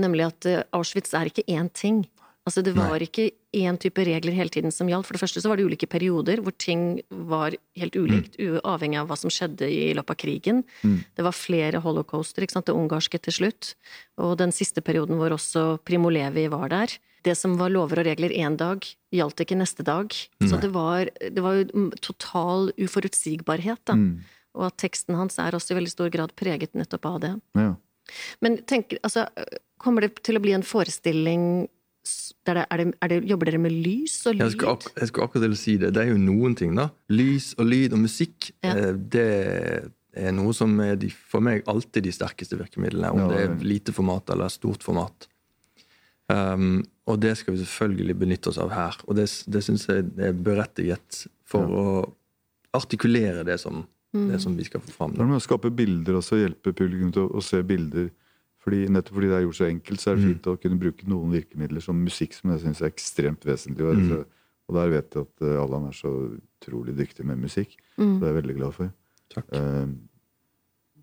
Nemlig 0.01 0.25
at 0.31 0.49
eh, 0.49 0.63
Auschwitz 0.77 1.15
er 1.17 1.31
ikke 1.31 1.47
én 1.53 1.69
ting. 1.73 2.05
Altså 2.47 2.63
Det 2.63 2.77
var 2.77 3.03
ikke 3.03 3.33
én 3.59 3.79
type 3.83 4.05
regler 4.07 4.37
hele 4.37 4.53
tiden 4.55 4.71
som 4.71 4.87
gjaldt. 4.87 5.09
For 5.09 5.17
det 5.17 5.23
første 5.25 5.41
så 5.43 5.51
var 5.51 5.59
det 5.59 5.67
ulike 5.67 5.89
perioder 5.91 6.39
hvor 6.45 6.55
ting 6.55 7.01
var 7.11 7.57
helt 7.75 7.97
ulikt, 7.99 8.39
uavhengig 8.39 9.01
av 9.01 9.09
hva 9.11 9.17
som 9.19 9.33
skjedde 9.33 9.67
i 9.67 9.91
løpet 9.99 10.15
av 10.15 10.21
krigen. 10.21 10.63
Det 11.19 11.27
var 11.27 11.35
flere 11.35 11.81
holocauster, 11.83 12.47
ikke 12.47 12.55
sant, 12.55 12.69
det 12.71 12.77
ungarske 12.79 13.19
til 13.19 13.35
slutt. 13.35 13.73
Og 14.23 14.37
den 14.39 14.55
siste 14.55 14.85
perioden 14.85 15.19
hvor 15.19 15.35
også 15.35 15.83
Primo 15.83 16.13
Levi 16.15 16.47
var 16.53 16.71
der. 16.71 16.95
Det 17.27 17.35
som 17.35 17.59
var 17.59 17.73
lover 17.75 18.05
og 18.05 18.07
regler 18.07 18.31
én 18.31 18.55
dag, 18.57 18.87
gjaldt 19.11 19.43
ikke 19.43 19.59
neste 19.59 19.83
dag. 19.83 20.15
Så 20.47 20.61
det 20.63 20.71
var, 20.71 21.11
det 21.19 21.43
var 21.43 21.59
jo 21.59 21.67
mm, 21.67 21.91
total 21.99 22.71
uforutsigbarhet, 22.79 23.83
da. 23.91 23.99
Og 24.57 24.69
at 24.71 24.79
teksten 24.79 25.19
hans 25.19 25.41
er 25.43 25.59
også 25.59 25.75
i 25.75 25.81
veldig 25.81 25.91
stor 25.91 26.15
grad 26.15 26.31
preget 26.39 26.79
nettopp 26.79 27.11
av 27.11 27.19
det. 27.27 27.35
Ja. 27.59 27.73
Men 28.41 28.61
tenk, 28.71 28.95
altså, 29.03 29.27
kommer 29.83 30.07
det 30.07 30.23
til 30.23 30.39
å 30.39 30.43
bli 30.45 30.55
en 30.55 30.65
forestilling 30.65 31.67
det, 32.47 32.55
er 32.71 32.77
det, 32.81 32.87
er 33.03 33.09
det, 33.13 33.19
Jobber 33.31 33.51
dere 33.51 33.59
med 33.63 33.73
lys 33.73 34.17
og 34.27 34.35
Jeg 34.37 34.41
lyd? 34.43 34.55
skulle, 34.57 34.73
ak 34.77 35.01
jeg 35.01 35.09
skulle 35.11 35.27
akkurat 35.29 35.43
til 35.47 35.55
å 35.57 35.61
si 35.61 35.77
det. 35.83 35.93
Det 35.97 36.03
er 36.05 36.11
jo 36.13 36.19
noen 36.23 36.55
ting, 36.59 36.75
da. 36.79 36.89
Lys 37.11 37.53
og 37.59 37.67
lyd 37.71 37.93
og 37.97 38.03
musikk. 38.05 38.51
Ja. 38.65 38.75
eh, 38.77 38.93
Det 39.17 39.27
er 40.17 40.33
noe 40.33 40.53
som 40.57 40.79
er 40.81 40.97
de, 40.97 41.11
for 41.11 41.41
meg 41.45 41.65
alltid 41.69 42.03
de 42.07 42.13
sterkeste 42.15 42.57
virkemidlene. 42.57 43.11
Om 43.13 43.19
Ja, 43.19 43.29
det 43.33 43.41
er 43.45 43.65
lite 43.69 43.93
format 43.93 44.31
eller 44.33 44.49
stort 44.49 44.83
format. 44.87 45.27
Um, 46.29 46.81
og 47.07 47.21
det 47.23 47.37
skal 47.39 47.55
vi 47.55 47.61
selvfølgelig 47.63 48.17
benytte 48.19 48.49
oss 48.51 48.59
av 48.59 48.73
her. 48.75 48.97
Og 49.07 49.15
det, 49.19 49.29
det 49.47 49.61
syns 49.63 49.85
jeg 49.87 50.07
er 50.19 50.33
berettiget 50.33 51.27
for 51.47 51.63
Ja. 51.69 51.83
å 51.83 52.81
artikulere 52.81 53.45
det 53.47 53.61
som, 53.61 53.85
Mm. 54.15 54.31
det 54.33 54.41
som 54.41 54.57
vi 54.57 54.65
skal 54.65 54.81
få 54.81 54.91
fram. 54.95 55.13
Det 55.13 55.21
er 55.21 55.27
med 55.29 55.37
å 55.41 55.45
skape 55.45 55.71
bilder 55.71 56.15
også, 56.17 56.39
hjelpe 56.41 56.73
publikum 56.73 57.13
til 57.13 57.27
å, 57.29 57.37
å 57.37 57.43
se 57.43 57.61
bilder. 57.63 58.11
Fordi, 58.67 58.81
nettopp 58.91 59.15
fordi 59.15 59.29
det 59.31 59.37
er 59.39 59.45
gjort 59.47 59.59
så 59.61 59.67
enkelt, 59.71 60.01
så 60.03 60.11
er 60.11 60.17
det 60.17 60.25
Mm. 60.25 60.31
fint 60.33 60.47
å 60.51 60.57
kunne 60.61 60.79
bruke 60.81 61.07
noen 61.07 61.31
virkemidler 61.31 61.81
som 61.85 62.01
musikk, 62.05 62.33
som 62.35 62.51
jeg 62.51 62.61
syns 62.65 62.81
er 62.83 62.91
ekstremt 62.91 63.45
vesentlig. 63.47 63.87
Og, 63.87 63.97
Mm. 63.97 64.25
og 64.69 64.75
der 64.75 64.89
vet 64.91 65.11
jeg 65.15 65.23
at 65.23 65.43
eh, 65.47 65.63
Allan 65.63 65.87
er 65.87 65.93
så 65.95 66.11
utrolig 66.61 66.97
dyktig 66.99 67.25
med 67.25 67.39
musikk. 67.39 67.77
Mm. 67.97 68.19
Det 68.19 68.27
er 68.27 68.33
jeg 68.35 68.43
veldig 68.43 68.57
glad 68.57 68.75
for. 68.75 68.93
Takk. 69.31 69.45
Eh, 69.53 69.87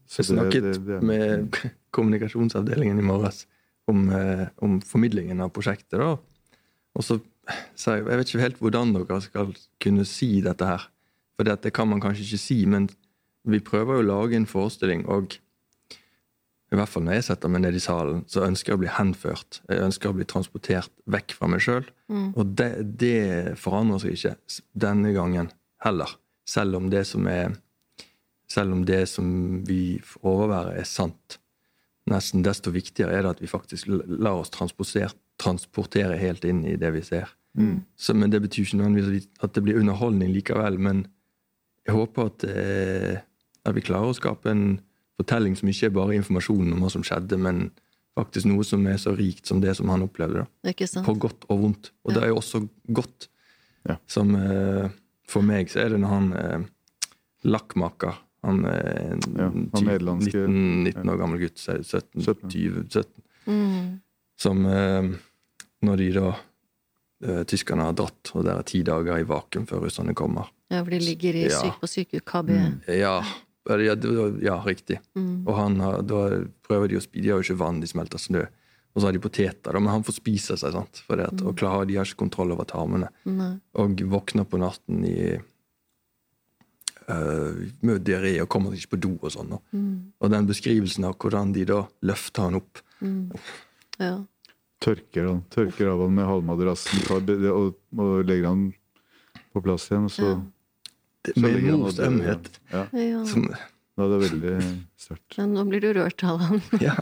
så 0.06 0.18
Jeg 0.20 0.26
snakket 0.36 0.62
det- 0.62 0.74
det- 0.74 0.86
det 0.86 0.96
er- 0.98 1.06
med 1.06 1.52
kommunikasjonsavdelingen 1.94 3.00
i 3.00 3.02
morges 3.02 3.46
om, 3.88 4.10
eh, 4.10 4.48
om 4.62 4.82
formidlingen 4.82 5.40
av 5.42 5.54
prosjektet. 5.54 5.98
da. 6.00 6.18
Og 6.96 7.02
så 7.04 7.22
sa 7.76 7.96
jeg 7.96 8.06
jeg 8.08 8.18
vet 8.18 8.28
ikke 8.28 8.42
helt 8.42 8.60
hvordan 8.60 8.94
dere 9.08 9.22
skal 9.22 9.54
kunne 9.80 10.06
si 10.06 10.42
dette 10.42 10.66
her. 10.66 10.88
For 11.38 11.44
det, 11.44 11.62
det 11.62 11.74
kan 11.74 11.88
man 11.88 12.02
kanskje 12.02 12.24
ikke 12.28 12.40
si, 12.40 12.66
men 12.66 12.90
vi 13.46 13.60
prøver 13.60 13.98
jo 13.98 14.04
å 14.04 14.08
lage 14.08 14.36
en 14.36 14.46
forestilling, 14.46 15.08
og 15.08 15.38
i 16.74 16.80
hvert 16.80 16.90
fall 16.90 17.04
når 17.06 17.20
jeg 17.20 17.26
setter 17.28 17.52
meg 17.54 17.62
ned 17.66 17.76
i 17.78 17.82
salen, 17.84 18.24
så 18.30 18.46
ønsker 18.48 18.74
jeg 18.74 18.80
å 18.80 18.82
bli 18.82 18.92
henført. 18.96 19.60
Jeg 19.70 19.84
ønsker 19.86 20.10
å 20.10 20.18
bli 20.18 20.26
transportert 20.30 20.90
vekk 21.14 21.36
fra 21.38 21.50
meg 21.52 21.62
sjøl. 21.62 21.86
Mm. 22.10 22.32
Og 22.34 22.56
det, 22.58 22.70
det 23.00 23.54
forandrer 23.62 24.02
seg 24.02 24.16
ikke 24.18 24.64
denne 24.86 25.14
gangen 25.14 25.52
heller. 25.86 26.16
Selv 26.50 26.80
om 26.80 26.90
det 26.94 27.06
som 27.10 27.30
er 27.30 27.60
Selv 28.54 28.74
om 28.76 28.84
det 28.86 29.08
som 29.10 29.64
vi 29.66 29.98
overværer, 30.22 30.76
er 30.78 30.86
sant. 30.86 31.40
Nesten 32.12 32.44
desto 32.46 32.70
viktigere 32.70 33.16
er 33.16 33.24
det 33.24 33.32
at 33.32 33.40
vi 33.42 33.50
faktisk 33.50 33.88
lar 33.90 34.44
oss 34.44 34.52
transportere, 34.54 36.20
helt 36.20 36.46
inn 36.46 36.60
i 36.68 36.76
det 36.78 36.92
vi 36.94 37.02
ser. 37.02 37.32
Mm. 37.58 37.80
Så, 37.98 38.14
men 38.14 38.30
Det 38.30 38.44
betyr 38.44 38.68
ikke 38.68 38.78
nødvendigvis 38.78 39.30
at 39.42 39.56
det 39.56 39.64
blir 39.64 39.80
underholdning 39.80 40.36
likevel. 40.36 40.78
Men 40.78 41.08
jeg 41.88 41.96
håper 41.96 42.30
at, 42.30 42.44
eh, 42.44 43.18
at 43.66 43.76
vi 43.76 43.82
klarer 43.82 44.12
å 44.12 44.20
skape 44.20 44.52
en 44.52 44.82
fortelling 45.24 45.56
som 45.58 45.70
ikke 45.70 45.86
er 45.90 45.96
bare 45.96 46.16
informasjon 46.20 46.74
om 46.74 46.80
hva 46.84 46.92
som 46.92 47.04
skjedde, 47.04 47.38
men 47.40 47.72
faktisk 48.18 48.46
noe 48.46 48.64
som 48.64 48.86
er 48.88 48.98
så 49.02 49.16
rikt 49.18 49.48
som 49.50 49.60
det 49.62 49.76
som 49.76 49.90
han 49.90 50.04
opplevde. 50.06 50.46
da 50.64 50.70
Ikke 50.70 50.88
sant? 50.88 51.06
på 51.08 51.16
godt 51.18 51.46
og 51.50 51.60
vondt. 51.64 51.92
Og 52.06 52.12
Ja. 52.12 52.20
det 52.20 52.24
er 52.24 52.28
jo 52.30 52.36
også 52.42 52.70
godt. 52.94 53.28
Ja. 53.90 53.98
Som 54.08 54.36
eh, 54.36 54.90
For 55.28 55.42
meg 55.42 55.68
så 55.70 55.80
er 55.86 55.90
det 55.90 56.00
når 56.00 56.08
han 56.10 56.34
eh, 56.34 56.60
lakkmaker 57.44 58.16
Han 58.44 58.66
er 58.66 59.14
en 59.14 59.22
Ja, 59.38 59.46
han 59.50 59.86
nederlandske- 59.88 60.48
19, 60.48 60.84
19 60.84 61.10
år 61.10 61.18
gammel 61.18 61.40
gutt, 61.40 61.56
så 61.58 61.74
er 61.74 61.78
det 61.78 61.86
17, 61.88 62.22
17. 62.22 62.50
20, 62.50 62.88
17, 62.90 63.22
Mm. 63.48 64.00
som 64.38 64.66
eh, 64.66 65.14
Når 65.84 65.98
de 65.98 66.12
da 66.14 66.36
eh, 67.24 67.44
Tyskerne 67.44 67.84
har 67.84 67.94
dratt, 67.94 68.32
og 68.36 68.44
det 68.46 68.52
er 68.54 68.64
ti 68.64 68.84
dager 68.84 69.18
i 69.20 69.24
vakuum 69.24 69.66
før 69.68 69.84
russerne 69.86 70.14
kommer. 70.14 70.48
Ja, 70.70 70.82
for 70.84 70.90
de 70.92 71.00
ligger 71.00 71.34
i 71.36 71.44
Ja. 71.50 71.60
syk 71.62 71.80
på 71.82 71.88
sykehus, 71.88 72.22
KB. 72.26 72.50
Mm. 72.50 72.82
Ja, 73.00 73.22
ja, 73.70 73.96
det- 73.96 74.42
ja 74.44 74.58
riktig. 74.66 75.00
Mm. 75.16 75.48
Og 75.48 75.56
han 75.56 75.78
da 76.08 76.44
prøver 76.68 76.90
de 76.90 76.98
å 76.98 77.02
spise 77.02 77.24
De 77.24 77.30
har 77.30 77.40
jo 77.42 77.46
ikke 77.54 77.60
vann, 77.62 77.80
de 77.80 77.88
smelter 77.88 78.18
snø. 78.20 78.44
Og 78.96 79.02
så 79.02 79.06
har 79.08 79.14
de 79.14 79.20
poteter, 79.20 79.72
da, 79.74 79.80
men 79.80 79.90
han 79.90 80.04
får 80.04 80.20
spise 80.20 80.54
seg, 80.60 80.72
sant. 80.72 81.02
For 81.08 81.16
det, 81.18 81.26
at- 81.34 81.42
og 81.42 81.56
klarer, 81.58 81.88
de 81.88 81.96
har 81.96 82.06
ikke 82.06 82.18
kontroll 82.28 82.52
over 82.52 82.66
tarmene. 82.66 83.10
Nei. 83.26 83.60
og 83.74 83.96
våkner 83.98 84.46
på 84.46 84.60
natten 84.60 85.06
i 85.08 85.40
uh, 87.10 87.54
med 87.82 88.04
diaré 88.06 88.36
og 88.42 88.50
kommer 88.50 88.72
ikke 88.78 88.94
på 88.96 89.00
do 89.02 89.14
og 89.22 89.32
sånn. 89.34 89.58
Mm. 89.74 89.96
Og 90.22 90.30
den 90.32 90.48
beskrivelsen 90.48 91.06
av 91.08 91.18
hvordan 91.20 91.54
de 91.56 91.66
da 91.66 91.82
løfter 92.04 92.42
han 92.50 92.56
opp 92.62 92.82
Mm. 93.04 93.34
Ja. 94.00 94.14
Tørker, 94.80 95.26
han, 95.28 95.42
tørker 95.52 95.90
av 95.92 96.00
han 96.06 96.14
med 96.16 96.24
halvmadrassen 96.26 97.02
og, 97.12 97.76
og 98.00 98.26
legger 98.26 98.48
han 98.48 98.62
på 99.54 99.62
plass 99.66 99.90
igjen. 99.90 100.06
Og 100.08 100.12
så, 100.14 100.30
Ja. 100.30 100.38
Det, 101.24 101.36
Med 101.40 101.64
mors 101.80 102.00
ømhet. 102.04 102.50
Ja, 102.72 102.86
ja. 102.98 103.24
Som, 103.30 103.48
er 103.54 104.10
det 104.12 104.22
veldig 104.26 104.54
sterkt. 105.00 105.38
Ja, 105.38 105.46
nå 105.50 105.66
blir 105.70 105.84
du 105.84 105.92
rørt, 105.98 106.24
Allan. 106.28 106.62
ja, 106.84 106.96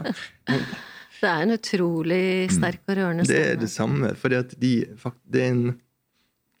Det 1.22 1.30
er 1.30 1.44
en 1.46 1.54
utrolig 1.54 2.24
sterk 2.50 2.82
og 2.90 2.98
rørende 2.98 3.26
det 3.28 3.40
er 3.52 3.58
det 3.60 3.70
samme. 3.70 4.12
Fordi 4.18 4.42
de 4.58 4.72
Det 5.30 5.42
er 5.42 5.50
en 5.54 5.64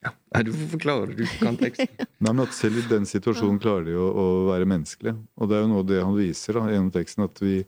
ja, 0.02 0.10
Nei, 0.34 0.42
du 0.42 0.50
får 0.50 0.68
forklare. 0.72 1.14
Du 1.14 1.22
kan 1.38 1.56
teksten. 1.60 1.90
Nei, 2.22 2.32
men 2.32 2.42
at 2.42 2.54
Selv 2.56 2.80
i 2.80 2.86
den 2.90 3.06
situasjonen 3.06 3.60
klarer 3.62 3.86
de 3.86 3.94
å, 3.94 4.08
å 4.10 4.26
være 4.48 4.66
menneskelige. 4.66 5.14
Og 5.38 5.50
det 5.50 5.58
er 5.58 5.62
jo 5.62 5.70
noe 5.70 5.82
av 5.84 5.88
det 5.92 6.00
han 6.02 6.16
viser 6.18 6.58
da, 6.58 6.64
gjennom 6.72 6.90
teksten. 6.94 7.26
At 7.28 7.42
vi 7.42 7.60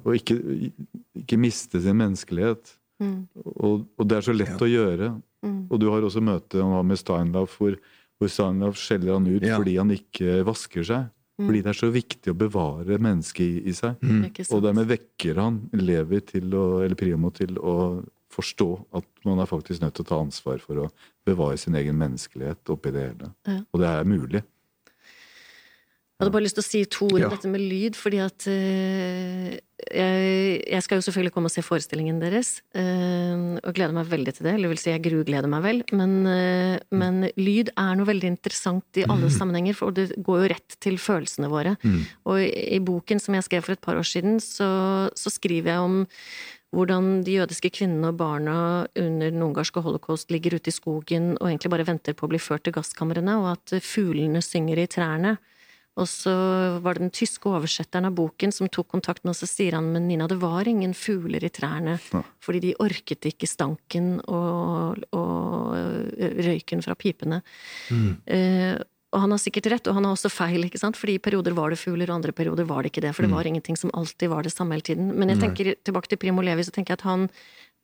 å 0.00 0.14
ikke, 0.16 0.36
ikke 1.22 1.38
miste 1.40 1.80
sin 1.84 1.96
menneskelighet. 2.00 2.74
Mm. 3.02 3.16
Og, 3.56 3.86
og 3.96 4.08
det 4.08 4.18
er 4.18 4.26
så 4.28 4.34
lett 4.36 4.52
Ja. 4.52 4.60
å 4.64 4.68
gjøre. 4.68 5.10
Mm. 5.42 5.58
Og 5.72 5.80
du 5.80 5.88
har 5.90 6.04
også 6.06 6.22
møte 6.24 6.60
han 6.60 6.76
har 6.76 6.84
med 6.86 7.00
Steinlauf, 7.00 7.56
hvor, 7.60 7.76
hvor 8.22 8.32
Steinlauf 8.32 8.78
skjeller 8.80 9.16
han 9.16 9.26
ut 9.28 9.42
Ja. 9.44 9.58
fordi 9.60 9.76
han 9.80 9.92
ikke 9.94 10.40
vasker 10.46 10.86
seg. 10.86 11.10
Mm. 11.40 11.46
Fordi 11.48 11.62
det 11.64 11.70
er 11.72 11.78
så 11.78 11.90
viktig 11.90 12.30
å 12.32 12.38
bevare 12.38 12.98
mennesket 13.02 13.44
i, 13.44 13.62
i 13.72 13.74
seg. 13.76 13.96
Mm. 14.04 14.26
Og 14.52 14.62
dermed 14.62 14.90
vekker 14.90 15.40
han 15.40 15.62
Levi 15.74 16.20
til 16.28 16.52
å, 16.54 16.64
eller 16.84 16.98
Primo 16.98 17.32
til 17.34 17.56
å 17.58 17.76
forstå 18.32 18.68
at 18.96 19.04
man 19.28 19.40
er 19.42 19.48
faktisk 19.50 19.82
nødt 19.82 19.96
til 19.98 20.06
å 20.06 20.08
ta 20.08 20.20
ansvar 20.22 20.62
for 20.62 20.86
å 20.86 20.88
bevare 21.26 21.58
sin 21.60 21.76
egen 21.76 21.98
menneskelighet 22.00 22.72
oppi 22.72 22.92
det 22.94 23.06
hele. 23.10 23.32
Ja. 23.48 23.58
Og 23.72 23.82
det 23.82 23.90
er 23.90 24.08
mulig. 24.08 24.42
Jeg 26.22 26.28
hadde 26.28 26.36
bare 26.36 26.44
lyst 26.46 26.54
til 26.54 26.62
å 26.62 26.68
si 26.68 26.80
to 26.86 27.06
ord 27.08 27.18
om 27.18 27.24
Ja. 27.24 27.28
dette 27.34 27.50
med 27.50 27.62
lyd, 27.66 27.96
fordi 27.98 28.20
at 28.22 28.46
uh, 28.46 29.48
jeg, 29.90 30.62
jeg 30.70 30.82
skal 30.86 31.00
jo 31.00 31.04
selvfølgelig 31.08 31.32
komme 31.34 31.50
og 31.50 31.54
se 31.56 31.64
forestillingen 31.66 32.20
deres, 32.22 32.52
uh, 32.78 33.58
og 33.58 33.74
gleder 33.74 33.96
meg 33.96 34.06
veldig 34.06 34.36
til 34.36 34.46
det. 34.46 34.54
Eller 34.54 34.70
vil 34.70 34.78
si, 34.78 34.92
jeg 34.92 35.02
grugleder 35.02 35.50
meg 35.50 35.66
vel. 35.66 35.82
Men, 35.90 36.14
uh, 36.22 36.78
men 36.94 37.26
lyd 37.34 37.74
er 37.74 37.98
noe 37.98 38.06
veldig 38.06 38.30
interessant 38.36 39.02
i 39.02 39.06
alle 39.10 39.32
sammenhenger, 39.34 39.74
for 39.74 39.90
det 39.90 40.12
går 40.22 40.44
jo 40.44 40.50
rett 40.54 40.78
til 40.78 41.02
følelsene 41.02 41.50
våre. 41.50 41.74
Mm. 41.82 42.00
Og 42.30 42.38
i, 42.38 42.50
i 42.78 42.82
boken 42.86 43.18
som 43.18 43.34
jeg 43.34 43.48
skrev 43.50 43.66
for 43.66 43.74
et 43.74 43.82
par 43.82 43.98
år 43.98 44.06
siden, 44.06 44.38
så, 44.38 45.10
så 45.18 45.34
skriver 45.34 45.74
jeg 45.74 45.90
om 45.90 46.02
hvordan 46.72 47.20
de 47.26 47.34
jødiske 47.36 47.68
kvinnene 47.76 48.12
og 48.14 48.16
barna 48.16 48.56
under 48.96 49.28
den 49.34 49.42
ungarske 49.44 49.82
holocaust 49.84 50.30
ligger 50.32 50.56
ute 50.56 50.72
i 50.72 50.74
skogen 50.74 51.34
og 51.34 51.50
egentlig 51.50 51.72
bare 51.74 51.84
venter 51.84 52.16
på 52.16 52.24
å 52.24 52.30
bli 52.32 52.40
ført 52.40 52.64
til 52.64 52.72
gasskamrene, 52.72 53.34
og 53.42 53.50
at 53.58 53.74
fuglene 53.84 54.40
synger 54.44 54.80
i 54.80 54.88
trærne. 54.88 55.34
Og 56.00 56.06
så 56.08 56.32
var 56.80 56.94
det 56.96 57.02
den 57.04 57.10
tyske 57.12 57.44
oversetteren 57.50 58.06
av 58.08 58.14
boken 58.16 58.52
som 58.52 58.68
tok 58.72 58.88
kontakt 58.88 59.24
med 59.24 59.34
oss, 59.34 59.42
og 59.44 59.48
så 59.50 59.58
sier 59.58 59.74
han 59.76 59.90
men 59.92 60.06
Nina, 60.08 60.24
det 60.26 60.38
var 60.40 60.64
ingen 60.64 60.94
fugler 60.96 61.44
i 61.44 61.50
trærne, 61.52 61.98
Ja. 62.12 62.22
fordi 62.40 62.60
de 62.60 62.74
orket 62.80 63.20
ikke 63.28 63.46
stanken 63.46 64.20
og, 64.26 65.02
og 65.12 65.76
røyken 66.16 66.82
fra 66.82 66.94
pipene. 66.96 67.42
Mm. 67.90 68.16
Eh, 68.26 68.78
og 69.12 69.20
han 69.20 69.30
har 69.34 69.38
sikkert 69.42 69.66
rett, 69.68 69.86
og 69.88 69.94
han 69.98 70.04
har 70.08 70.14
også 70.16 70.30
feil, 70.32 70.64
ikke 70.64 70.80
sant? 70.80 70.96
fordi 70.96 71.18
i 71.18 71.20
perioder 71.20 71.52
var 71.52 71.68
det 71.68 71.78
fugler, 71.78 72.08
og 72.08 72.16
andre 72.22 72.32
perioder 72.32 72.64
var 72.64 72.82
det 72.82 72.92
ikke 72.94 73.02
det, 73.04 73.14
for 73.14 73.22
det 73.26 73.30
Mm. 73.30 73.36
var 73.36 73.44
ingenting 73.44 73.76
som 73.76 73.90
alltid 73.92 74.30
var 74.30 74.42
det 74.42 74.52
samme 74.54 74.72
hele 74.72 74.80
tiden. 74.88 75.12
Men 75.14 75.28
jeg 75.28 75.38
tenker 75.40 75.74
tilbake 75.84 76.08
til 76.08 76.16
Primo 76.16 76.40
Levi, 76.40 76.62
så 76.64 76.72
tenker 76.72 76.96
jeg 76.96 77.00
at 77.04 77.08
han 77.10 77.28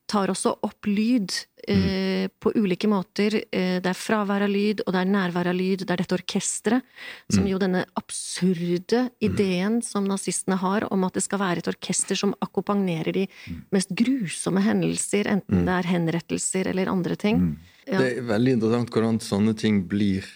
tar 0.08 0.30
også 0.32 0.54
opp 0.64 0.88
lyd 0.88 1.32
eh, 1.68 2.26
på 2.40 2.52
ulike 2.56 2.88
måter. 2.90 3.36
Eh, 3.52 3.76
det 3.82 3.90
er 3.90 3.98
fravær 3.98 4.44
av 4.46 4.50
lyd, 4.52 4.82
og 4.86 4.94
det 4.94 5.02
er 5.02 5.10
nærvær 5.12 5.50
av 5.50 5.56
lyd. 5.56 5.84
Det 5.84 5.94
er 5.94 6.02
dette 6.02 6.16
orkesteret, 6.16 6.98
som 7.32 7.46
jo 7.48 7.60
denne 7.60 7.84
absurde 7.98 9.04
ideen 9.24 9.80
som 9.84 10.08
nazistene 10.08 10.58
har 10.60 10.88
om 10.92 11.06
at 11.06 11.18
det 11.18 11.24
skal 11.26 11.42
være 11.42 11.62
et 11.62 11.70
orkester 11.70 12.18
som 12.18 12.34
akkompagnerer 12.44 13.12
de 13.16 13.26
mest 13.74 13.92
grusomme 13.96 14.64
hendelser, 14.64 15.28
enten 15.30 15.66
det 15.68 15.76
er 15.76 15.90
henrettelser 15.92 16.72
eller 16.72 16.92
andre 16.92 17.18
ting. 17.20 17.42
Mm. 17.42 17.74
Ja. 17.88 18.02
Det 18.02 18.12
er 18.18 18.28
veldig 18.28 18.58
interessant 18.58 18.92
hvordan 18.92 19.20
sånne 19.24 19.54
ting 19.56 19.82
blir 19.88 20.26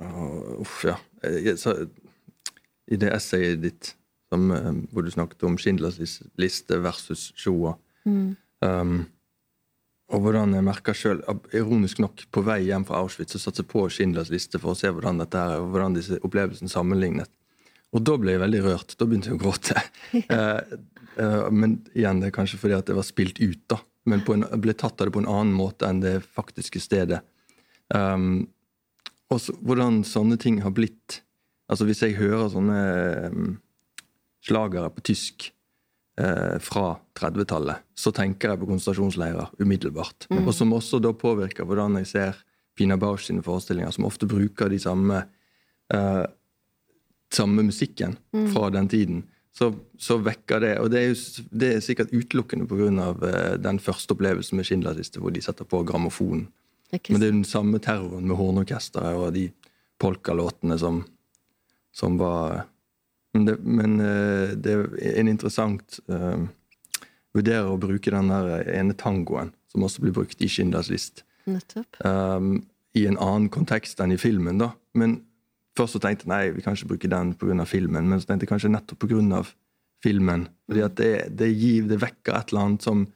uh, 0.00 0.60
Uff, 0.62 0.80
ja. 0.88 0.96
Jeg, 1.24 1.58
så, 1.60 1.74
I 2.88 2.96
det 3.00 3.10
essayet 3.12 3.60
ditt 3.64 3.90
som, 4.32 4.48
eh, 4.52 4.70
hvor 4.92 5.04
du 5.04 5.10
snakket 5.12 5.44
om 5.46 5.58
Schindlers 5.60 5.98
liste 6.40 6.78
versus 6.84 7.30
Shoah 7.36 7.76
Mm. 8.06 8.36
Um, 8.64 9.04
Og 10.14 10.22
hvordan 10.22 10.54
jeg 10.54 10.62
merka 10.62 10.94
sjøl, 10.94 11.22
ironisk 11.50 11.98
nok, 11.98 12.28
på 12.30 12.44
vei 12.46 12.60
hjem 12.68 12.84
fra 12.86 13.00
Auschwitz, 13.02 13.34
så 13.34 13.40
satte 13.42 13.64
jeg 13.64 13.70
på 13.72 13.88
Schindlers 13.90 14.30
liste 14.30 14.60
for 14.62 14.72
å 14.72 14.78
se 14.78 14.92
hvordan 14.92 15.18
dette 15.18 15.40
her, 15.40 15.58
og 15.64 15.72
hvordan 15.72 15.96
disse 15.96 16.20
opplevelsene 16.22 16.70
sammenlignet. 16.70 17.30
Og 17.94 18.04
da 18.06 18.14
ble 18.20 18.36
jeg 18.36 18.42
veldig 18.42 18.62
rørt. 18.64 18.94
Da 18.98 19.08
begynte 19.08 19.32
jeg 19.32 19.38
å 19.38 19.42
gråte. 19.42 19.82
uh, 20.30 20.60
uh, 21.22 21.48
men 21.50 21.80
igjen, 21.94 22.22
det 22.22 22.30
er 22.30 22.36
kanskje 22.38 22.60
fordi 22.62 22.78
at 22.78 22.86
det 22.86 22.98
var 22.98 23.06
spilt 23.08 23.42
ut, 23.42 23.62
da. 23.72 23.80
Men 24.06 24.22
på 24.22 24.36
en, 24.36 24.46
ble 24.62 24.76
tatt 24.78 25.00
av 25.00 25.08
det 25.08 25.16
på 25.16 25.24
en 25.24 25.30
annen 25.30 25.54
måte 25.56 25.88
enn 25.88 26.02
det 26.04 26.20
faktiske 26.22 26.78
stedet. 26.82 27.24
Um, 27.90 28.46
og 29.32 29.40
så, 29.42 29.54
hvordan 29.58 30.04
sånne 30.06 30.38
ting 30.42 30.60
har 30.64 30.74
blitt 30.74 31.22
Altså 31.66 31.86
Hvis 31.86 32.00
jeg 32.02 32.14
hører 32.18 32.50
sånne 32.50 32.80
um, 33.26 33.46
slagere 34.46 34.90
på 34.94 35.02
tysk 35.08 35.48
eh, 36.20 36.56
fra 36.62 36.88
30-tallet, 37.18 37.84
så 37.94 38.12
tenker 38.14 38.52
jeg 38.52 38.62
på 38.62 38.68
konsentrasjonsleirer 38.70 39.54
umiddelbart. 39.62 40.28
Og 40.42 40.52
som 40.54 40.74
også 40.76 41.00
da 41.02 41.12
påvirker 41.16 41.68
hvordan 41.68 42.00
jeg 42.02 42.10
ser 42.12 42.42
Pina 42.76 42.98
Bausch 43.00 43.28
sine 43.28 43.44
forestillinger, 43.44 43.94
som 43.94 44.08
ofte 44.08 44.28
bruker 44.28 44.68
de 44.72 44.80
samme, 44.80 45.22
eh, 45.94 46.24
samme 47.32 47.64
musikken 47.66 48.18
fra 48.52 48.70
den 48.70 48.88
tiden. 48.92 49.24
Så, 49.56 49.70
så 49.96 50.18
vekker 50.20 50.60
det 50.60 50.72
Og 50.82 50.90
det 50.92 50.98
er, 51.00 51.06
jo, 51.08 51.44
det 51.48 51.68
er 51.72 51.84
sikkert 51.84 52.12
utelukkende 52.12 52.66
pga. 52.68 53.08
Eh, 53.30 53.54
den 53.56 53.80
første 53.80 54.12
opplevelsen 54.12 54.58
med 54.58 54.68
Schindlerliste, 54.68 55.22
hvor 55.22 55.32
de 55.32 55.40
setter 55.40 55.64
på 55.64 55.80
grammofonen. 55.88 56.48
Men 56.92 57.20
det 57.20 57.28
er 57.28 57.32
den 57.34 57.48
samme 57.48 57.80
terroren 57.82 58.28
med 58.28 58.36
hornorkesteret 58.38 59.16
og 59.18 59.32
de 59.34 59.48
polkalåtene 59.98 60.76
som, 60.78 61.00
som 61.92 62.18
var 62.20 62.66
Men, 63.36 63.44
det, 63.44 63.56
men 63.60 63.98
eh, 64.00 64.54
det 64.56 64.72
er 64.72 65.20
en 65.20 65.28
interessant 65.28 65.98
uh, 66.08 66.46
Vurderer 67.36 67.68
å 67.68 67.76
bruke 67.76 68.08
den 68.08 68.30
der 68.32 68.70
ene 68.72 68.96
tangoen, 68.96 69.50
som 69.68 69.84
også 69.84 70.00
blir 70.00 70.14
brukt 70.16 70.40
i 70.40 70.48
Schindlers 70.48 70.88
list, 70.88 71.20
Nettopp. 71.44 71.98
um, 72.00 72.62
i 72.96 73.02
en 73.04 73.18
annen 73.20 73.50
kontekst 73.52 74.00
enn 74.00 74.14
i 74.14 74.20
filmen. 74.20 74.56
da. 74.62 74.70
Men 74.96 75.18
Først 75.76 75.92
så 75.92 76.00
tenkte 76.00 76.24
jeg 76.24 76.32
nei, 76.32 76.54
vi 76.56 76.62
kan 76.64 76.72
ikke 76.72 76.94
bruke 76.94 77.10
den 77.12 77.34
pga. 77.36 77.64
filmen, 77.68 78.08
men 78.08 78.20
så 78.20 78.30
tenkte 78.30 78.46
jeg 78.46 78.52
kanskje 78.54 78.72
nettopp 78.72 79.04
pga. 79.04 79.42
filmen. 80.00 80.46
Fordi 80.64 80.80
at 80.86 80.96
det, 80.96 81.12
det, 81.36 81.50
gir, 81.52 81.84
det 81.90 82.00
vekker 82.00 82.32
et 82.32 82.52
eller 82.52 82.62
annet 82.62 82.86
som 82.86 83.06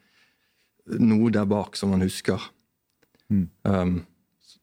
Noe 0.91 1.31
der 1.31 1.47
bak 1.47 1.77
som 1.79 1.93
man 1.93 2.03
husker. 2.03 2.41
Um, 3.31 4.01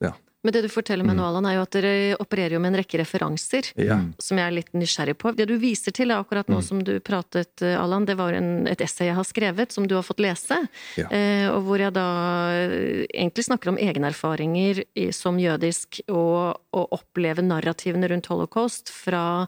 ja. 0.04 0.12
Men 0.48 0.56
det 0.56 0.64
du 0.64 0.70
forteller 0.72 1.04
meg 1.04 1.18
nå, 1.20 1.26
Allan, 1.28 1.44
er 1.50 1.58
jo 1.58 1.66
at 1.66 1.76
dere 1.76 1.94
opererer 2.24 2.56
jo 2.56 2.64
med 2.64 2.72
en 2.72 2.80
rekke 2.80 3.02
referanser. 3.02 3.74
ja. 3.76 4.00
Som 4.24 4.40
jeg 4.40 4.48
er 4.48 4.56
litt 4.56 4.72
nysgjerrig 4.72 5.18
på. 5.20 5.34
Det 5.36 5.50
du 5.50 5.58
viser 5.60 5.92
til 5.92 6.14
er 6.14 6.22
akkurat 6.22 6.48
nå 6.48 6.62
som 6.64 6.80
du 6.88 6.94
pratet, 7.04 7.52
Alan, 7.68 7.98
Allan, 7.98 8.06
det 8.06 8.16
var 8.20 8.36
en, 8.38 8.68
et 8.70 8.82
essay 8.84 9.08
jeg 9.10 9.18
har 9.18 9.26
skrevet, 9.26 9.72
som 9.74 9.88
du 9.90 9.96
har 9.98 10.06
fått 10.06 10.22
lese. 10.22 10.60
Ja. 11.00 11.08
Eh, 11.10 11.48
og 11.50 11.64
hvor 11.66 11.82
jeg 11.82 11.96
da 11.96 12.08
eh, 12.54 13.06
egentlig 13.10 13.48
snakker 13.48 13.72
om 13.72 13.80
egne 13.82 14.12
erfaringer 14.12 14.84
som 15.16 15.40
jødisk, 15.42 16.02
og 16.08 16.62
å 16.78 16.84
oppleve 16.94 17.46
narrativene 17.46 18.10
rundt 18.12 18.30
holocaust 18.30 18.92
fra 18.94 19.48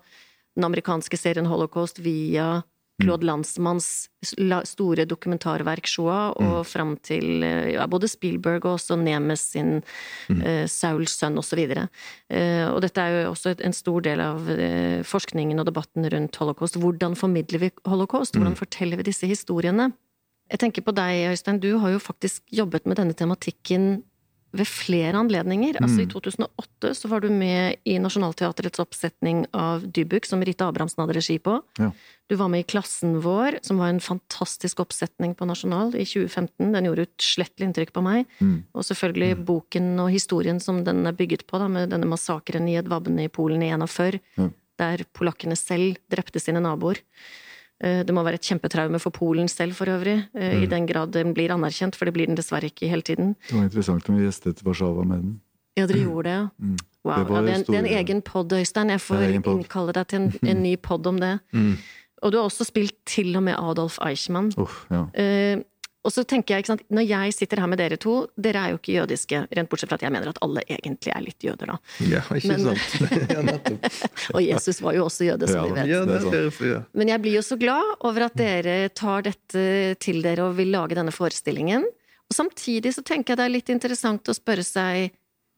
den 0.57 0.65
amerikanske 0.65 1.19
serien 1.19 1.47
Holocaust 1.49 2.01
via 2.01 2.61
Claude 2.99 3.23
Landsmanns 3.25 4.09
store 4.67 5.05
dokumentarverk 5.07 5.87
Shoah, 5.87 6.33
og 6.35 6.65
fram 6.67 6.97
til 7.05 7.43
eh, 7.43 7.71
ja, 7.75 7.85
både 7.87 8.09
Spielberg 8.11 8.65
og 8.65 8.75
også 8.77 8.97
Nemes 8.99 9.45
sin 9.53 9.81
eh, 10.29 10.65
Sauls 10.67 11.15
sønn 11.19 11.37
osv. 11.39 11.59
Eh, 12.29 12.67
og 12.69 12.81
dette 12.83 12.99
er 13.01 13.23
jo 13.23 13.31
også 13.31 13.51
et- 13.55 13.61
en 13.65 13.73
stor 13.73 14.01
del 14.01 14.19
av 14.19 14.41
uh, 14.49 15.01
forskningen 15.03 15.59
og 15.59 15.65
debatten 15.69 16.05
rundt 16.11 16.35
holocaust. 16.41 16.75
Hvordan 16.75 17.15
formidler 17.15 17.59
vi 17.59 17.71
holocaust? 17.87 18.35
Hvordan 18.35 18.55
forteller 18.59 18.97
vi 18.97 19.03
disse 19.11 19.27
historiene? 19.27 19.91
Jeg 20.49 20.59
tenker 20.63 20.81
på 20.81 20.91
deg, 20.97 21.27
Øystein. 21.29 21.59
Du 21.61 21.77
har 21.77 21.91
jo 21.93 21.99
faktisk 22.01 22.41
jobbet 22.51 22.87
med 22.89 22.97
denne 22.97 23.13
tematikken 23.13 24.03
ved 24.51 24.65
flere 24.67 25.13
anledninger. 25.19 25.77
Altså 25.81 26.01
I 26.03 26.07
2008 26.09 26.93
så 26.97 27.09
var 27.11 27.21
du 27.21 27.29
med 27.29 27.75
i 27.85 27.97
Nationaltheatrets 28.01 28.81
oppsetning 28.81 29.43
av 29.53 29.83
Dybuk, 29.85 30.25
som 30.25 30.41
Rita 30.45 30.67
Abrahamsen 30.69 31.03
hadde 31.03 31.17
regi 31.19 31.37
på. 31.43 31.59
Ja. 31.77 31.91
Du 32.29 32.35
var 32.37 32.49
med 32.49 32.63
i 32.63 32.67
Klassen 32.69 33.19
vår, 33.21 33.59
som 33.65 33.81
var 33.81 33.89
en 33.93 34.01
fantastisk 34.01 34.81
oppsetning 34.83 35.35
på 35.37 35.47
Nasjonal 35.49 35.93
i 35.97 36.05
2015. 36.05 36.71
Den 36.73 36.89
gjorde 36.89 37.07
utslettelig 37.07 37.69
inntrykk 37.69 37.93
på 37.93 38.03
meg. 38.05 38.25
Mm. 38.39 38.55
Og 38.73 38.85
selvfølgelig 38.85 39.45
boken 39.45 39.91
og 40.05 40.11
historien 40.13 40.61
som 40.63 40.83
den 40.85 41.05
er 41.09 41.17
bygget 41.17 41.45
på, 41.49 41.61
da, 41.61 41.69
med 41.69 41.93
denne 41.93 42.09
massakren 42.09 42.69
i 42.69 42.77
Edvabne 42.81 43.25
i 43.27 43.33
Polen 43.33 43.65
i 43.65 43.71
41, 43.73 44.19
Ja. 44.37 44.49
der 44.79 45.05
polakkene 45.13 45.57
selv 45.59 45.97
drepte 46.09 46.39
sine 46.41 46.61
naboer. 46.63 47.01
Eh, 47.81 48.03
Det 48.03 48.13
må 48.13 48.23
være 48.23 48.33
et 48.35 48.41
kjempetraume 48.41 48.99
for 48.99 49.09
Polen 49.11 49.47
selv, 49.47 49.73
for 49.73 49.85
øvrig, 49.85 50.27
eh, 50.35 50.53
Mm. 50.57 50.63
i 50.63 50.65
den 50.65 50.85
grad 50.87 51.11
den 51.11 51.33
blir 51.33 51.49
anerkjent, 51.51 51.95
for 51.95 52.05
det 52.05 52.13
blir 52.13 52.25
den 52.27 52.35
dessverre 52.35 52.65
ikke 52.69 52.89
hele 52.89 53.01
tiden. 53.01 53.35
Det 53.47 53.55
var 53.55 53.63
interessant 53.63 54.09
om 54.09 54.17
vi 54.17 54.25
gjestet 54.25 54.63
Warszawa 54.65 55.03
med 55.05 55.21
den. 55.21 55.41
Ja, 55.77 55.85
dere 55.87 56.03
gjorde 56.03 56.23
det, 56.23 56.31
ja. 56.33 56.47
Mm. 56.59 56.77
Wow. 57.05 57.15
Det 57.15 57.33
ja, 57.33 57.41
det, 57.41 57.49
er 57.49 57.55
en, 57.55 57.63
det 57.63 57.75
er 57.75 57.79
en 57.79 58.05
egen 58.05 58.21
pod, 58.21 58.51
Øystein. 58.51 58.89
Jeg 58.89 58.99
får 58.99 59.45
innkalle 59.47 59.93
deg 59.93 60.07
til 60.07 60.19
en, 60.19 60.33
en 60.43 60.63
ny 60.63 60.75
pod 60.87 61.07
om 61.07 61.17
det. 61.19 61.39
Mm. 61.53 61.77
Og 62.21 62.31
du 62.31 62.37
har 62.37 62.43
også 62.49 62.65
spilt 62.65 62.95
til 63.05 63.35
og 63.37 63.43
med 63.43 63.55
Adolf 63.57 63.97
Eichmann. 64.05 64.51
Uff, 64.57 64.85
ja. 64.91 65.05
Eh, 65.13 65.61
og 66.07 66.13
så 66.15 66.23
tenker 66.23 66.55
jeg, 66.55 66.63
ikke 66.63 66.71
sant, 66.71 66.83
Når 66.95 67.05
jeg 67.09 67.33
sitter 67.35 67.59
her 67.59 67.67
med 67.67 67.79
dere 67.81 67.97
to 67.99 68.13
Dere 68.39 68.61
er 68.63 68.73
jo 68.73 68.79
ikke 68.79 68.93
jødiske, 68.95 69.41
rent 69.57 69.69
bortsett 69.71 69.91
fra 69.91 69.97
at 69.99 70.05
jeg 70.05 70.13
mener 70.15 70.31
at 70.31 70.39
alle 70.45 70.63
egentlig 70.63 71.11
er 71.11 71.25
litt 71.25 71.43
jøder, 71.43 71.73
da. 71.73 71.77
ja, 72.07 72.21
ikke 72.39 72.53
Men- 72.53 72.65
sant? 72.69 73.11
ja. 73.35 73.79
Og 74.35 74.41
Jesus 74.45 74.81
var 74.85 74.95
jo 74.95 75.05
også 75.09 75.27
jøde, 75.27 75.49
som 75.51 75.67
vi 75.67 75.75
vet. 75.75 75.91
Ja, 75.91 76.01
derfor, 76.07 76.67
ja. 76.69 76.81
Men 76.95 77.11
jeg 77.11 77.23
blir 77.25 77.39
jo 77.39 77.43
så 77.45 77.59
glad 77.59 77.95
over 78.07 78.29
at 78.29 78.37
dere 78.39 78.77
tar 78.95 79.27
dette 79.27 79.65
til 79.99 80.21
dere 80.23 80.47
og 80.47 80.55
vil 80.59 80.71
lage 80.71 80.95
denne 80.97 81.13
forestillingen. 81.15 81.83
Og 82.29 82.37
samtidig 82.37 82.93
så 82.95 83.03
tenker 83.03 83.33
jeg 83.33 83.41
det 83.41 83.47
er 83.47 83.55
litt 83.57 83.71
interessant 83.73 84.29
å 84.29 84.35
spørre 84.37 84.63
seg 84.65 85.09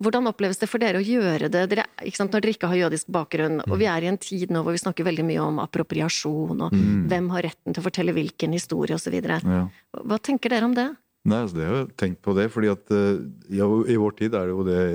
hvordan 0.01 0.29
oppleves 0.31 0.59
det 0.61 0.69
for 0.69 0.81
dere 0.81 0.99
å 0.99 1.05
gjøre 1.05 1.49
det 1.53 1.67
dere, 1.71 1.85
sant, 2.15 2.33
når 2.33 2.43
dere 2.43 2.55
ikke 2.55 2.71
har 2.71 2.79
jødisk 2.85 3.11
bakgrunn? 3.13 3.61
Og 3.67 3.77
vi 3.81 3.87
er 3.91 4.05
i 4.05 4.09
en 4.11 4.19
tid 4.21 4.53
nå 4.53 4.63
hvor 4.65 4.75
vi 4.75 4.81
snakker 4.81 5.07
veldig 5.07 5.27
mye 5.27 5.45
om 5.45 5.61
appropriasjon, 5.63 6.65
og 6.67 6.75
hvem 7.11 7.29
har 7.35 7.47
retten 7.49 7.75
til 7.75 7.83
å 7.83 7.85
fortelle 7.85 8.15
hvilken 8.17 8.57
historie, 8.57 8.97
osv. 8.97 9.17
ja. 9.21 9.63
Hva 10.01 10.19
tenker 10.23 10.53
dere 10.53 10.69
om 10.69 10.75
det? 10.77 10.89
Nei, 11.29 11.43
altså 11.43 11.59
det 11.59 11.67
har 11.69 11.75
jeg 11.77 11.91
tenkt 12.01 12.21
på 12.25 12.33
det, 12.33 12.47
fordi 12.49 12.71
at 12.71 12.93
eh, 12.97 13.19
ja, 13.53 13.67
i 13.69 13.97
vår 14.01 14.15
tid 14.17 14.33
er 14.37 14.49
det 14.49 14.55
jo 14.55 14.63
det 14.65 14.85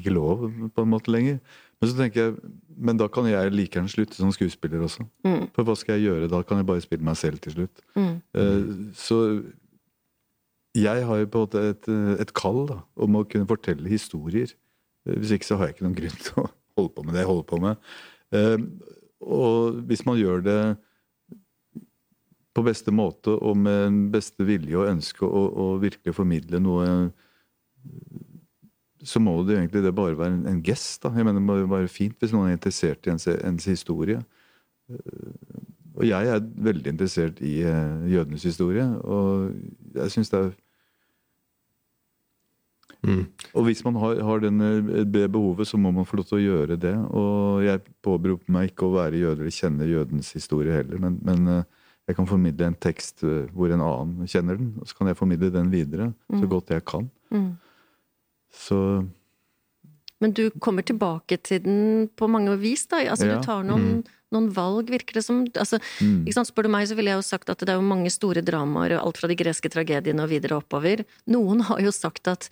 ikke 0.00 0.14
lov 0.14 0.46
på 0.72 0.84
en 0.84 0.92
måte 0.94 1.12
lenger. 1.12 1.40
Men 1.80 1.90
så 1.90 1.96
tenker 1.96 2.20
jeg, 2.20 2.52
men 2.80 2.98
da 3.00 3.08
kan 3.12 3.28
jeg 3.28 3.52
like 3.52 3.76
gjerne 3.76 3.92
slutte 3.92 4.16
som 4.16 4.32
skuespiller 4.32 4.84
også. 4.84 5.04
Mm. 5.24 5.46
For 5.56 5.64
hva 5.68 5.76
skal 5.80 5.96
jeg 5.96 6.10
gjøre? 6.10 6.28
Da 6.32 6.42
kan 6.44 6.60
jeg 6.60 6.68
bare 6.68 6.84
spille 6.84 7.04
meg 7.04 7.16
selv 7.20 7.40
til 7.44 7.56
slutt. 7.56 7.82
Mm. 7.96 8.14
Uh, 8.36 8.72
Så 8.96 9.20
jeg 10.76 11.04
har 11.06 11.18
jo 11.22 11.26
på 11.30 11.40
en 11.40 11.46
måte 11.48 11.62
et, 11.72 11.88
et 12.22 12.32
kall 12.36 12.64
da, 12.68 12.76
om 13.02 13.16
å 13.18 13.24
kunne 13.26 13.48
fortelle 13.50 13.90
historier. 13.90 14.52
Eh, 15.06 15.16
Hvis 15.18 15.34
ikke 15.36 15.48
så 15.48 15.58
har 15.58 15.70
jeg 15.70 15.76
ikke 15.78 15.88
noen 15.88 15.98
grunn 15.98 16.20
til 16.22 16.42
å 16.42 16.46
holde 16.78 16.94
på 16.94 17.04
med 17.06 17.16
det 17.16 17.24
jeg 17.24 17.30
holder 17.32 17.48
på 17.50 17.60
med. 17.64 17.90
Eh, 18.36 18.58
Og 19.20 19.80
hvis 19.90 20.06
man 20.06 20.16
gjør 20.16 20.44
det 20.46 20.60
på 22.56 22.62
beste 22.66 22.90
måte 22.90 23.34
og 23.36 23.58
med 23.60 23.98
beste 24.14 24.46
vilje 24.46 24.78
og 24.80 24.88
ønske 24.90 25.26
å, 25.26 25.42
å 25.54 25.66
virkelig 25.82 26.14
formidle 26.16 26.58
noe 26.62 26.86
så 29.06 29.20
må 29.22 29.36
det 29.48 29.56
egentlig 29.56 29.82
det 29.84 29.94
bare 29.96 30.18
være 30.18 30.34
en, 30.34 30.46
en 30.50 30.62
gest. 30.64 31.02
da. 31.04 31.12
Jeg 31.16 31.24
mener 31.24 31.40
Det 31.40 31.46
må 31.46 31.56
jo 31.60 31.68
være 31.70 31.88
fint 31.88 32.18
hvis 32.20 32.34
noen 32.34 32.50
er 32.50 32.56
interessert 32.58 33.06
i 33.06 33.12
ens, 33.14 33.26
ens 33.30 33.68
historie. 33.70 34.18
Eh, 36.00 36.06
Og 36.06 36.08
jeg 36.08 36.32
er 36.34 36.40
veldig 36.70 36.92
interessert 36.94 37.40
i 37.44 37.60
eh, 37.62 38.10
jødenes 38.10 38.42
historie, 38.42 38.86
og 39.04 39.54
jeg 39.94 40.16
syns 40.16 40.32
det 40.32 40.40
er 40.40 40.50
Mm. 43.00 43.24
Og 43.56 43.64
hvis 43.64 43.84
man 43.84 43.96
har, 43.96 44.18
har 44.20 44.42
denne, 44.42 45.04
det 45.08 45.32
behovet, 45.32 45.66
så 45.66 45.78
må 45.80 45.88
man 45.90 46.04
få 46.04 46.18
lov 46.20 46.26
til 46.28 46.36
å 46.36 46.42
gjøre 46.42 46.76
det. 46.76 46.92
Og 47.16 47.62
jeg 47.64 47.80
påberoper 48.04 48.52
meg 48.52 48.70
ikke 48.70 48.88
å 48.88 48.92
være 48.92 49.22
jøde 49.22 49.40
eller 49.40 49.54
kjenne 49.56 49.88
jødens 49.88 50.32
historie 50.36 50.74
heller, 50.74 51.00
men, 51.00 51.16
men 51.24 51.48
eh, 51.48 51.62
jeg 52.10 52.18
kan 52.18 52.28
formidle 52.28 52.68
en 52.68 52.76
tekst 52.76 53.24
eh, 53.24 53.48
hvor 53.54 53.72
en 53.72 53.84
annen 53.86 54.28
kjenner 54.28 54.60
den, 54.60 54.74
og 54.80 54.90
så 54.90 54.98
kan 54.98 55.10
jeg 55.10 55.16
formidle 55.16 55.48
den 55.54 55.72
videre 55.72 56.10
så 56.28 56.50
godt 56.50 56.74
jeg 56.74 56.84
kan. 56.90 57.08
Mm. 57.32 57.50
Så 58.52 58.78
Men 60.20 60.32
du 60.36 60.50
kommer 60.60 60.84
tilbake 60.84 61.38
til 61.40 61.62
den 61.64 62.08
på 62.16 62.28
mange 62.28 62.58
vis, 62.60 62.84
da. 62.90 63.00
Altså, 63.08 63.30
Ja. 63.30 63.38
Du 63.38 63.46
tar 63.46 63.62
noen, 63.64 64.02
noen 64.34 64.48
valg, 64.54 64.90
virker 64.92 65.18
det 65.18 65.24
som. 65.26 65.42
Altså, 65.50 65.80
mm. 66.00 66.24
sant? 66.34 66.50
Spør 66.50 66.68
du 66.68 66.72
meg, 66.74 66.88
så 66.90 66.96
ville 66.98 67.12
jeg 67.12 67.20
jo 67.20 67.26
sagt 67.26 67.52
at 67.52 67.62
det 67.62 67.72
er 67.74 67.80
jo 67.80 67.86
mange 67.86 68.12
store 68.12 68.44
dramaer, 68.46 68.98
alt 69.00 69.20
fra 69.20 69.30
de 69.30 69.38
greske 69.38 69.70
tragediene 69.72 70.26
og 70.26 70.32
videre 70.32 70.60
oppover. 70.60 71.04
Noen 71.30 71.64
har 71.68 71.82
jo 71.84 71.94
sagt 71.94 72.30
at 72.30 72.50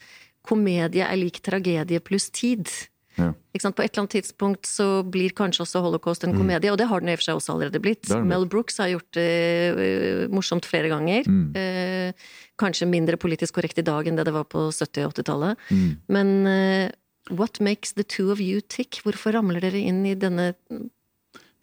komedie 0.48 1.04
er 1.04 1.18
lik 1.18 1.42
tragedie 1.44 2.00
pluss 2.04 2.30
tid. 2.34 2.70
Ja. 3.18 3.32
På 3.34 3.82
et 3.82 3.90
eller 3.90 4.04
annet 4.04 4.14
tidspunkt 4.14 4.68
så 4.70 5.02
blir 5.02 5.34
kanskje 5.36 5.64
også 5.64 5.82
holocaust 5.82 6.22
en 6.24 6.36
komedie, 6.36 6.70
og 6.70 6.78
det 6.78 6.86
har 6.90 7.02
den 7.02 7.10
i 7.10 7.16
og 7.16 7.20
for 7.20 7.26
seg 7.26 7.40
også 7.40 7.56
allerede 7.56 7.80
blitt. 7.82 8.06
Mel 8.22 8.46
Brooks 8.50 8.78
har 8.78 8.92
gjort 8.92 9.10
det 9.18 9.32
eh, 9.74 10.22
morsomt 10.30 10.68
flere 10.68 10.90
ganger. 10.92 11.26
Mm. 11.26 11.48
Eh, 11.58 12.28
kanskje 12.60 12.90
mindre 12.90 13.18
politisk 13.20 13.58
korrekt 13.58 13.80
i 13.82 13.86
dag 13.86 14.06
enn 14.06 14.18
det 14.18 14.28
det 14.28 14.36
var 14.36 14.46
på 14.50 14.68
70- 14.70 15.08
og 15.08 15.16
80-tallet. 15.16 15.66
Mm. 15.74 15.90
Men 16.14 16.32
eh, 16.52 16.86
what 17.30 17.58
makes 17.60 17.92
the 17.98 18.06
two 18.06 18.30
of 18.30 18.40
you 18.40 18.60
tick? 18.60 19.02
Hvorfor 19.02 19.34
ramler 19.34 19.66
dere 19.66 19.82
inn 19.82 20.04
i 20.06 20.14
denne 20.14 20.52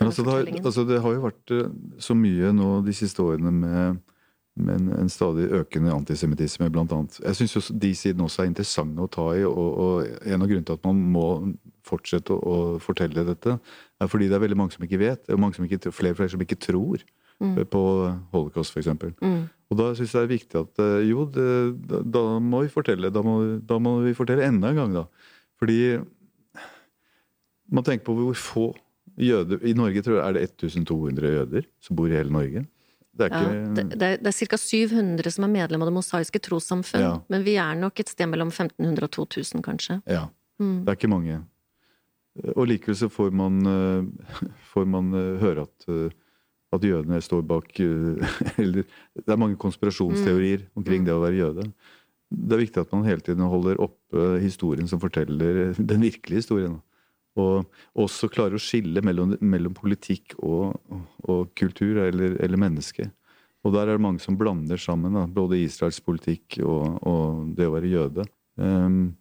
altså, 0.02 0.24
det, 0.24 0.32
har, 0.32 0.50
altså, 0.66 0.84
det 0.88 1.00
har 1.02 1.16
jo 1.16 1.24
vært 1.24 1.56
eh, 1.56 1.72
så 2.04 2.18
mye 2.18 2.52
nå 2.56 2.82
de 2.86 2.96
siste 2.96 3.24
årene 3.24 3.52
med, 3.56 4.02
med 4.60 4.82
en, 4.82 4.90
en 5.00 5.12
stadig 5.12 5.48
økende 5.56 5.94
antisemittisme, 5.96 6.70
blant 6.74 6.92
annet. 6.96 7.20
Jeg 7.24 7.40
syns 7.40 7.56
jo 7.56 7.64
de 7.86 7.92
sidene 7.96 8.28
også 8.28 8.44
er 8.44 8.52
interessante 8.52 9.04
å 9.04 9.12
ta 9.12 9.30
i, 9.38 9.44
og, 9.48 9.68
og 9.86 10.26
en 10.26 10.42
av 10.42 10.50
grunnene 10.50 10.68
til 10.68 10.80
at 10.80 10.88
man 10.88 11.04
må 11.16 11.28
fortsette 11.86 12.36
å, 12.36 12.40
å 12.40 12.80
fortelle 12.84 13.28
dette, 13.28 13.60
er 14.02 14.12
fordi 14.12 14.28
det 14.32 14.40
er 14.40 14.44
veldig 14.44 14.60
mange 14.60 14.76
som 14.76 14.88
ikke 14.88 15.02
vet, 15.02 15.30
og 15.30 15.42
mange 15.42 15.60
som 15.60 15.68
ikke, 15.68 15.94
flere 15.96 16.16
og 16.16 16.20
flere 16.20 16.34
som 16.34 16.44
ikke 16.44 16.60
tror 16.60 17.06
mm. 17.40 17.62
på 17.72 17.84
holocaust, 18.34 18.76
f.eks. 18.76 18.92
Mm. 19.22 19.46
Og 19.72 19.80
da 19.80 19.92
syns 19.98 20.14
jeg 20.14 20.20
det 20.20 20.26
er 20.26 20.34
viktig 20.34 20.62
at 20.62 20.84
eh, 20.84 20.98
jo, 21.10 21.26
det, 21.32 21.48
da, 21.90 22.02
da 22.18 22.26
må 22.44 22.66
vi 22.66 22.74
fortelle. 22.74 23.12
Da 23.14 23.24
må, 23.26 23.38
da 23.66 23.80
må 23.82 23.98
vi 24.06 24.16
fortelle 24.18 24.46
enda 24.46 24.72
en 24.72 24.82
gang, 24.82 24.98
da. 25.00 25.06
Fordi 25.62 25.80
man 27.74 27.86
tenker 27.86 28.06
på 28.06 28.18
hvor 28.18 28.38
få 28.38 28.66
jøder 29.18 29.62
I 29.66 29.74
Norge 29.78 30.02
tror 30.06 30.18
jeg 30.20 30.26
er 30.28 30.34
det 30.38 30.44
1200 30.50 31.34
jøder 31.40 31.68
som 31.84 31.96
bor 32.00 32.08
i 32.12 32.18
hele 32.18 32.34
Norge. 32.34 32.66
Det 33.16 33.30
er 33.30 33.32
Ja, 33.32 33.40
ikke 33.40 33.76
det, 33.76 33.84
det 34.00 34.08
er, 34.10 34.18
det 34.20 34.28
er 34.28 34.48
ca. 34.50 34.58
700 34.60 35.32
som 35.32 35.46
er 35.48 35.52
medlem 35.54 35.82
av 35.86 35.88
Det 35.88 35.96
mosaiske 35.96 36.40
trossamfunn, 36.44 37.00
Ja. 37.02 37.14
men 37.32 37.44
vi 37.46 37.54
er 37.56 37.76
nok 37.80 38.00
et 38.00 38.10
sted 38.12 38.28
mellom 38.28 38.50
1500 38.52 39.04
og 39.08 39.12
2000, 39.16 39.62
kanskje. 39.64 40.02
Ja. 40.06 40.26
Mm. 40.60 40.84
Det 40.84 40.92
er 40.92 40.98
ikke 41.00 41.12
mange. 41.14 41.38
Og 42.58 42.68
likevel 42.68 42.96
så 43.00 43.08
får 43.08 43.32
man, 43.32 43.62
eh, 43.66 44.48
får 44.74 44.86
man 44.92 45.14
eh, 45.16 45.40
høre 45.40 45.64
at, 45.64 45.86
eh, 45.88 46.10
at 46.76 46.84
jødene 46.84 47.22
står 47.24 47.46
bak 47.48 47.72
Eller 48.60 48.84
det 49.16 49.32
er 49.32 49.40
mange 49.40 49.56
konspirasjonsteorier 49.56 50.66
omkring 50.76 51.06
det 51.08 51.14
å 51.16 51.22
være 51.24 51.40
jøde. 51.40 51.70
Det 52.36 52.58
er 52.58 52.64
viktig 52.66 52.82
at 52.84 52.92
man 52.92 53.06
hele 53.08 53.22
tiden 53.24 53.48
holder 53.48 53.80
oppe 53.80 54.42
historien 54.44 54.88
som 54.92 55.00
forteller 55.00 55.72
den 55.78 56.02
virkelige 56.04 56.42
historien. 56.44 56.82
Og 57.36 57.66
også 58.00 58.30
klare 58.32 58.56
å 58.56 58.64
skille 58.64 59.04
mellom, 59.04 59.34
mellom 59.44 59.76
politikk 59.76 60.38
og, 60.40 60.78
og 61.28 61.52
kultur 61.60 62.00
eller, 62.06 62.38
eller 62.44 62.62
menneske. 62.62 63.10
Og 63.66 63.74
der 63.74 63.90
er 63.90 63.98
det 63.98 64.06
mange 64.06 64.22
som 64.22 64.38
blander 64.38 64.80
sammen 64.80 65.18
da, 65.18 65.26
både 65.26 65.58
Israels 65.64 65.98
politikk 66.06 66.60
og, 66.62 67.00
og 67.02 67.54
det 67.58 67.66
å 67.66 67.74
være 67.74 67.90
jøde. 67.90 68.26
Um, 68.62 69.16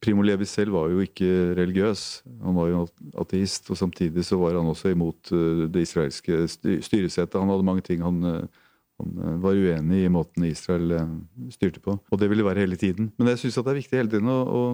Primo 0.00 0.24
Levi 0.24 0.46
selv 0.48 0.72
var 0.78 0.88
jo 0.88 1.02
ikke 1.04 1.28
religiøs, 1.58 2.04
han 2.40 2.56
var 2.56 2.70
jo 2.70 2.86
ateist. 3.20 3.68
Og 3.68 3.76
samtidig 3.76 4.24
så 4.24 4.38
var 4.40 4.56
han 4.56 4.70
også 4.70 4.94
imot 4.94 5.32
uh, 5.36 5.66
det 5.68 5.84
israelske 5.84 6.46
styresettet. 6.48 7.36
Han 7.36 7.52
hadde 7.52 7.68
mange 7.68 7.84
ting 7.84 8.00
han, 8.06 8.24
uh, 8.24 8.64
han 9.02 9.20
uh, 9.20 9.36
var 9.44 9.60
uenig 9.60 10.06
i 10.06 10.12
måten 10.12 10.48
Israel 10.48 10.96
styrte 11.52 11.84
på. 11.84 11.98
Og 12.00 12.22
det 12.22 12.30
ville 12.32 12.46
være 12.48 12.64
hele 12.64 12.80
tiden. 12.80 13.12
Men 13.20 13.34
jeg 13.34 13.44
syns 13.44 13.60
det 13.60 13.74
er 13.74 13.80
viktig 13.82 14.00
hele 14.00 14.14
tiden 14.16 14.32
å, 14.32 14.40
å 14.40 14.64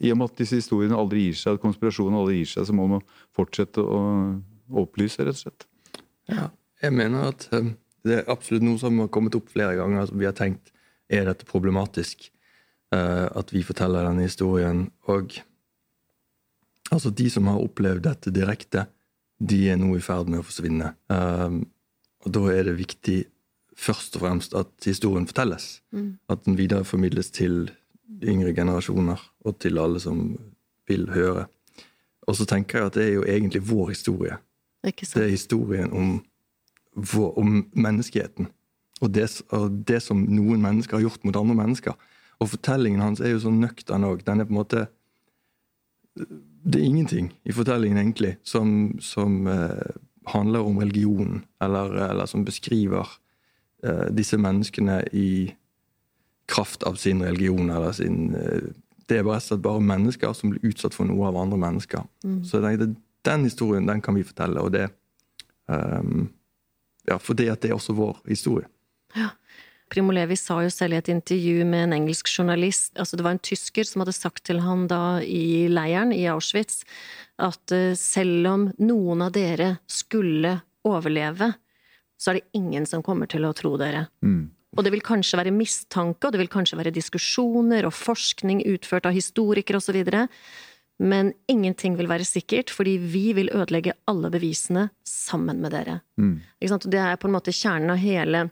I 0.00 0.12
og 0.14 0.20
med 0.20 0.30
at 0.30 0.40
disse 0.40 0.56
historiene 0.56 0.96
aldri 0.96 1.26
gir 1.26 1.36
seg, 1.36 1.58
at 1.58 1.62
konspirasjonen 1.64 2.18
aldri 2.20 2.40
gir 2.40 2.50
seg, 2.54 2.66
så 2.68 2.76
må 2.76 2.86
man 2.88 3.04
fortsette 3.36 3.82
å 3.84 4.00
opplyse, 4.80 5.20
rett 5.26 5.36
og 5.36 5.42
slett. 5.42 5.66
Ja, 6.30 6.48
jeg 6.80 6.96
mener 6.96 7.32
at 7.32 7.48
eh, 7.56 7.72
det 8.06 8.20
er 8.20 8.30
absolutt 8.32 8.64
noe 8.64 8.80
som 8.80 9.00
har 9.02 9.10
kommet 9.12 9.36
opp 9.36 9.50
flere 9.52 9.76
ganger. 9.76 10.06
som 10.08 10.20
vi 10.20 10.28
har 10.28 10.36
tenkt 10.36 10.72
er 11.10 11.26
dette 11.28 11.48
problematisk, 11.48 12.30
eh, 12.94 13.26
at 13.26 13.52
vi 13.52 13.64
forteller 13.66 14.06
denne 14.08 14.24
historien. 14.24 14.86
Og 15.10 15.36
altså, 16.90 17.10
de 17.10 17.28
som 17.30 17.50
har 17.50 17.60
opplevd 17.60 18.06
dette 18.06 18.32
direkte, 18.32 18.86
de 19.40 19.60
er 19.72 19.76
nå 19.80 19.94
i 19.96 20.04
ferd 20.04 20.30
med 20.30 20.40
å 20.40 20.46
forsvinne. 20.46 20.94
Eh, 21.12 21.60
og 22.24 22.32
da 22.36 22.46
er 22.52 22.68
det 22.68 22.78
viktig 22.80 23.18
først 23.80 24.16
og 24.16 24.24
fremst 24.24 24.56
at 24.56 24.72
historien 24.84 25.28
fortelles. 25.28 25.80
At 26.28 26.44
den 26.44 26.58
videreformidles 26.58 27.30
til 27.32 27.70
yngre 28.22 28.54
generasjoner 28.54 29.22
og 29.44 29.58
til 29.62 29.78
alle 29.78 30.00
som 30.02 30.38
vil 30.90 31.08
høre. 31.14 31.46
Og 32.28 32.36
så 32.36 32.46
tenker 32.48 32.78
jeg 32.78 32.90
at 32.90 32.96
det 32.98 33.04
er 33.06 33.14
jo 33.14 33.26
egentlig 33.26 33.62
vår 33.70 33.92
historie. 33.94 34.38
Ikke 34.86 35.06
Det 35.06 35.24
er 35.24 35.28
historien 35.32 35.92
om, 35.92 36.24
vår, 36.94 37.38
om 37.38 37.66
menneskeheten. 37.72 38.48
Og 39.00 39.14
det, 39.14 39.42
og 39.50 39.70
det 39.88 40.02
som 40.04 40.20
noen 40.28 40.60
mennesker 40.62 40.96
har 40.98 41.06
gjort 41.06 41.24
mot 41.24 41.36
andre 41.36 41.56
mennesker. 41.56 41.96
Og 42.40 42.52
fortellingen 42.54 43.00
hans 43.00 43.20
er 43.20 43.34
jo 43.34 43.42
så 43.44 43.52
nøktern 43.52 44.06
òg. 44.08 44.24
Den 44.26 44.40
er 44.40 44.48
på 44.48 44.54
en 44.54 44.60
måte 44.60 44.86
Det 46.60 46.76
er 46.76 46.84
ingenting 46.84 47.30
i 47.44 47.52
fortellingen 47.52 47.96
egentlig 47.96 48.34
som, 48.44 48.98
som 49.00 49.46
eh, 49.46 49.94
handler 50.26 50.60
om 50.60 50.76
religionen, 50.78 51.44
eller, 51.62 51.94
eller 52.10 52.26
som 52.26 52.44
beskriver 52.44 53.08
eh, 53.84 54.10
disse 54.12 54.36
menneskene 54.36 54.98
i 55.12 55.54
kraft 56.50 56.82
av 56.88 56.98
sin 57.00 57.22
religion 57.24 57.70
eller 57.70 57.94
sin 57.96 58.34
eh, 58.34 58.70
Det 59.10 59.18
er 59.18 59.24
bare, 59.26 59.42
slett 59.42 59.62
bare 59.64 59.82
mennesker 59.82 60.34
som 60.38 60.52
blir 60.52 60.70
utsatt 60.70 60.94
for 60.94 61.08
noe 61.08 61.26
av 61.26 61.38
andre 61.40 61.56
mennesker. 61.58 62.04
Så 62.46 62.60
jeg 62.62 62.92
den 63.26 63.44
historien 63.44 63.88
den 63.88 64.00
kan 64.00 64.14
vi 64.14 64.22
fortelle, 64.22 64.62
og 64.62 64.70
det 64.72 64.88
um, 65.66 66.28
Ja, 67.08 67.16
fordi 67.18 67.48
at 67.50 67.62
det 67.64 67.72
er 67.72 67.74
også 67.74 67.96
vår 67.96 68.20
historie. 68.28 68.68
Primo 69.90 70.14
Levi 70.14 70.36
sa 70.38 70.60
jo 70.62 70.70
selv 70.70 70.94
i 70.94 71.00
et 71.00 71.10
intervju 71.10 71.64
med 71.66 71.88
en 71.88 71.96
engelsk 71.96 72.28
journalist 72.30 72.94
altså 72.94 73.18
Det 73.18 73.24
var 73.26 73.34
en 73.34 73.42
tysker 73.42 73.88
som 73.88 74.04
hadde 74.04 74.14
sagt 74.14 74.44
til 74.46 74.60
han 74.62 74.86
da 74.90 75.18
i 75.24 75.66
leiren 75.72 76.14
i 76.14 76.22
Auschwitz 76.30 76.84
at 77.42 77.74
eh, 77.74 77.96
selv 77.98 78.46
om 78.46 78.68
noen 78.78 79.24
av 79.26 79.32
dere 79.34 79.72
skulle 79.90 80.60
overleve, 80.86 81.50
så 82.20 82.30
er 82.30 82.38
det 82.38 82.58
ingen 82.60 82.86
som 82.86 83.02
kommer 83.02 83.28
til 83.32 83.46
å 83.48 83.54
tro 83.56 83.74
dere. 83.80 84.06
Mm. 84.24 84.52
Og 84.76 84.86
det 84.86 84.92
vil 84.94 85.02
kanskje 85.02 85.40
være 85.40 85.54
mistanke, 85.54 86.28
og 86.28 86.34
det 86.34 86.40
vil 86.42 86.52
kanskje 86.52 86.78
være 86.78 86.94
diskusjoner 86.94 87.88
og 87.88 87.96
forskning 87.96 88.62
utført 88.70 89.08
av 89.08 89.16
historikere 89.16 89.80
osv., 89.80 89.98
men 91.00 91.30
ingenting 91.48 91.94
vil 91.96 92.10
være 92.10 92.26
sikkert, 92.28 92.68
fordi 92.68 92.98
vi 93.00 93.30
vil 93.32 93.48
ødelegge 93.56 93.94
alle 94.10 94.28
bevisene 94.28 94.90
sammen 95.06 95.62
med 95.62 95.72
dere. 95.72 96.02
Mm. 96.20 96.42
Det 96.60 97.00
er 97.00 97.16
på 97.16 97.30
en 97.30 97.38
måte 97.38 97.54
kjernen 97.56 97.94
av 97.94 98.02
hele 98.02 98.50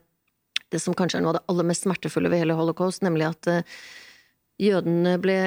det 0.72 0.80
som 0.80 0.96
kanskje 0.96 1.20
er 1.20 1.24
noe 1.24 1.34
av 1.34 1.38
det 1.38 1.48
aller 1.52 1.66
mest 1.68 1.84
smertefulle 1.84 2.30
ved 2.32 2.42
hele 2.42 2.56
holocaust, 2.56 3.04
nemlig 3.04 3.28
at 3.28 3.50
eh, 3.52 3.76
jødene 4.64 5.16
ble 5.20 5.38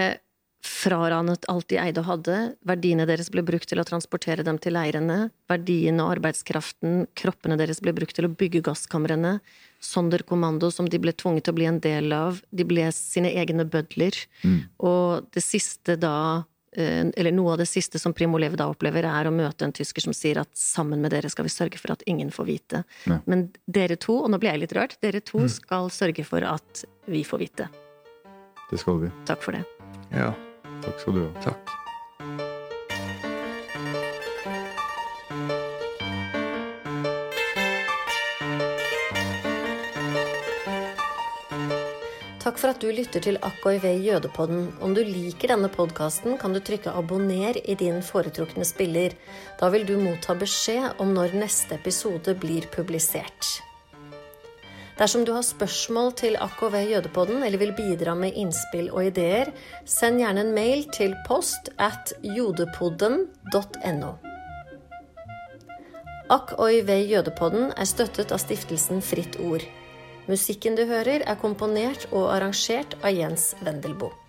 fraranet 0.65 1.47
alt 1.49 1.67
de 1.74 1.80
eide 1.82 2.03
og 2.03 2.09
hadde. 2.09 2.38
Verdiene 2.69 3.07
deres 3.09 3.32
ble 3.34 3.41
brukt 3.45 3.69
til 3.69 3.82
å 3.82 3.86
transportere 3.88 4.45
dem 4.45 4.59
til 4.61 4.78
leirene. 4.78 5.32
Verdiene 5.49 6.05
og 6.05 6.19
arbeidskraften, 6.19 7.07
kroppene 7.17 7.57
deres 7.57 7.82
ble 7.82 7.95
brukt 7.97 8.17
til 8.17 8.30
å 8.30 8.34
bygge 8.34 8.63
gasskamrene. 8.69 9.39
Sonderkommando 9.82 10.69
som 10.71 10.88
de 10.89 10.99
ble 11.01 11.13
tvunget 11.17 11.47
til 11.47 11.55
å 11.55 11.57
bli 11.57 11.67
en 11.69 11.82
del 11.82 12.13
av. 12.13 12.39
De 12.53 12.65
ble 12.67 12.86
sine 12.95 13.32
egne 13.34 13.65
bødler. 13.65 14.17
Og 14.77 15.27
det 15.34 15.43
siste 15.43 15.97
da 15.99 16.43
eh, 16.77 17.09
eller 17.09 17.34
noe 17.34 17.55
av 17.55 17.63
det 17.63 17.69
siste 17.71 17.99
som 17.99 18.13
Primo 18.13 18.39
Levi 18.41 18.59
da 18.61 18.69
opplever, 18.71 19.07
er 19.09 19.27
å 19.27 19.34
møte 19.34 19.65
en 19.65 19.73
tysker 19.75 20.05
som 20.05 20.15
sier 20.15 20.43
at 20.43 20.53
sammen 20.57 21.01
med 21.01 21.15
dere 21.15 21.32
skal 21.34 21.49
vi 21.49 21.53
sørge 21.53 21.82
for 21.82 21.95
at 21.95 22.05
ingen 22.05 22.32
får 22.32 22.49
vite. 22.49 22.84
Ja. 23.09 23.19
Men 23.25 23.49
dere 23.65 23.97
to, 23.97 24.21
og 24.21 24.32
nå 24.32 24.41
blir 24.41 24.53
jeg 24.53 24.65
litt 24.67 24.77
rørt, 24.77 24.97
dere 25.01 25.23
to 25.25 25.47
skal 25.49 25.89
sørge 25.93 26.25
for 26.27 26.45
at 26.45 26.86
vi 27.09 27.25
får 27.27 27.45
vite. 27.47 27.69
Det 28.71 28.79
skal 28.79 29.01
vi. 29.01 29.11
Takk 29.27 29.43
for 29.43 29.57
det. 29.57 29.65
Ja, 30.13 30.32
Takk 30.82 30.97
skal 31.01 31.17
du 31.17 31.25
ha. 31.25 31.29
Takk 31.43 31.80
for 42.72 42.78
at 42.78 42.84
du 42.88 42.91
lytter 42.95 43.19
til 43.19 43.38
AKIV 43.43 43.86
Jødepodden. 43.99 44.69
Om 44.82 44.93
du 44.95 45.01
liker 45.03 45.51
denne 45.51 45.67
podkasten, 45.67 46.38
kan 46.39 46.53
du 46.53 46.59
trykke 46.63 46.93
abonner 46.95 47.57
i 47.67 47.76
din 47.76 47.99
foretrukne 48.01 48.63
spiller. 48.63 49.11
Da 49.59 49.67
vil 49.74 49.84
du 49.84 49.97
motta 49.99 50.38
beskjed 50.39 51.01
om 51.03 51.11
når 51.11 51.36
neste 51.36 51.76
episode 51.76 52.32
blir 52.39 52.69
publisert. 52.72 53.59
Dersom 54.95 55.26
du 55.26 55.34
har 55.34 55.43
spørsmål 55.43 56.13
til 56.15 56.38
AKV 56.39 56.78
Jødepodden 56.93 57.43
eller 57.43 57.59
vil 57.59 57.76
bidra 57.76 58.15
med 58.15 58.39
innspill 58.39 58.88
og 58.91 59.09
ideer, 59.09 59.51
send 59.84 60.22
gjerne 60.22 60.45
en 60.45 60.55
mail 60.55 60.88
til 60.95 61.17
post 61.28 61.74
at 61.76 62.13
jodepodden.no. 62.24 64.15
AKOIV 66.32 66.95
Jødepodden 67.11 67.74
er 67.76 67.89
støttet 67.89 68.32
av 68.32 68.39
stiftelsen 68.39 69.03
Fritt 69.03 69.41
Ord. 69.43 69.67
Musikken 70.32 70.77
du 70.79 70.86
hører, 70.88 71.25
er 71.27 71.36
komponert 71.41 72.05
og 72.15 72.29
arrangert 72.32 72.95
av 73.03 73.11
Jens 73.11 73.49
Wendelboe. 73.65 74.20